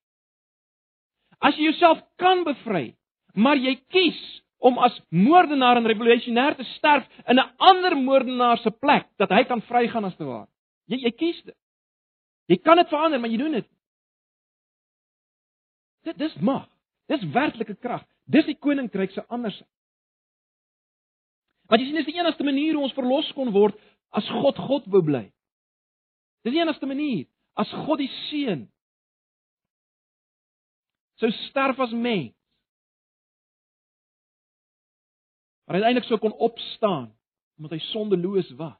As 1.40 1.56
jy 1.56 1.64
jouself 1.72 2.00
kan 2.16 2.44
bevry, 2.44 2.96
maar 3.36 3.60
jy 3.60 3.76
kies 3.92 4.43
om 4.64 4.78
as 4.80 4.96
moordenaar 5.12 5.78
en 5.78 5.88
revolusionêr 5.92 6.56
te 6.56 6.64
sterf 6.78 7.08
in 7.28 7.40
'n 7.40 7.52
ander 7.58 7.98
moordenaar 7.98 8.58
se 8.58 8.72
plek 8.72 9.08
dat 9.18 9.30
hy 9.30 9.44
kan 9.44 9.62
vrygaan 9.62 10.06
as 10.06 10.16
te 10.16 10.24
waar. 10.24 10.48
Jy 10.88 10.98
jy 11.04 11.12
kies 11.12 11.44
dit. 11.44 11.58
Jy 12.48 12.58
kan 12.58 12.78
dit 12.78 12.88
verander, 12.88 13.20
maar 13.20 13.30
jy 13.30 13.38
doen 13.38 13.52
dit. 13.52 13.68
Dit 16.04 16.18
dis 16.18 16.36
mag. 16.36 16.70
Dis 17.08 17.24
werklike 17.24 17.76
krag. 17.76 18.06
Dis 18.26 18.46
die 18.46 18.58
koninkryk 18.58 19.12
se 19.12 19.26
anders. 19.28 19.64
Want 21.68 21.82
jy 21.82 21.88
sien 21.88 21.96
dis 21.96 22.06
die 22.06 22.20
enigste 22.20 22.44
manier 22.44 22.74
hoe 22.74 22.84
ons 22.84 22.94
verlos 22.94 23.32
kon 23.34 23.52
word 23.52 23.76
as 24.12 24.28
God 24.30 24.58
God 24.58 24.86
wou 24.86 25.02
bly. 25.04 25.32
Dis 26.44 26.54
die 26.54 26.62
enigste 26.62 26.86
manier 26.86 27.28
as 27.56 27.72
God 27.72 28.00
die 28.00 28.12
seun 28.30 28.70
sou 31.20 31.32
sterf 31.32 31.80
as 31.80 31.92
mens. 31.92 32.34
Maar 35.66 35.76
uiteindelik 35.80 36.08
sou 36.10 36.20
kon 36.20 36.34
opstaan 36.34 37.12
omdat 37.58 37.76
hy 37.76 37.80
sondeloos 37.92 38.50
was. 38.60 38.80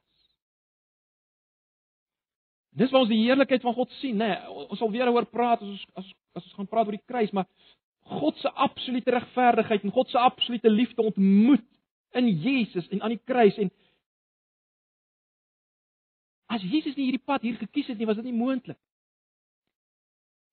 Dis 2.74 2.90
waar 2.90 3.04
ons 3.04 3.12
die 3.12 3.22
heerlikheid 3.22 3.62
van 3.62 3.76
God 3.76 3.92
sien, 4.00 4.18
nê. 4.18 4.32
Nee, 4.32 4.66
ons 4.66 4.80
sal 4.80 4.90
weer 4.90 5.08
oor 5.12 5.26
praat 5.30 5.62
as 5.62 5.68
ons 5.68 5.84
as, 5.94 6.08
as 6.34 6.48
ons 6.48 6.56
gaan 6.58 6.70
praat 6.70 6.90
oor 6.90 6.96
die 6.96 7.06
kruis, 7.06 7.30
maar 7.30 7.46
God 8.18 8.36
se 8.42 8.50
absolute 8.50 9.14
regverdigheid 9.14 9.86
en 9.86 9.94
God 9.94 10.10
se 10.10 10.18
absolute 10.18 10.70
liefde 10.70 11.02
ontmoet 11.02 11.64
in 12.18 12.28
Jesus 12.42 12.88
en 12.90 13.02
aan 13.02 13.14
die 13.14 13.22
kruis 13.24 13.56
en 13.62 13.70
as 16.50 16.66
Jesus 16.66 16.98
nie 16.98 17.08
hierdie 17.08 17.24
pad 17.24 17.46
hier 17.46 17.56
gekies 17.62 17.88
het 17.92 17.98
nie, 17.98 18.06
was 18.10 18.18
dit 18.18 18.26
nie 18.28 18.36
moontlik. 18.36 18.78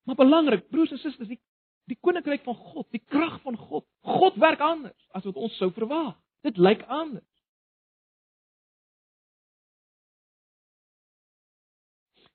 Maar 0.06 0.18
belangrik, 0.18 0.64
broers 0.70 0.94
en 0.94 1.02
susters, 1.02 1.28
die 1.28 1.40
die 1.90 1.98
koninkryk 1.98 2.44
van 2.46 2.54
God, 2.54 2.86
die 2.94 3.02
krag 3.10 3.40
van 3.42 3.56
God. 3.58 3.84
God 4.06 4.36
werk 4.40 4.60
anders 4.62 5.08
as 5.10 5.24
wat 5.26 5.38
ons 5.42 5.56
sou 5.58 5.72
verwag. 5.74 6.14
Dit 6.42 6.58
lyk 6.58 6.82
anders. 6.90 7.28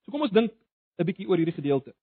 So 0.03 0.11
kom 0.11 0.23
ons 0.23 0.31
dink 0.31 0.53
'n 0.97 1.05
bietjie 1.05 1.27
oor 1.27 1.37
hierdie 1.37 1.55
gedeelte. 1.55 1.93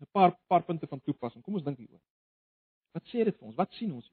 'n 0.00 0.08
Paar 0.12 0.32
paar 0.48 0.64
punte 0.64 0.86
van 0.86 1.00
toepassing. 1.00 1.42
Kom 1.44 1.54
ons 1.54 1.64
dink 1.64 1.78
hieroor. 1.78 2.00
Wat 2.92 3.04
sê 3.04 3.24
dit 3.24 3.36
vir 3.36 3.46
ons? 3.46 3.56
Wat 3.56 3.72
sien 3.72 3.92
ons? 3.92 4.10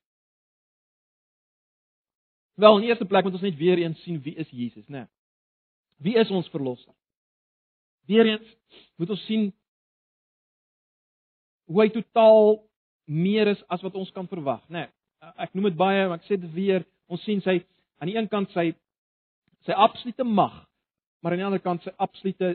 Wel, 2.58 2.78
in 2.78 2.88
eerste 2.90 3.06
plek 3.06 3.24
moet 3.24 3.34
ons 3.34 3.42
net 3.42 3.56
weer 3.56 3.78
eens 3.78 4.02
sien 4.04 4.22
wie 4.22 4.36
is 4.36 4.50
Jesus, 4.50 4.88
né? 4.88 5.00
Nee. 5.00 5.08
Wie 5.98 6.16
is 6.18 6.30
ons 6.30 6.50
verlosser? 6.50 6.94
Weereens 8.06 8.58
moet 8.96 9.10
ons 9.10 9.26
sien 9.26 9.50
hoe 11.68 11.82
hy 11.82 11.90
totaal 11.92 12.70
meer 13.06 13.48
is 13.48 13.64
as 13.68 13.82
wat 13.82 13.96
ons 13.96 14.12
kan 14.12 14.28
verwag, 14.28 14.64
né? 14.70 14.86
Nee, 14.86 14.97
ek 15.22 15.54
noem 15.56 15.70
dit 15.72 15.80
baie, 15.80 16.06
maar 16.08 16.20
ek 16.22 16.28
sê 16.28 16.38
dit 16.40 16.54
weer, 16.54 16.86
ons 17.12 17.22
sien 17.26 17.42
sy 17.46 17.60
aan 18.02 18.12
die 18.12 18.18
een 18.18 18.30
kant 18.32 18.52
sy 18.56 18.72
sy 19.68 19.76
absolute 19.76 20.24
mag, 20.24 20.54
maar 21.22 21.34
aan 21.34 21.42
die 21.42 21.48
ander 21.48 21.64
kant 21.64 21.84
sy 21.84 21.92
absolute 22.00 22.54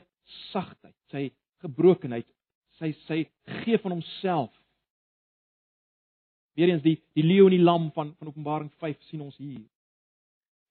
sagtheid, 0.51 0.95
sy 1.13 1.27
gebrokenheid, 1.65 2.29
sy 2.79 2.93
sy 3.07 3.19
gee 3.63 3.79
van 3.83 3.99
homself. 3.99 4.53
Weereens 6.57 6.85
die 6.85 6.99
die 7.17 7.25
leeu 7.27 7.49
en 7.49 7.57
die 7.57 7.65
lam 7.65 7.91
van 7.97 8.15
van 8.19 8.31
Openbaring 8.33 8.73
5 8.81 9.09
sien 9.11 9.25
ons 9.25 9.37
hier. 9.41 9.65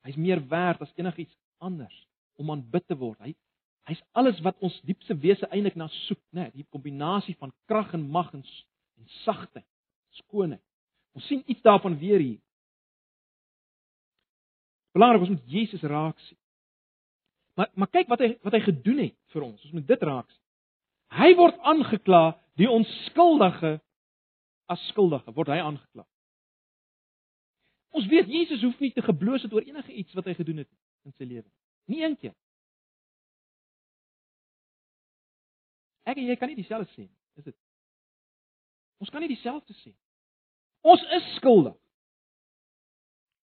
Hy's 0.06 0.18
meer 0.18 0.42
werd 0.50 0.82
as 0.82 0.94
enigiets 0.98 1.36
anders 1.62 1.96
om 2.42 2.50
aanbid 2.54 2.88
te 2.90 2.98
word. 2.98 3.20
Hy 3.22 3.36
hy's 3.90 4.02
alles 4.18 4.38
wat 4.46 4.60
ons 4.64 4.76
diepste 4.86 5.16
wese 5.20 5.48
eintlik 5.50 5.76
na 5.76 5.88
soek, 6.06 6.22
né? 6.32 6.48
Nee, 6.48 6.62
die 6.62 6.68
kombinasie 6.74 7.34
van 7.40 7.52
krag 7.68 7.96
en 7.98 8.06
mag 8.14 8.30
en, 8.38 8.44
en 8.98 9.08
sagtheid, 9.26 9.66
skoonheid. 10.22 10.62
Ons 11.18 11.28
sien 11.28 11.44
iets 11.46 11.62
daarvan 11.62 11.98
weer 12.00 12.20
hier. 12.20 12.40
Belangrik 14.92 15.24
ons 15.26 15.34
moet 15.36 15.52
Jesus 15.52 15.82
raak 15.82 16.20
sien. 16.20 16.38
Maar 17.56 17.72
maar 17.76 17.92
kyk 17.92 18.08
wat 18.12 18.24
hy 18.24 18.32
wat 18.44 18.56
hy 18.56 18.62
gedoen 18.68 19.04
het 19.06 19.18
vir 19.34 19.46
ons. 19.48 19.64
Ons 19.64 19.76
moet 19.76 19.88
dit 19.88 20.08
raak 20.08 20.30
sien. 20.30 20.44
Hy 21.12 21.34
word 21.36 21.58
aangekla, 21.68 22.24
die 22.60 22.70
onskuldige 22.72 23.80
as 24.72 24.84
skuldige 24.92 25.34
word 25.36 25.52
hy 25.52 25.60
aangekla. 25.60 26.06
Ons 27.92 28.08
weet 28.08 28.30
Jesus 28.32 28.64
hoef 28.64 28.80
nie 28.80 28.94
te 28.96 29.04
gebloos 29.04 29.44
het 29.44 29.54
oor 29.54 29.66
enige 29.68 29.92
iets 29.92 30.16
wat 30.16 30.30
hy 30.30 30.36
gedoen 30.38 30.64
het 30.64 30.70
in 31.08 31.16
sy 31.18 31.28
lewe. 31.28 31.48
Nie 31.92 32.06
een 32.06 32.16
keer. 32.20 32.36
Ek 36.08 36.18
en 36.18 36.30
jy 36.30 36.38
kan 36.40 36.50
nie 36.50 36.58
dieselfde 36.58 36.88
sê 36.96 37.04
nie, 37.04 37.18
is 37.40 37.50
dit? 37.52 37.58
Ons 39.04 39.12
kan 39.12 39.22
nie 39.24 39.30
dieselfde 39.32 39.76
sê. 39.82 39.92
Ons 40.82 41.04
is 41.18 41.28
skuldig. 41.36 41.76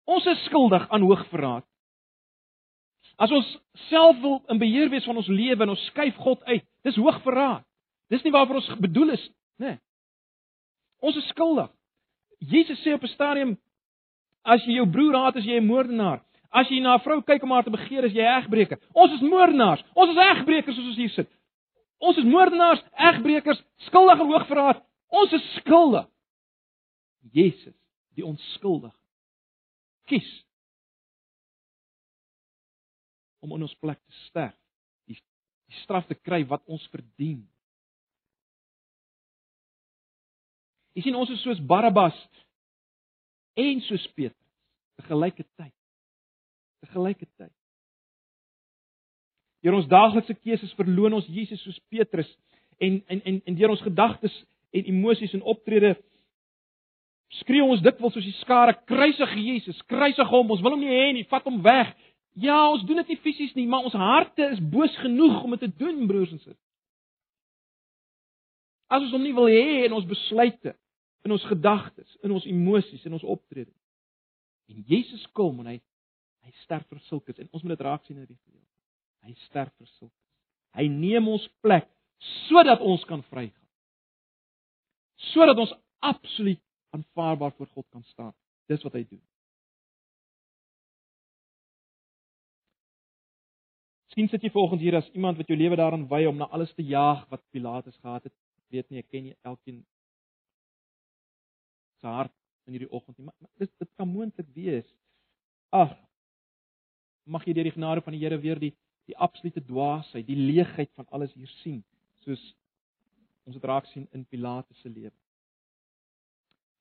Ons 0.04 0.26
is 0.26 0.44
skuldig 0.48 0.88
aan 0.90 1.06
hoogverraad. 1.06 1.64
As 3.22 3.30
ons 3.30 3.48
self 3.88 4.18
wil 4.22 4.40
in 4.50 4.58
beheer 4.58 4.90
wees 4.90 5.06
van 5.06 5.18
ons 5.20 5.28
lewe 5.30 5.62
en 5.62 5.74
ons 5.74 5.86
skuif 5.92 6.16
God 6.24 6.42
uit, 6.48 6.64
dis 6.86 6.98
hoogverraad. 6.98 7.62
Dis 8.10 8.24
nie 8.24 8.32
waarvoor 8.34 8.60
ons 8.60 8.72
bedoel 8.82 9.14
is, 9.14 9.22
nê. 9.62 9.74
Nee. 9.74 9.78
Ons 11.02 11.16
is 11.18 11.28
skuldig. 11.32 11.70
Jesus 12.50 12.80
sê 12.82 12.94
op 12.94 13.02
'n 13.02 13.14
stadium 13.14 13.56
as 14.44 14.64
jy 14.66 14.76
jou 14.76 14.86
broer 14.90 15.16
haat, 15.16 15.36
as 15.36 15.44
jy 15.44 15.58
'n 15.58 15.66
moordenaar. 15.66 16.22
As 16.52 16.68
jy 16.68 16.80
na 16.80 16.94
'n 16.94 17.00
vrou 17.00 17.22
kyk 17.22 17.42
om 17.42 17.50
haar 17.50 17.64
te 17.64 17.70
begeer, 17.70 18.04
is 18.04 18.12
jy 18.12 18.22
'n 18.22 18.42
egbreker. 18.42 18.78
Ons 18.94 19.12
is 19.12 19.20
moordenaars. 19.20 19.82
Ons 19.94 20.10
is 20.10 20.16
egbrekers 20.16 20.76
soos 20.76 20.86
ons 20.86 20.96
hier 20.96 21.10
sit. 21.10 21.28
Ons 21.98 22.16
is 22.18 22.24
moordenaars, 22.24 22.82
egbrekers, 22.98 23.62
skuldig 23.76 24.20
aan 24.20 24.32
hoogverraad. 24.32 24.82
Ons 25.10 25.32
is 25.32 25.54
skuldig. 25.54 26.06
Jesus, 27.30 27.76
die 28.16 28.24
onskuldige, 28.26 28.94
kies 30.10 30.28
om 33.42 33.54
in 33.56 33.64
ons 33.66 33.74
plek 33.82 33.98
te 33.98 34.14
sterf, 34.26 34.56
die, 35.10 35.16
die 35.16 35.78
straf 35.82 36.06
te 36.10 36.18
kry 36.18 36.42
wat 36.50 36.62
ons 36.70 36.84
verdien. 36.92 37.40
Jy 40.92 41.06
sien 41.06 41.16
ons 41.16 41.30
is 41.32 41.40
soos 41.42 41.62
Barabbas 41.64 42.16
en 43.58 43.80
soos 43.88 44.04
Petrus 44.16 44.38
te 44.98 45.06
gelyke 45.08 45.46
tyd. 45.56 45.74
te 46.82 46.88
gelyke 46.90 47.26
tyd. 47.38 47.52
Deur 49.62 49.76
ons 49.78 49.86
daaglikse 49.86 50.34
keuses 50.42 50.72
verloon 50.74 51.14
ons 51.14 51.28
Jesus 51.30 51.60
soos 51.62 51.78
Petrus 51.92 52.26
en 52.82 52.98
en 53.06 53.20
en 53.22 53.36
en 53.46 53.58
deur 53.58 53.70
ons 53.70 53.84
gedagtes 53.86 54.34
en 54.74 54.88
emosies 54.90 55.34
en 55.38 55.44
optrede 55.46 55.94
skree 57.40 57.64
ons 57.64 57.82
dikwels 57.84 58.14
soos 58.16 58.26
die 58.26 58.36
skare 58.40 58.74
kruisig 58.88 59.36
Jesus, 59.40 59.78
kruisig 59.88 60.28
hom, 60.28 60.50
ons 60.52 60.62
wil 60.64 60.76
hom 60.76 60.82
nie 60.84 60.92
hê 60.92 61.12
nie, 61.16 61.24
vat 61.30 61.46
hom 61.48 61.62
weg. 61.64 61.94
Ja, 62.40 62.58
ons 62.72 62.84
doen 62.88 63.00
dit 63.02 63.12
nie 63.12 63.20
fisies 63.24 63.54
nie, 63.56 63.66
maar 63.68 63.84
ons 63.88 63.96
harte 63.96 64.46
is 64.54 64.60
boos 64.72 64.94
genoeg 65.02 65.42
om 65.44 65.56
dit 65.56 65.64
te 65.66 65.72
doen, 65.80 66.04
broers 66.08 66.32
en 66.32 66.40
susters. 66.40 66.60
As 68.92 69.04
ons 69.04 69.14
hom 69.16 69.24
nie 69.24 69.34
wil 69.36 69.48
hê 69.48 69.86
in 69.86 69.94
ons 69.96 70.08
besluite, 70.08 70.74
in 71.24 71.32
ons 71.32 71.44
gedagtes, 71.48 72.18
in 72.24 72.34
ons 72.34 72.46
emosies, 72.48 73.04
in 73.08 73.16
ons 73.16 73.24
optrede. 73.24 73.72
En 74.72 74.84
Jesus 74.88 75.24
kom 75.36 75.60
en 75.62 75.72
hy 75.74 75.78
hy 76.42 76.50
sterf 76.64 76.88
vir 76.90 76.98
sulkes 77.06 77.38
en 77.38 77.46
ons 77.54 77.62
moet 77.62 77.76
dit 77.76 77.84
raak 77.86 78.02
sien 78.02 78.16
in 78.18 78.26
die 78.26 78.34
gedeelte. 78.34 78.66
Hy 79.22 79.34
sterf 79.44 79.70
vir 79.78 79.86
sulke. 79.94 80.16
Hy 80.74 80.88
neem 80.90 81.28
ons 81.30 81.44
plek 81.62 81.86
sodat 82.48 82.82
ons 82.82 83.04
kan 83.06 83.22
vrygaan. 83.28 83.68
Sodat 85.30 85.60
ons 85.62 85.74
absoluut 86.02 86.58
aanvaarbaar 86.96 87.52
voor 87.56 87.70
God 87.74 87.86
kan 87.90 88.02
staan. 88.02 88.34
Dis 88.70 88.82
wat 88.82 88.96
hy 88.96 89.04
doen. 89.08 89.22
Miskien 94.12 94.28
sit 94.28 94.42
jy 94.44 94.50
volgens 94.52 94.82
hier 94.84 94.98
as 94.98 95.08
iemand 95.16 95.38
wat 95.40 95.48
jou 95.48 95.56
lewe 95.56 95.76
daarin 95.80 96.04
wy 96.08 96.26
om 96.28 96.36
na 96.36 96.50
alles 96.52 96.74
te 96.76 96.84
jaag 96.84 97.24
wat 97.30 97.40
Pilatus 97.50 97.96
gehad 97.96 98.26
het. 98.28 98.34
Ek 98.60 98.76
weet 98.76 98.90
nie, 98.90 99.00
ek 99.00 99.08
ken 99.08 99.24
nie 99.24 99.36
elkeen 99.48 99.78
se 102.02 102.12
hart 102.12 102.34
in 102.68 102.76
hierdie 102.76 102.90
oggend 102.92 103.16
nie, 103.18 103.24
maar 103.24 103.50
dit 103.62 103.72
dit 103.80 103.90
kan 103.96 104.10
moontlik 104.10 104.50
wees. 104.52 104.88
Ag, 105.72 105.94
mag 107.24 107.46
jy 107.48 107.54
deur 107.56 107.70
die 107.70 107.74
genade 107.78 108.04
van 108.04 108.12
die 108.12 108.20
Here 108.20 108.40
weer 108.42 108.60
die 108.60 108.74
die 109.08 109.16
absolute 109.16 109.64
dwaasheid, 109.66 110.28
die 110.28 110.38
leegheid 110.38 110.92
van 110.94 111.08
alles 111.10 111.32
hier 111.34 111.50
sien, 111.62 111.80
soos 112.22 112.42
ons 113.48 113.56
dit 113.56 113.64
raak 113.66 113.88
sien 113.90 114.04
in 114.12 114.28
Pilatus 114.28 114.78
se 114.84 114.92
lewe. 114.92 115.16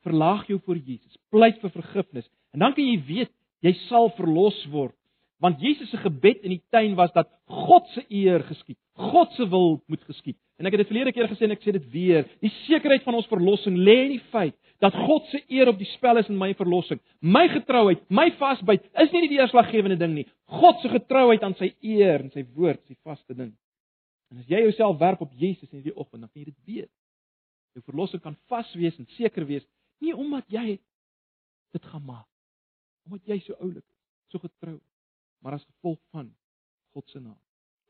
Verlaag 0.06 0.48
jou 0.50 0.60
voor 0.66 0.78
Jesus, 0.78 1.18
pleit 1.30 1.60
vir 1.62 1.74
vergifnis, 1.74 2.30
En 2.52 2.60
dan 2.60 2.74
kan 2.76 2.86
jy 2.86 2.98
weet 3.08 3.32
jy 3.62 3.74
sal 3.88 4.12
verlos 4.18 4.58
word. 4.74 4.96
Want 5.42 5.62
Jesus 5.62 5.90
se 5.90 5.98
gebed 5.98 6.44
in 6.46 6.54
die 6.54 6.64
tuin 6.74 6.94
was 6.98 7.14
dat 7.16 7.30
God 7.50 7.88
se 7.96 8.04
eer 8.14 8.44
geskied. 8.46 8.78
God 8.98 9.32
se 9.34 9.48
wil 9.50 9.80
moet 9.90 10.04
geskied. 10.06 10.38
En 10.62 10.68
ek 10.70 10.76
het 10.76 10.84
dit 10.84 10.92
verlede 10.92 11.14
keer 11.16 11.30
gesê 11.32 11.48
en 11.48 11.56
ek 11.56 11.64
sê 11.66 11.74
dit 11.74 11.88
weer. 11.94 12.28
Die 12.44 12.52
sekerheid 12.68 13.06
van 13.06 13.18
ons 13.18 13.30
verlossing 13.30 13.80
lê 13.80 13.96
in 14.04 14.14
die 14.18 14.28
feit 14.34 14.58
dat 14.82 14.98
God 14.98 15.26
se 15.30 15.42
eer 15.54 15.70
op 15.70 15.78
die 15.78 15.90
spel 15.94 16.18
is 16.22 16.30
in 16.30 16.38
my 16.38 16.52
verlossing. 16.58 17.02
My 17.22 17.48
getrouheid, 17.50 18.04
my 18.10 18.28
vasbyt 18.38 18.86
is 19.02 19.12
nie 19.14 19.28
die 19.28 19.36
deurslaggewende 19.36 19.98
ding 20.02 20.14
nie. 20.18 20.28
God 20.62 20.82
se 20.82 20.90
getrouheid 20.94 21.46
aan 21.46 21.58
sy 21.58 21.72
eer 21.86 22.26
en 22.26 22.32
sy 22.34 22.46
woord 22.58 22.82
is 22.82 22.96
die 22.96 23.02
vaste 23.06 23.38
ding. 23.38 23.54
En 24.34 24.42
as 24.42 24.50
jy 24.50 24.62
jouself 24.68 24.98
werp 25.02 25.22
op 25.26 25.34
Jesus 25.38 25.70
in 25.70 25.82
hierdie 25.82 25.98
oggend, 25.98 26.24
dan 26.24 26.30
kan 26.30 26.42
jy 26.42 26.50
dit 26.50 26.60
weet. 26.70 26.92
Jou 27.78 27.86
verlossing 27.90 28.22
kan 28.22 28.38
vas 28.50 28.70
wees 28.78 28.98
en 29.02 29.10
seker 29.18 29.46
wees, 29.50 29.66
nie 30.02 30.14
omdat 30.18 30.50
jy 30.52 30.80
dit 31.72 31.86
gaan 31.94 32.06
maak, 32.06 32.28
omdat 33.08 33.28
jy 33.30 33.40
so 33.46 33.58
oulik 33.60 33.86
is, 33.86 34.00
so 34.34 34.42
getrou, 34.44 34.78
maar 35.42 35.58
as 35.58 35.68
gevolg 35.68 36.00
van 36.12 36.32
God 36.96 37.10
se 37.10 37.20
naam. 37.20 37.40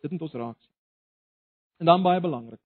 Dit 0.02 0.12
moet 0.14 0.26
ons 0.28 0.38
raak 0.38 0.60
sien. 0.62 0.76
En 1.82 1.90
dan 1.90 2.04
baie 2.06 2.22
belangrik. 2.22 2.62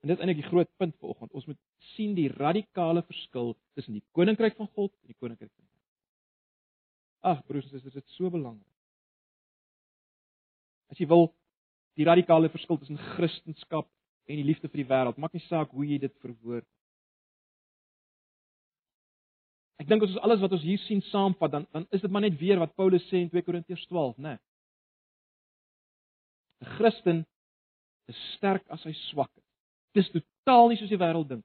En 0.00 0.08
dit 0.08 0.16
is 0.16 0.22
eintlik 0.22 0.42
die 0.44 0.50
groot 0.50 0.70
punt 0.76 0.94
vanoggend. 1.02 1.32
Ons 1.32 1.48
moet 1.50 1.58
sien 1.94 2.14
die 2.16 2.28
radikale 2.32 3.02
verskil 3.08 3.56
tussen 3.74 3.96
die 3.96 4.04
koninkryk 4.16 4.56
van 4.56 4.68
God 4.76 4.92
en 5.02 5.10
die 5.10 5.18
koninkryk 5.18 5.50
van 5.50 5.64
die. 5.64 5.72
Ag 7.26 7.42
broers 7.48 7.66
en 7.66 7.74
susters, 7.74 7.96
dit 7.98 8.06
is 8.06 8.18
so 8.18 8.30
belangrik. 8.30 8.72
As 10.92 11.00
jy 11.00 11.08
wil 11.10 11.32
die 11.98 12.06
radikale 12.06 12.52
verskil 12.52 12.78
tussen 12.78 13.00
Christendom 13.16 13.88
en 14.26 14.40
die 14.40 14.46
liefde 14.46 14.70
vir 14.70 14.84
die 14.84 14.88
wêreld, 14.90 15.18
maak 15.18 15.34
nie 15.34 15.44
saak 15.48 15.72
hoe 15.74 15.86
jy 15.88 15.98
dit 16.02 16.14
verwoord. 16.22 16.68
Ek 19.80 19.88
dink 19.88 20.02
as 20.02 20.12
ons 20.14 20.24
alles 20.24 20.40
wat 20.40 20.54
ons 20.56 20.64
hier 20.64 20.80
sien 20.86 21.02
saamvat, 21.10 21.52
dan 21.52 21.66
dan 21.72 21.86
is 21.92 22.00
dit 22.00 22.10
maar 22.10 22.24
net 22.24 22.38
weer 22.40 22.58
wat 22.58 22.74
Paulus 22.74 23.04
sê 23.10 23.20
in 23.20 23.30
2 23.32 23.42
Korintiërs 23.44 23.86
12, 23.90 24.16
né? 24.16 24.36
Nee. 24.36 24.38
'n 26.64 26.70
Christen 26.78 27.26
is 28.08 28.16
sterk 28.36 28.64
as 28.72 28.82
hy 28.84 28.92
swak 29.10 29.30
is. 29.36 29.44
Dis 29.92 30.10
totaal 30.14 30.68
nie 30.68 30.78
soos 30.80 30.92
die 30.92 31.00
wêreld 31.00 31.28
dink. 31.28 31.44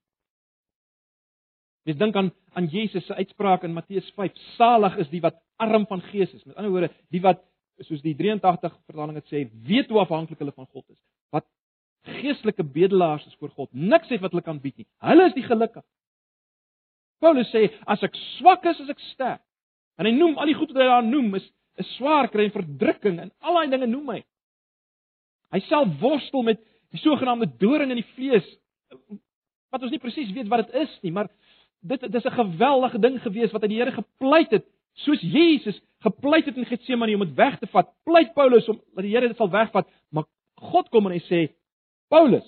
Jy 1.88 1.98
dink 1.98 2.16
aan 2.16 2.32
aan 2.54 2.68
Jesus 2.68 3.06
se 3.08 3.16
uitspraak 3.16 3.64
in 3.64 3.74
Matteus 3.74 4.10
5: 4.18 4.36
Salig 4.58 4.98
is 4.98 5.10
die 5.10 5.22
wat 5.24 5.40
arm 5.58 5.86
van 5.88 6.02
gees 6.12 6.34
is. 6.34 6.44
Met 6.46 6.56
ander 6.56 6.72
woorde, 6.72 6.92
die 7.10 7.22
wat 7.24 7.44
soos 7.88 8.02
die 8.04 8.16
83 8.16 8.74
vertaling 8.86 9.16
dit 9.18 9.32
sê, 9.32 9.46
weet 9.68 9.90
hoe 9.90 10.02
afhanklik 10.04 10.40
hulle 10.44 10.54
van 10.54 10.68
God 10.68 10.86
is. 10.90 11.00
Wat 11.34 11.48
geestelike 12.20 12.64
bedelaars 12.64 13.26
is 13.26 13.38
voor 13.40 13.50
God. 13.56 13.72
Niks 13.74 14.10
het 14.10 14.22
wat 14.22 14.36
hulle 14.36 14.46
kan 14.46 14.60
bied 14.62 14.78
nie. 14.78 14.88
Hulle 15.02 15.30
is 15.30 15.38
die 15.38 15.48
gelukkig. 15.48 15.86
Paulus 17.22 17.50
sê 17.54 17.70
as 17.86 18.04
ek 18.04 18.18
swak 18.38 18.66
is, 18.66 18.80
as 18.82 18.90
ek 18.90 19.00
sterk. 19.12 19.42
En 20.00 20.08
hy 20.10 20.14
noem 20.16 20.40
al 20.42 20.50
die 20.50 20.58
goed 20.58 20.72
wat 20.74 20.82
hy 20.82 20.90
daar 20.90 21.06
noem 21.06 21.36
is 21.38 21.48
'n 21.80 21.88
swaar 21.96 22.30
kry 22.30 22.48
en 22.48 22.56
verdrukking 22.56 23.20
en 23.20 23.32
al 23.42 23.54
daai 23.54 23.70
dinge 23.70 23.88
noem 23.88 24.10
hy. 24.16 24.24
Hy 25.52 25.60
self 25.68 25.88
worstel 26.02 26.44
met 26.44 26.60
die 26.92 27.00
sogenaamde 27.00 27.52
doring 27.60 27.92
in 27.92 28.02
die 28.02 28.12
vlees 28.16 28.48
wat 29.72 29.84
ons 29.84 29.92
nie 29.92 30.02
presies 30.04 30.34
weet 30.36 30.50
wat 30.52 30.68
dit 30.68 30.82
is 30.84 31.00
nie, 31.04 31.12
maar 31.12 31.30
dit 31.82 32.12
dis 32.12 32.26
'n 32.26 32.40
geweldige 32.42 33.00
ding 33.00 33.22
gewees 33.22 33.52
wat 33.52 33.62
hy 33.62 33.68
die 33.68 33.80
Here 33.80 33.92
gepleit 33.92 34.52
het, 34.52 34.66
soos 34.94 35.22
Jesus 35.22 35.80
gepleit 36.02 36.46
het 36.46 36.58
in 36.58 36.66
Getsemane 36.66 37.14
om 37.16 37.26
dit 37.26 37.36
weg 37.36 37.60
te 37.60 37.68
vat. 37.68 37.88
Pleit 38.04 38.34
Paulus 38.34 38.68
om 38.70 38.82
dat 38.96 39.04
die 39.04 39.16
Here 39.16 39.28
dit 39.28 39.38
sal 39.38 39.50
wegvat, 39.50 39.88
maar 40.12 40.24
God 40.56 40.90
kom 40.90 41.06
en 41.06 41.12
hy 41.12 41.20
sê 41.20 41.54
Paulus, 42.10 42.48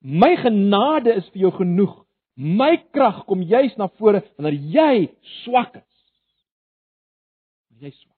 my 0.00 0.36
genade 0.36 1.14
is 1.14 1.28
vir 1.32 1.40
jou 1.40 1.52
genoeg. 1.52 2.04
My 2.40 2.78
krag 2.94 3.26
kom 3.28 3.42
juis 3.44 3.74
na 3.76 3.90
vore 4.00 4.22
wanneer 4.38 4.56
jy 4.72 4.94
swak 5.42 5.74
is. 5.76 6.04
Wanneer 7.68 7.90
jy 7.90 7.96
swak. 7.98 8.16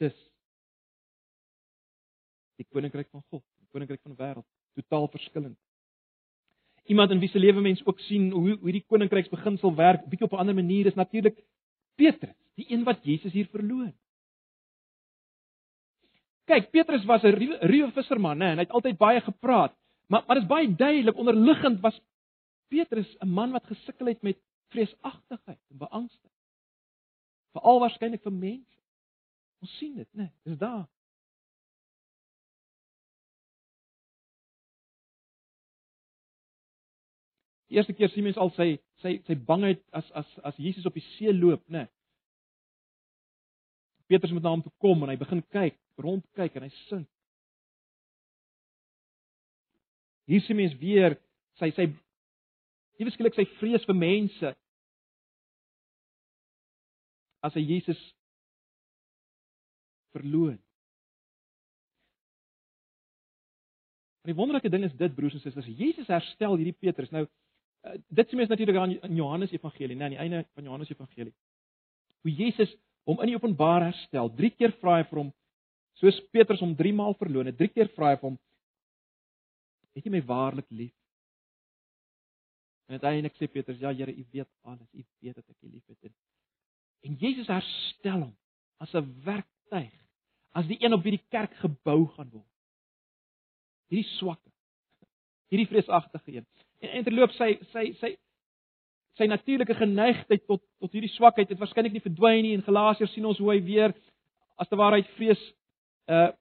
Dis 0.00 0.16
die 2.56 2.64
koninkryk 2.70 3.10
van 3.10 3.20
God, 3.28 3.42
die 3.60 3.68
koninkryk 3.74 4.00
van 4.00 4.14
die 4.14 4.22
wêreld, 4.22 4.46
totaal 4.78 5.10
verskillend. 5.12 5.58
Iemand 6.88 7.12
in 7.12 7.20
wie 7.20 7.28
se 7.28 7.42
lewe 7.42 7.60
mens 7.60 7.82
ook 7.84 8.00
sien 8.06 8.30
hoe 8.32 8.56
hoe 8.62 8.72
die 8.72 8.84
koninkryksbeginsel 8.88 9.74
werk, 9.76 10.08
bietjie 10.08 10.30
op 10.30 10.32
'n 10.32 10.46
ander 10.46 10.54
manier 10.54 10.86
is 10.86 10.96
natuurlik 10.96 11.44
Petrus, 11.96 12.36
die 12.56 12.70
een 12.72 12.84
wat 12.84 13.04
Jesus 13.04 13.32
hier 13.32 13.48
verloon. 13.52 13.92
Kyk, 16.44 16.70
Petrus 16.70 17.04
was 17.04 17.22
'n 17.22 17.36
ruwe 17.36 17.90
visserman, 17.92 18.38
né, 18.38 18.52
en 18.52 18.58
hy 18.58 18.64
het 18.64 18.72
altyd 18.72 18.98
baie 18.98 19.20
gepraat. 19.20 19.76
Maar 20.06 20.24
maar 20.26 20.34
dit 20.34 20.44
is 20.44 20.48
baie 20.48 20.74
duidelik 20.74 21.16
onderliggend 21.16 21.80
was 21.80 22.00
Petrus 22.68 23.16
'n 23.18 23.28
man 23.28 23.50
wat 23.50 23.66
gesukkel 23.66 24.06
het 24.06 24.22
met 24.22 24.38
vreesagtigheid 24.68 25.60
en 25.68 25.76
beangstiging. 25.76 26.40
Veral 27.52 27.80
waarskynlik 27.80 28.22
vir 28.22 28.32
mense. 28.32 28.80
Ons 29.60 29.76
sien 29.78 29.94
dit, 29.94 30.08
né? 30.12 30.32
Dis 30.42 30.58
daar. 30.58 30.88
Die 37.68 37.76
eerste 37.76 37.92
keer 37.92 38.08
sien 38.08 38.22
mens 38.22 38.36
al 38.36 38.50
sy 38.50 38.76
sy 39.02 39.16
sy 39.26 39.34
bangheid 39.34 39.82
as 39.90 40.10
as 40.12 40.38
as 40.50 40.56
Jesus 40.56 40.86
op 40.86 40.94
die 40.94 41.06
see 41.14 41.32
loop, 41.32 41.64
né? 41.68 41.88
Petrus 44.06 44.30
moet 44.30 44.42
na 44.42 44.52
hom 44.52 44.62
toe 44.62 44.72
kom 44.78 45.02
en 45.02 45.08
hy 45.08 45.16
begin 45.16 45.40
kyk, 45.54 45.78
rondkyk 45.96 46.56
en 46.56 46.66
hy 46.66 46.72
sink. 46.84 47.13
Hier 50.30 50.42
sien 50.44 50.56
mens 50.56 50.74
weer 50.80 51.18
sy 51.60 51.70
sy 51.76 51.88
nie 52.98 53.08
beskiklik 53.08 53.36
sy 53.36 53.46
vrees 53.58 53.84
vir 53.88 53.98
mense 53.98 54.52
as 57.44 57.56
hy 57.58 57.64
Jesus 57.64 58.00
verloon. 60.14 60.56
En 64.24 64.32
die 64.32 64.38
wonderlike 64.38 64.70
ding 64.72 64.86
is 64.86 64.94
dit 64.96 65.16
broers 65.16 65.34
en 65.36 65.42
susters, 65.42 65.68
Jesus 65.68 66.08
herstel 66.08 66.54
hierdie 66.56 66.76
Petrus. 66.78 67.10
Nou 67.12 67.26
eh, 67.26 67.98
dit 68.08 68.30
sien 68.30 68.40
mens 68.40 68.48
natuurlik 68.48 68.78
aan 68.80 68.94
in 68.96 69.18
Johannes 69.18 69.52
Evangelie, 69.52 69.98
nee, 69.98 70.06
aan 70.06 70.16
die 70.16 70.22
einde 70.22 70.46
van 70.54 70.70
Johannes 70.70 70.92
Evangelie. 70.94 71.34
Hoe 72.24 72.32
Jesus 72.32 72.72
hom 73.04 73.20
in 73.20 73.34
die 73.34 73.36
openbaar 73.36 73.90
herstel. 73.90 74.30
Drie 74.38 74.54
keer 74.54 74.72
vra 74.80 74.98
hy 75.00 75.08
vir 75.10 75.20
hom 75.20 75.32
soos 76.00 76.16
Petrus 76.34 76.62
hom 76.64 76.72
3 76.78 76.94
maal 76.96 77.14
verloon 77.20 77.50
het. 77.50 77.58
Drie 77.58 77.70
keer 77.70 77.90
vra 77.94 78.14
hy 78.14 78.20
vir 78.22 78.30
hom: 78.30 78.38
"Het 79.94 80.04
jy 80.04 80.10
my 80.10 80.22
waarlik 80.26 80.70
lief?" 80.70 80.94
En 82.86 82.98
uiteindelik 82.98 83.36
sê 83.36 83.48
Petrus: 83.50 83.78
"Ja, 83.78 83.94
Here, 83.94 84.12
U 84.14 84.26
weet 84.30 84.48
alles. 84.62 84.88
U 84.92 85.04
weet 85.20 85.34
dat 85.34 85.48
ek 85.48 85.56
U 85.62 85.68
liefhet." 85.68 86.12
En 87.04 87.14
Jesus 87.20 87.46
herstel 87.46 88.20
hom 88.20 88.36
as 88.76 88.94
'n 88.94 89.22
werktuig, 89.24 89.94
as 90.52 90.66
die 90.66 90.78
een 90.82 90.92
op 90.92 91.02
wie 91.02 91.16
die 91.16 91.26
kerk 91.28 91.54
gebou 91.54 92.06
gaan 92.16 92.30
word. 92.30 92.50
Hierdie 93.88 94.10
swakke, 94.18 94.50
hierdie 95.48 95.68
vreesagtige 95.68 96.32
een. 96.32 96.46
En, 96.80 96.88
en 96.88 97.04
terloop 97.04 97.30
sy 97.30 97.58
sy 97.72 97.92
sy 98.00 98.16
sy 99.14 99.26
natuurlike 99.30 99.74
geneigtheid 99.74 100.46
tot 100.46 100.62
tot 100.82 100.92
hierdie 100.92 101.12
swakheid 101.12 101.48
het 101.48 101.58
waarskynlik 101.58 101.92
nie 101.92 102.04
verdwyn 102.04 102.42
nie. 102.42 102.54
In 102.56 102.66
Galasiërs 102.66 103.12
sien 103.12 103.26
ons 103.26 103.38
hoe 103.38 103.52
hy 103.52 103.60
weer 103.62 103.94
as 104.56 104.68
te 104.68 104.76
waarheid 104.76 105.08
vrees 105.18 105.42
uh 106.06 106.32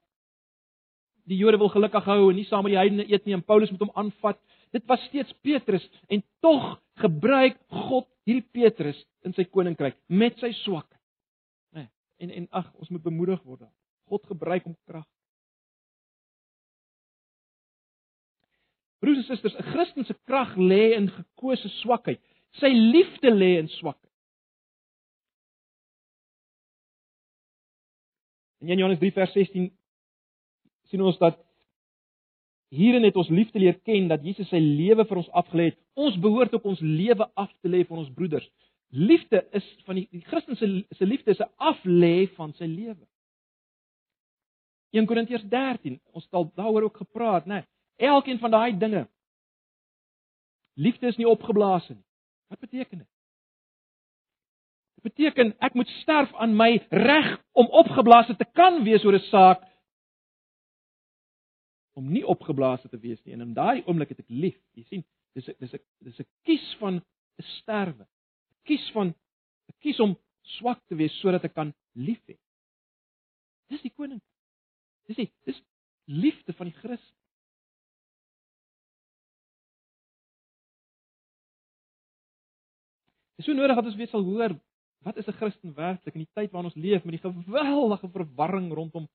die 1.29 1.37
Jode 1.39 1.59
wil 1.61 1.71
gelukkig 1.71 2.05
hou 2.07 2.29
en 2.29 2.35
nie 2.37 2.47
saam 2.47 2.65
met 2.65 2.73
die 2.73 2.79
heidene 2.79 3.05
eet 3.07 3.25
nie 3.25 3.35
en 3.37 3.45
Paulus 3.45 3.71
moet 3.71 3.85
hom 3.85 3.93
aanvat. 3.99 4.39
Dit 4.75 4.85
was 4.89 5.03
steeds 5.07 5.33
Petrus 5.45 5.85
en 6.11 6.23
tog 6.43 6.75
gebruik 6.99 7.59
God 7.87 8.07
hierdie 8.27 8.45
Petrus 8.55 8.99
in 9.27 9.35
sy 9.37 9.45
koninkryk 9.47 9.97
met 10.07 10.39
sy 10.41 10.51
swakheid. 10.63 10.99
Nee, 11.75 11.89
en 12.23 12.35
en 12.41 12.47
ag, 12.59 12.69
ons 12.79 12.91
moet 12.91 13.03
bemoedig 13.03 13.41
word 13.43 13.65
daar. 13.65 13.75
God 14.11 14.25
gebruik 14.31 14.67
hom 14.67 14.77
krag. 14.89 15.07
Broers 19.03 19.19
en 19.19 19.27
susters, 19.27 19.55
'n 19.59 19.71
Christen 19.71 20.05
se 20.05 20.15
krag 20.25 20.55
lê 20.55 20.95
in 20.95 21.09
gekose 21.11 21.69
swakheid. 21.81 22.21
Sy 22.59 22.71
liefde 22.71 23.31
lê 23.31 23.57
in 23.59 23.67
swakheid. 23.67 24.11
In 28.61 28.69
1 28.69 28.77
Johannes 28.77 28.99
3 28.99 29.11
vers 29.11 29.33
16 29.33 29.71
sien 30.93 31.01
ons 31.01 31.17
dat 31.17 31.39
hierin 32.73 33.05
het 33.05 33.17
ons 33.17 33.31
liefde 33.33 33.61
leer 33.61 33.79
ken 33.85 34.09
dat 34.11 34.21
Jesus 34.25 34.49
sy 34.53 34.61
lewe 34.61 35.05
vir 35.09 35.21
ons 35.23 35.31
afgelê 35.41 35.71
het. 35.71 35.79
Ons 35.97 36.19
behoort 36.21 36.53
ook 36.53 36.67
ons 36.69 36.81
lewe 36.81 37.25
af 37.37 37.49
te 37.61 37.69
lê 37.69 37.81
vir 37.85 37.97
ons 38.01 38.11
broeders. 38.13 38.45
Liefde 38.93 39.41
is 39.57 39.65
van 39.87 39.97
die, 39.97 40.05
die 40.13 40.21
Christen 40.29 40.57
se 40.57 40.69
se 40.93 41.05
liefde 41.05 41.33
is 41.33 41.41
'n 41.41 41.49
aflê 41.57 42.29
van 42.37 42.53
sy 42.53 42.69
lewe. 42.69 43.05
1 44.93 45.07
Korintiërs 45.09 45.45
13, 45.49 45.99
ons 46.13 46.23
het 46.23 46.33
al 46.33 46.51
daaroor 46.55 46.83
ook 46.83 46.97
gepraat, 46.97 47.45
né? 47.45 47.65
Nee, 47.97 48.09
elkeen 48.09 48.39
van 48.39 48.51
daai 48.51 48.77
dinge. 48.77 49.07
Liefde 50.75 51.07
is 51.07 51.17
nie 51.17 51.27
opgeblaas 51.27 51.89
nie. 51.89 52.03
Wat 52.49 52.59
beteken 52.59 52.97
dit? 52.97 53.07
Dit 54.95 55.03
beteken 55.03 55.55
ek 55.59 55.73
moet 55.73 55.89
sterf 56.01 56.33
aan 56.33 56.55
my 56.55 56.85
reg 56.89 57.41
om 57.51 57.65
opgeblaas 57.65 58.27
te 58.37 58.45
kan 58.53 58.83
wees 58.83 59.05
oor 59.05 59.13
'n 59.13 59.29
saak 59.29 59.72
om 61.93 62.09
nie 62.09 62.23
opgeblaas 62.25 62.81
te 62.89 62.99
wees 62.99 63.21
nie 63.25 63.35
en 63.35 63.45
in 63.45 63.53
daai 63.53 63.83
oomblik 63.85 64.13
het 64.13 64.23
ek 64.23 64.29
lief. 64.29 64.57
Jy 64.77 64.83
sien, 64.89 65.03
dis 65.37 65.49
dis 65.59 65.73
'n 65.73 65.81
dis 66.01 66.19
'n 66.19 66.27
kies 66.45 66.75
van 66.79 66.95
'n 66.95 67.43
sterwe. 67.59 68.03
'n 68.03 68.65
Kies 68.65 68.91
van 68.91 69.07
'n 69.07 69.75
kies 69.79 69.99
om 69.99 70.17
swak 70.57 70.81
te 70.87 70.95
wees 70.95 71.13
sodat 71.19 71.43
ek 71.43 71.53
kan 71.53 71.73
lief 71.93 72.21
hê. 72.27 72.37
Dis 73.69 73.81
die 73.81 73.93
koning. 73.93 74.21
Dis 75.07 75.17
die 75.17 75.31
dis 75.45 75.61
liefde 76.05 76.53
van 76.53 76.67
die 76.67 76.77
Christus. 76.77 77.13
Dis 83.37 83.45
so 83.45 83.53
nodig 83.53 83.75
dat 83.75 83.85
ons 83.85 83.95
weet 83.95 84.09
sal 84.09 84.23
hoor 84.23 84.59
wat 85.03 85.17
is 85.17 85.27
'n 85.27 85.35
Christen 85.39 85.73
werklik 85.73 86.15
in 86.15 86.23
die 86.23 86.33
tyd 86.33 86.51
waarin 86.51 86.71
ons 86.71 86.83
leef 86.83 87.03
met 87.03 87.21
die 87.21 87.31
geweldige 87.31 88.09
verwarring 88.09 88.71
rondom 88.73 89.07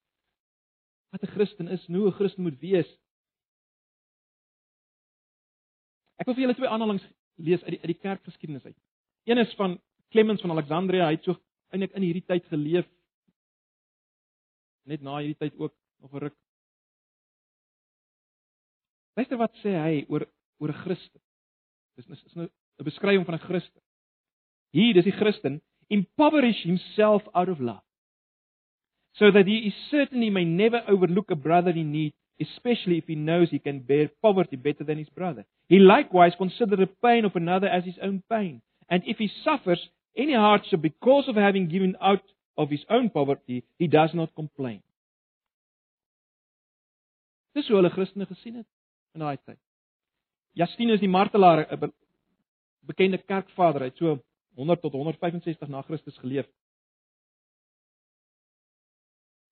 wat 1.11 1.23
'n 1.23 1.35
Christen 1.35 1.69
is, 1.69 1.87
hoe 1.87 2.09
'n 2.09 2.19
Christen 2.19 2.43
moet 2.43 2.59
wees. 2.61 2.89
Ek 6.19 6.27
wil 6.27 6.35
vir 6.35 6.43
julle 6.43 6.55
twee 6.55 6.69
aanhalinge 6.69 7.15
lees 7.37 7.63
uit 7.63 7.71
die 7.71 7.81
uit 7.81 7.93
die 7.93 8.03
kerkgeskiedenis 8.03 8.65
uit. 8.65 8.77
Een 9.25 9.39
is 9.39 9.55
van 9.55 9.81
Clemens 10.11 10.41
van 10.41 10.51
Alexandria, 10.51 11.07
hy 11.07 11.15
het 11.15 11.25
so 11.25 11.37
eintlik 11.71 11.95
in 11.95 12.03
hierdie 12.03 12.25
tyd 12.27 12.45
geleef. 12.51 12.87
Net 14.89 15.03
na 15.03 15.19
hierdie 15.19 15.39
tyd 15.39 15.59
ook 15.59 15.75
nog 16.01 16.15
'n 16.15 16.19
ruk. 16.19 16.37
Luister 19.15 19.39
wat 19.39 19.55
sê 19.63 19.75
hy 19.75 20.05
oor 20.09 20.27
oor 20.59 20.69
'n 20.69 20.83
Christen. 20.85 21.21
Dis 21.97 22.09
is 22.09 22.35
nou 22.35 22.49
'n 22.79 22.85
beskrywing 22.85 23.25
van 23.25 23.35
'n 23.35 23.47
Christen. 23.47 23.83
Hier, 24.71 24.95
dis 24.95 25.05
die 25.05 25.13
Christen, 25.13 25.63
impoverish 25.89 26.63
himself 26.63 27.27
out 27.33 27.49
of 27.49 27.59
love. 27.59 27.88
So 29.19 29.31
that 29.33 29.47
he 29.47 29.59
is 29.69 29.75
certain 29.91 30.23
he 30.23 30.31
may 30.31 30.45
never 30.45 30.83
overlook 30.89 31.31
a 31.31 31.37
brother 31.37 31.71
in 31.71 31.91
need, 31.93 32.15
especially 32.41 32.99
if 32.99 33.05
he 33.07 33.17
knows 33.17 33.51
he 33.51 33.59
can 33.59 33.81
bear 33.81 34.11
poverty 34.23 34.57
better 34.57 34.85
than 34.85 34.99
his 34.99 35.09
brother. 35.09 35.45
He 35.69 35.79
likewise 35.79 36.33
consider 36.39 36.77
the 36.77 36.87
pain 37.03 37.25
of 37.25 37.35
another 37.35 37.67
as 37.67 37.85
his 37.85 37.99
own 38.01 38.23
pain, 38.31 38.63
and 38.89 39.03
if 39.07 39.19
he 39.19 39.31
suffers 39.45 39.81
any 40.17 40.35
hardship 40.35 40.81
because 40.81 41.29
of 41.29 41.37
having 41.37 41.69
given 41.69 41.97
out 42.01 42.23
of 42.57 42.71
his 42.71 42.85
own 42.91 43.11
poverty, 43.11 43.65
he 43.79 43.87
does 43.87 44.11
not 44.15 44.35
complain. 44.35 44.83
Dis 47.55 47.69
hoe 47.69 47.79
hulle 47.79 47.91
Christene 47.91 48.27
gesien 48.27 48.61
het 48.61 48.67
in 49.17 49.25
daai 49.25 49.39
tyd. 49.39 49.59
Justinus 50.59 51.01
die 51.03 51.11
martelaar, 51.11 51.67
'n 51.71 51.93
bekende 52.87 53.19
kerkvader, 53.19 53.83
het 53.83 53.97
so 53.97 54.19
100 54.55 54.81
tot 54.81 54.93
165 54.93 55.69
na 55.69 55.83
Christus 55.83 56.19
geleef. 56.19 56.47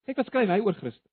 Kyk 0.06 0.20
wat 0.20 0.30
skryf 0.30 0.50
hy 0.52 0.60
oor 0.62 0.76
Christus. 0.78 1.12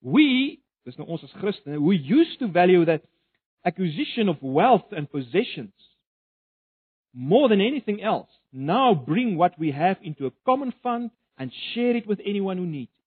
We, 0.00 0.60
dis 0.86 0.96
nou 0.96 1.08
ons 1.10 1.24
as 1.26 1.34
Christene, 1.42 1.80
we 1.82 1.98
used 1.98 2.38
to 2.40 2.48
value 2.48 2.84
that 2.86 3.04
acquisition 3.66 4.28
of 4.28 4.40
wealth 4.40 4.94
and 4.96 5.10
possessions 5.10 5.74
more 7.12 7.48
than 7.48 7.60
anything 7.60 8.02
else. 8.02 8.30
Now 8.52 8.94
bring 8.94 9.36
what 9.36 9.58
we 9.58 9.72
have 9.72 9.98
into 10.02 10.26
a 10.26 10.32
common 10.46 10.72
fund 10.82 11.10
and 11.36 11.52
share 11.74 11.96
it 11.96 12.06
with 12.06 12.20
anyone 12.24 12.56
who 12.56 12.66
needs 12.66 12.92
it. 12.96 13.04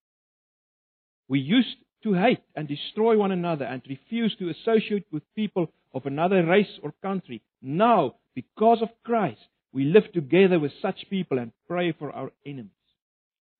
We 1.28 1.40
used 1.40 1.76
to 2.04 2.14
hate 2.14 2.42
and 2.54 2.68
destroy 2.68 3.16
one 3.16 3.32
another 3.32 3.64
and 3.64 3.82
refuse 3.88 4.36
to 4.38 4.50
associate 4.50 5.06
with 5.10 5.22
people 5.34 5.72
of 5.94 6.06
another 6.06 6.44
race 6.44 6.78
or 6.82 6.92
country. 7.02 7.42
Now, 7.60 8.16
because 8.34 8.82
of 8.82 8.88
Christ, 9.04 9.40
we 9.72 9.84
live 9.84 10.12
together 10.12 10.58
with 10.60 10.72
such 10.80 11.08
people 11.08 11.38
and 11.38 11.52
pray 11.66 11.92
for 11.92 12.12
our 12.12 12.30
enemies. 12.44 12.70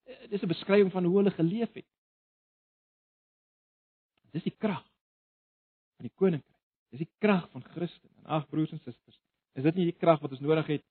Eh, 0.04 0.28
dis 0.30 0.42
'n 0.42 0.48
beskrywing 0.48 0.92
van 0.92 1.04
hoe 1.04 1.16
hulle 1.16 1.30
geleef 1.30 1.72
het. 1.72 1.86
Dis 4.30 4.42
die 4.42 4.56
krag 4.58 4.84
van 5.96 6.06
die 6.06 6.12
koninkryk. 6.14 6.58
Dis 6.90 6.98
die 6.98 7.10
krag 7.18 7.50
van 7.50 7.64
Christus. 7.64 8.10
En 8.16 8.24
ag 8.24 8.48
broers 8.48 8.70
en 8.70 8.78
susters, 8.78 9.20
is 9.52 9.62
dit 9.62 9.74
nie 9.74 9.84
die 9.84 9.98
krag 9.98 10.20
wat 10.20 10.30
ons 10.30 10.40
nodig 10.40 10.66
het 10.66 10.84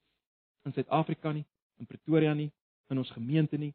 in 0.66 0.74
Suid-Afrika 0.74 1.32
nie, 1.32 1.46
in 1.78 1.86
Pretoria 1.86 2.34
nie, 2.34 2.52
in 2.90 2.98
ons 2.98 3.12
gemeente 3.12 3.58
nie? 3.58 3.74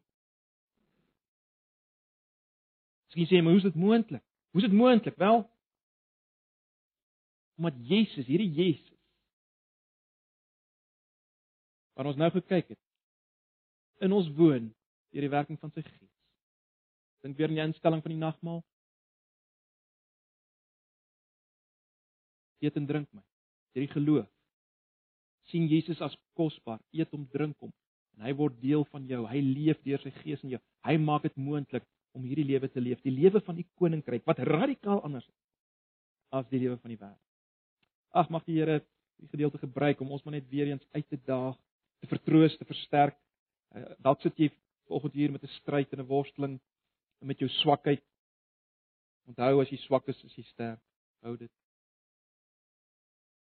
Miskien 3.07 3.27
sê 3.27 3.35
jy, 3.35 3.41
maar 3.41 3.55
hoe 3.55 3.61
is 3.63 3.71
dit 3.71 3.75
moontlik? 3.75 4.23
Hoe 4.51 4.61
is 4.61 4.69
dit 4.69 4.77
moontlik? 4.77 5.15
Wel, 5.15 5.49
omdat 7.57 7.73
Jesus, 7.87 8.25
hierdie 8.25 8.51
Jesus 8.51 8.96
wat 11.97 12.11
ons 12.11 12.19
nou 12.19 12.29
gekyk 12.35 12.75
het, 12.75 12.81
in 14.05 14.13
ons 14.13 14.29
woon 14.37 14.69
deur 15.11 15.25
die 15.25 15.33
werking 15.33 15.57
van 15.59 15.73
sy 15.73 15.81
Gees. 15.81 16.13
Dink 17.25 17.37
weer 17.39 17.49
aan 17.49 17.57
die 17.57 17.65
instelling 17.65 18.03
van 18.05 18.13
die 18.13 18.21
nagmaal. 18.21 18.59
Eet 22.61 22.77
en 22.77 22.85
drink 22.89 23.09
my. 23.13 23.23
Deur 23.73 23.87
die 23.87 23.93
geloof 23.95 24.29
sien 25.47 25.67
Jesus 25.71 26.01
as 26.03 26.15
kosbaar. 26.35 26.81
Eet 26.91 27.13
hom, 27.15 27.23
drink 27.31 27.55
hom 27.63 27.71
en 28.17 28.25
hy 28.25 28.33
word 28.37 28.57
deel 28.59 28.83
van 28.91 29.05
jou. 29.07 29.21
Hy 29.29 29.39
leef 29.45 29.79
deur 29.85 30.01
sy 30.01 30.11
Gees 30.23 30.41
in 30.45 30.55
jou. 30.55 30.59
Hy 30.87 30.97
maak 31.01 31.27
dit 31.27 31.35
moontlik 31.39 31.85
om 32.17 32.25
hierdie 32.25 32.47
lewe 32.49 32.69
te 32.73 32.81
leef, 32.81 33.01
die 33.05 33.13
lewe 33.13 33.39
van 33.45 33.59
die 33.59 33.67
koninkryk 33.77 34.25
wat 34.25 34.41
radikaal 34.41 35.03
anders 35.05 35.27
is 35.27 35.35
as 36.33 36.47
die 36.49 36.59
lewe 36.63 36.79
van 36.81 36.91
die 36.91 36.97
wêreld. 36.97 37.23
Ag 38.17 38.31
mag 38.33 38.45
die 38.47 38.57
Here 38.57 38.79
die 39.21 39.29
gedeelte 39.29 39.61
gebruik 39.61 40.01
om 40.01 40.11
ons 40.15 40.23
maar 40.25 40.35
net 40.35 40.49
weer 40.49 40.71
eens 40.71 40.85
uit 40.95 41.05
te 41.09 41.19
daag, 41.29 41.55
te 41.99 42.07
vertroos, 42.07 42.57
te 42.57 42.65
versterk. 42.65 43.17
Uh, 43.75 43.83
dalk 44.03 44.21
sit 44.21 44.37
jy 44.37 44.49
vanoggend 44.87 45.13
hier 45.13 45.31
met 45.31 45.43
'n 45.43 45.55
stryd 45.59 45.93
en 45.93 45.99
'n 45.99 46.07
worsteling 46.07 46.59
met 47.19 47.39
jou 47.39 47.49
swakheid. 47.49 48.03
Onthou 49.27 49.61
as 49.61 49.69
jy 49.69 49.77
swak 49.77 50.07
is, 50.07 50.23
is 50.23 50.35
jy 50.35 50.43
sterk. 50.43 50.81
Hou 51.21 51.37
dit. 51.37 51.51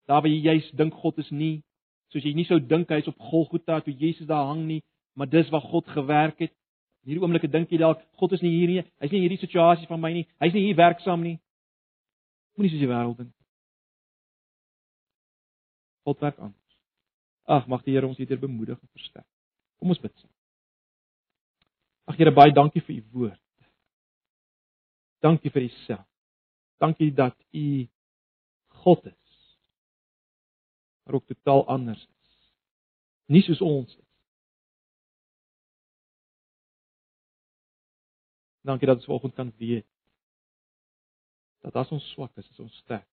Daar 0.07 0.23
waar 0.23 0.31
jy 0.31 0.43
juis 0.43 0.71
dink 0.71 0.95
God 0.95 1.19
is 1.19 1.31
nie, 1.31 1.63
soos 2.09 2.25
jy 2.25 2.35
nie 2.35 2.45
sou 2.45 2.59
dink 2.61 2.91
hy 2.91 2.99
is 2.99 3.09
op 3.09 3.19
Golgotha 3.31 3.81
toe 3.81 3.95
Jesus 3.95 4.27
daar 4.27 4.47
hang 4.51 4.67
nie, 4.67 4.83
maar 5.15 5.29
dis 5.31 5.51
waar 5.51 5.63
God 5.63 5.87
gewerk 5.87 6.39
het. 6.39 6.53
In 7.03 7.13
hierdie 7.13 7.23
oomblik 7.23 7.47
dink 7.51 7.71
jy 7.71 7.79
dalk 7.79 8.03
God 8.21 8.33
is 8.33 8.43
nie 8.43 8.51
hier 8.59 8.69
nie. 8.69 8.85
Hy's 9.01 9.13
nie 9.15 9.23
hierdie 9.23 9.41
situasie 9.41 9.87
van 9.89 10.01
my 10.01 10.13
nie. 10.13 10.27
Hy's 10.43 10.53
nie 10.53 10.67
hier 10.67 10.77
werksaam 10.77 11.23
nie. 11.23 11.39
Moenie 12.57 12.73
soos 12.75 12.83
die 12.83 12.91
wêreld 12.91 13.17
dink. 13.23 13.35
God 16.05 16.21
werk 16.21 16.39
aan. 16.39 16.60
Ag, 17.51 17.67
mag 17.67 17.83
die 17.83 17.97
Here 17.97 18.07
ons 18.07 18.19
hierdeur 18.21 18.39
bemoedig 18.39 18.79
en 18.79 18.91
versterk. 18.95 19.27
Kom 19.83 19.91
ons 19.91 19.99
bid. 19.99 20.27
Ag 22.07 22.19
Here, 22.21 22.31
baie 22.35 22.55
dankie 22.55 22.83
vir 22.87 23.01
u 23.01 23.03
woord. 23.15 23.47
Dankie 25.25 25.51
vir 25.51 25.67
u 25.67 25.71
self. 25.83 26.07
Dankie 26.81 27.11
dat 27.13 27.35
u 27.51 27.89
God 28.85 29.09
is. 29.11 29.57
Maar 31.05 31.19
ook 31.19 31.27
totaal 31.27 31.67
anders 31.75 32.05
is. 32.07 32.37
Nie 33.35 33.43
soos 33.43 33.61
ons 33.67 33.97
is. 33.97 34.07
Dankie 38.63 38.87
dat 38.87 39.03
ons 39.03 39.11
vanoggend 39.11 39.35
kan 39.35 39.51
weet 39.59 39.89
dat 41.61 41.77
as 41.77 41.91
ons 41.93 42.07
swak 42.15 42.37
is, 42.41 42.47
is 42.55 42.63
ons 42.63 42.77
sterk 42.85 43.09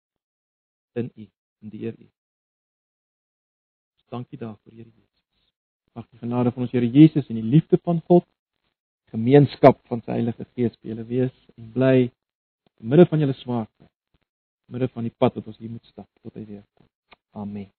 in 0.95 1.09
U, 1.15 1.25
in 1.59 1.73
die 1.73 1.81
Here 1.83 1.97
U 1.97 2.07
dankie 4.13 4.39
daarvoor, 4.39 4.73
Here 4.73 4.89
Jesus. 4.89 5.53
Mag 5.93 6.07
die 6.11 6.19
genade 6.19 6.51
van 6.51 6.67
ons 6.67 6.73
Here 6.75 6.89
Jesus 6.89 7.29
en 7.29 7.39
die 7.39 7.45
liefde 7.55 7.79
van 7.83 8.01
God, 8.09 8.27
gemeenskap 9.13 9.79
van 9.87 10.03
sy 10.03 10.17
Heilige 10.17 10.45
Gees 10.53 10.75
by 10.81 10.91
julle 10.91 11.07
wees 11.07 11.35
en 11.55 11.71
bly 11.75 11.95
in 12.07 12.91
midde 12.91 13.07
van 13.09 13.23
julle 13.23 13.37
swaarkry, 13.39 13.87
in 14.67 14.77
midde 14.77 14.91
van 14.93 15.07
die 15.07 15.15
pad 15.17 15.39
wat 15.39 15.47
ons 15.47 15.57
hier 15.61 15.71
moet 15.71 15.93
stap 15.93 16.09
tot 16.21 16.35
hy 16.35 16.45
weer 16.45 16.65
kom. 16.75 16.87
Amen. 17.37 17.76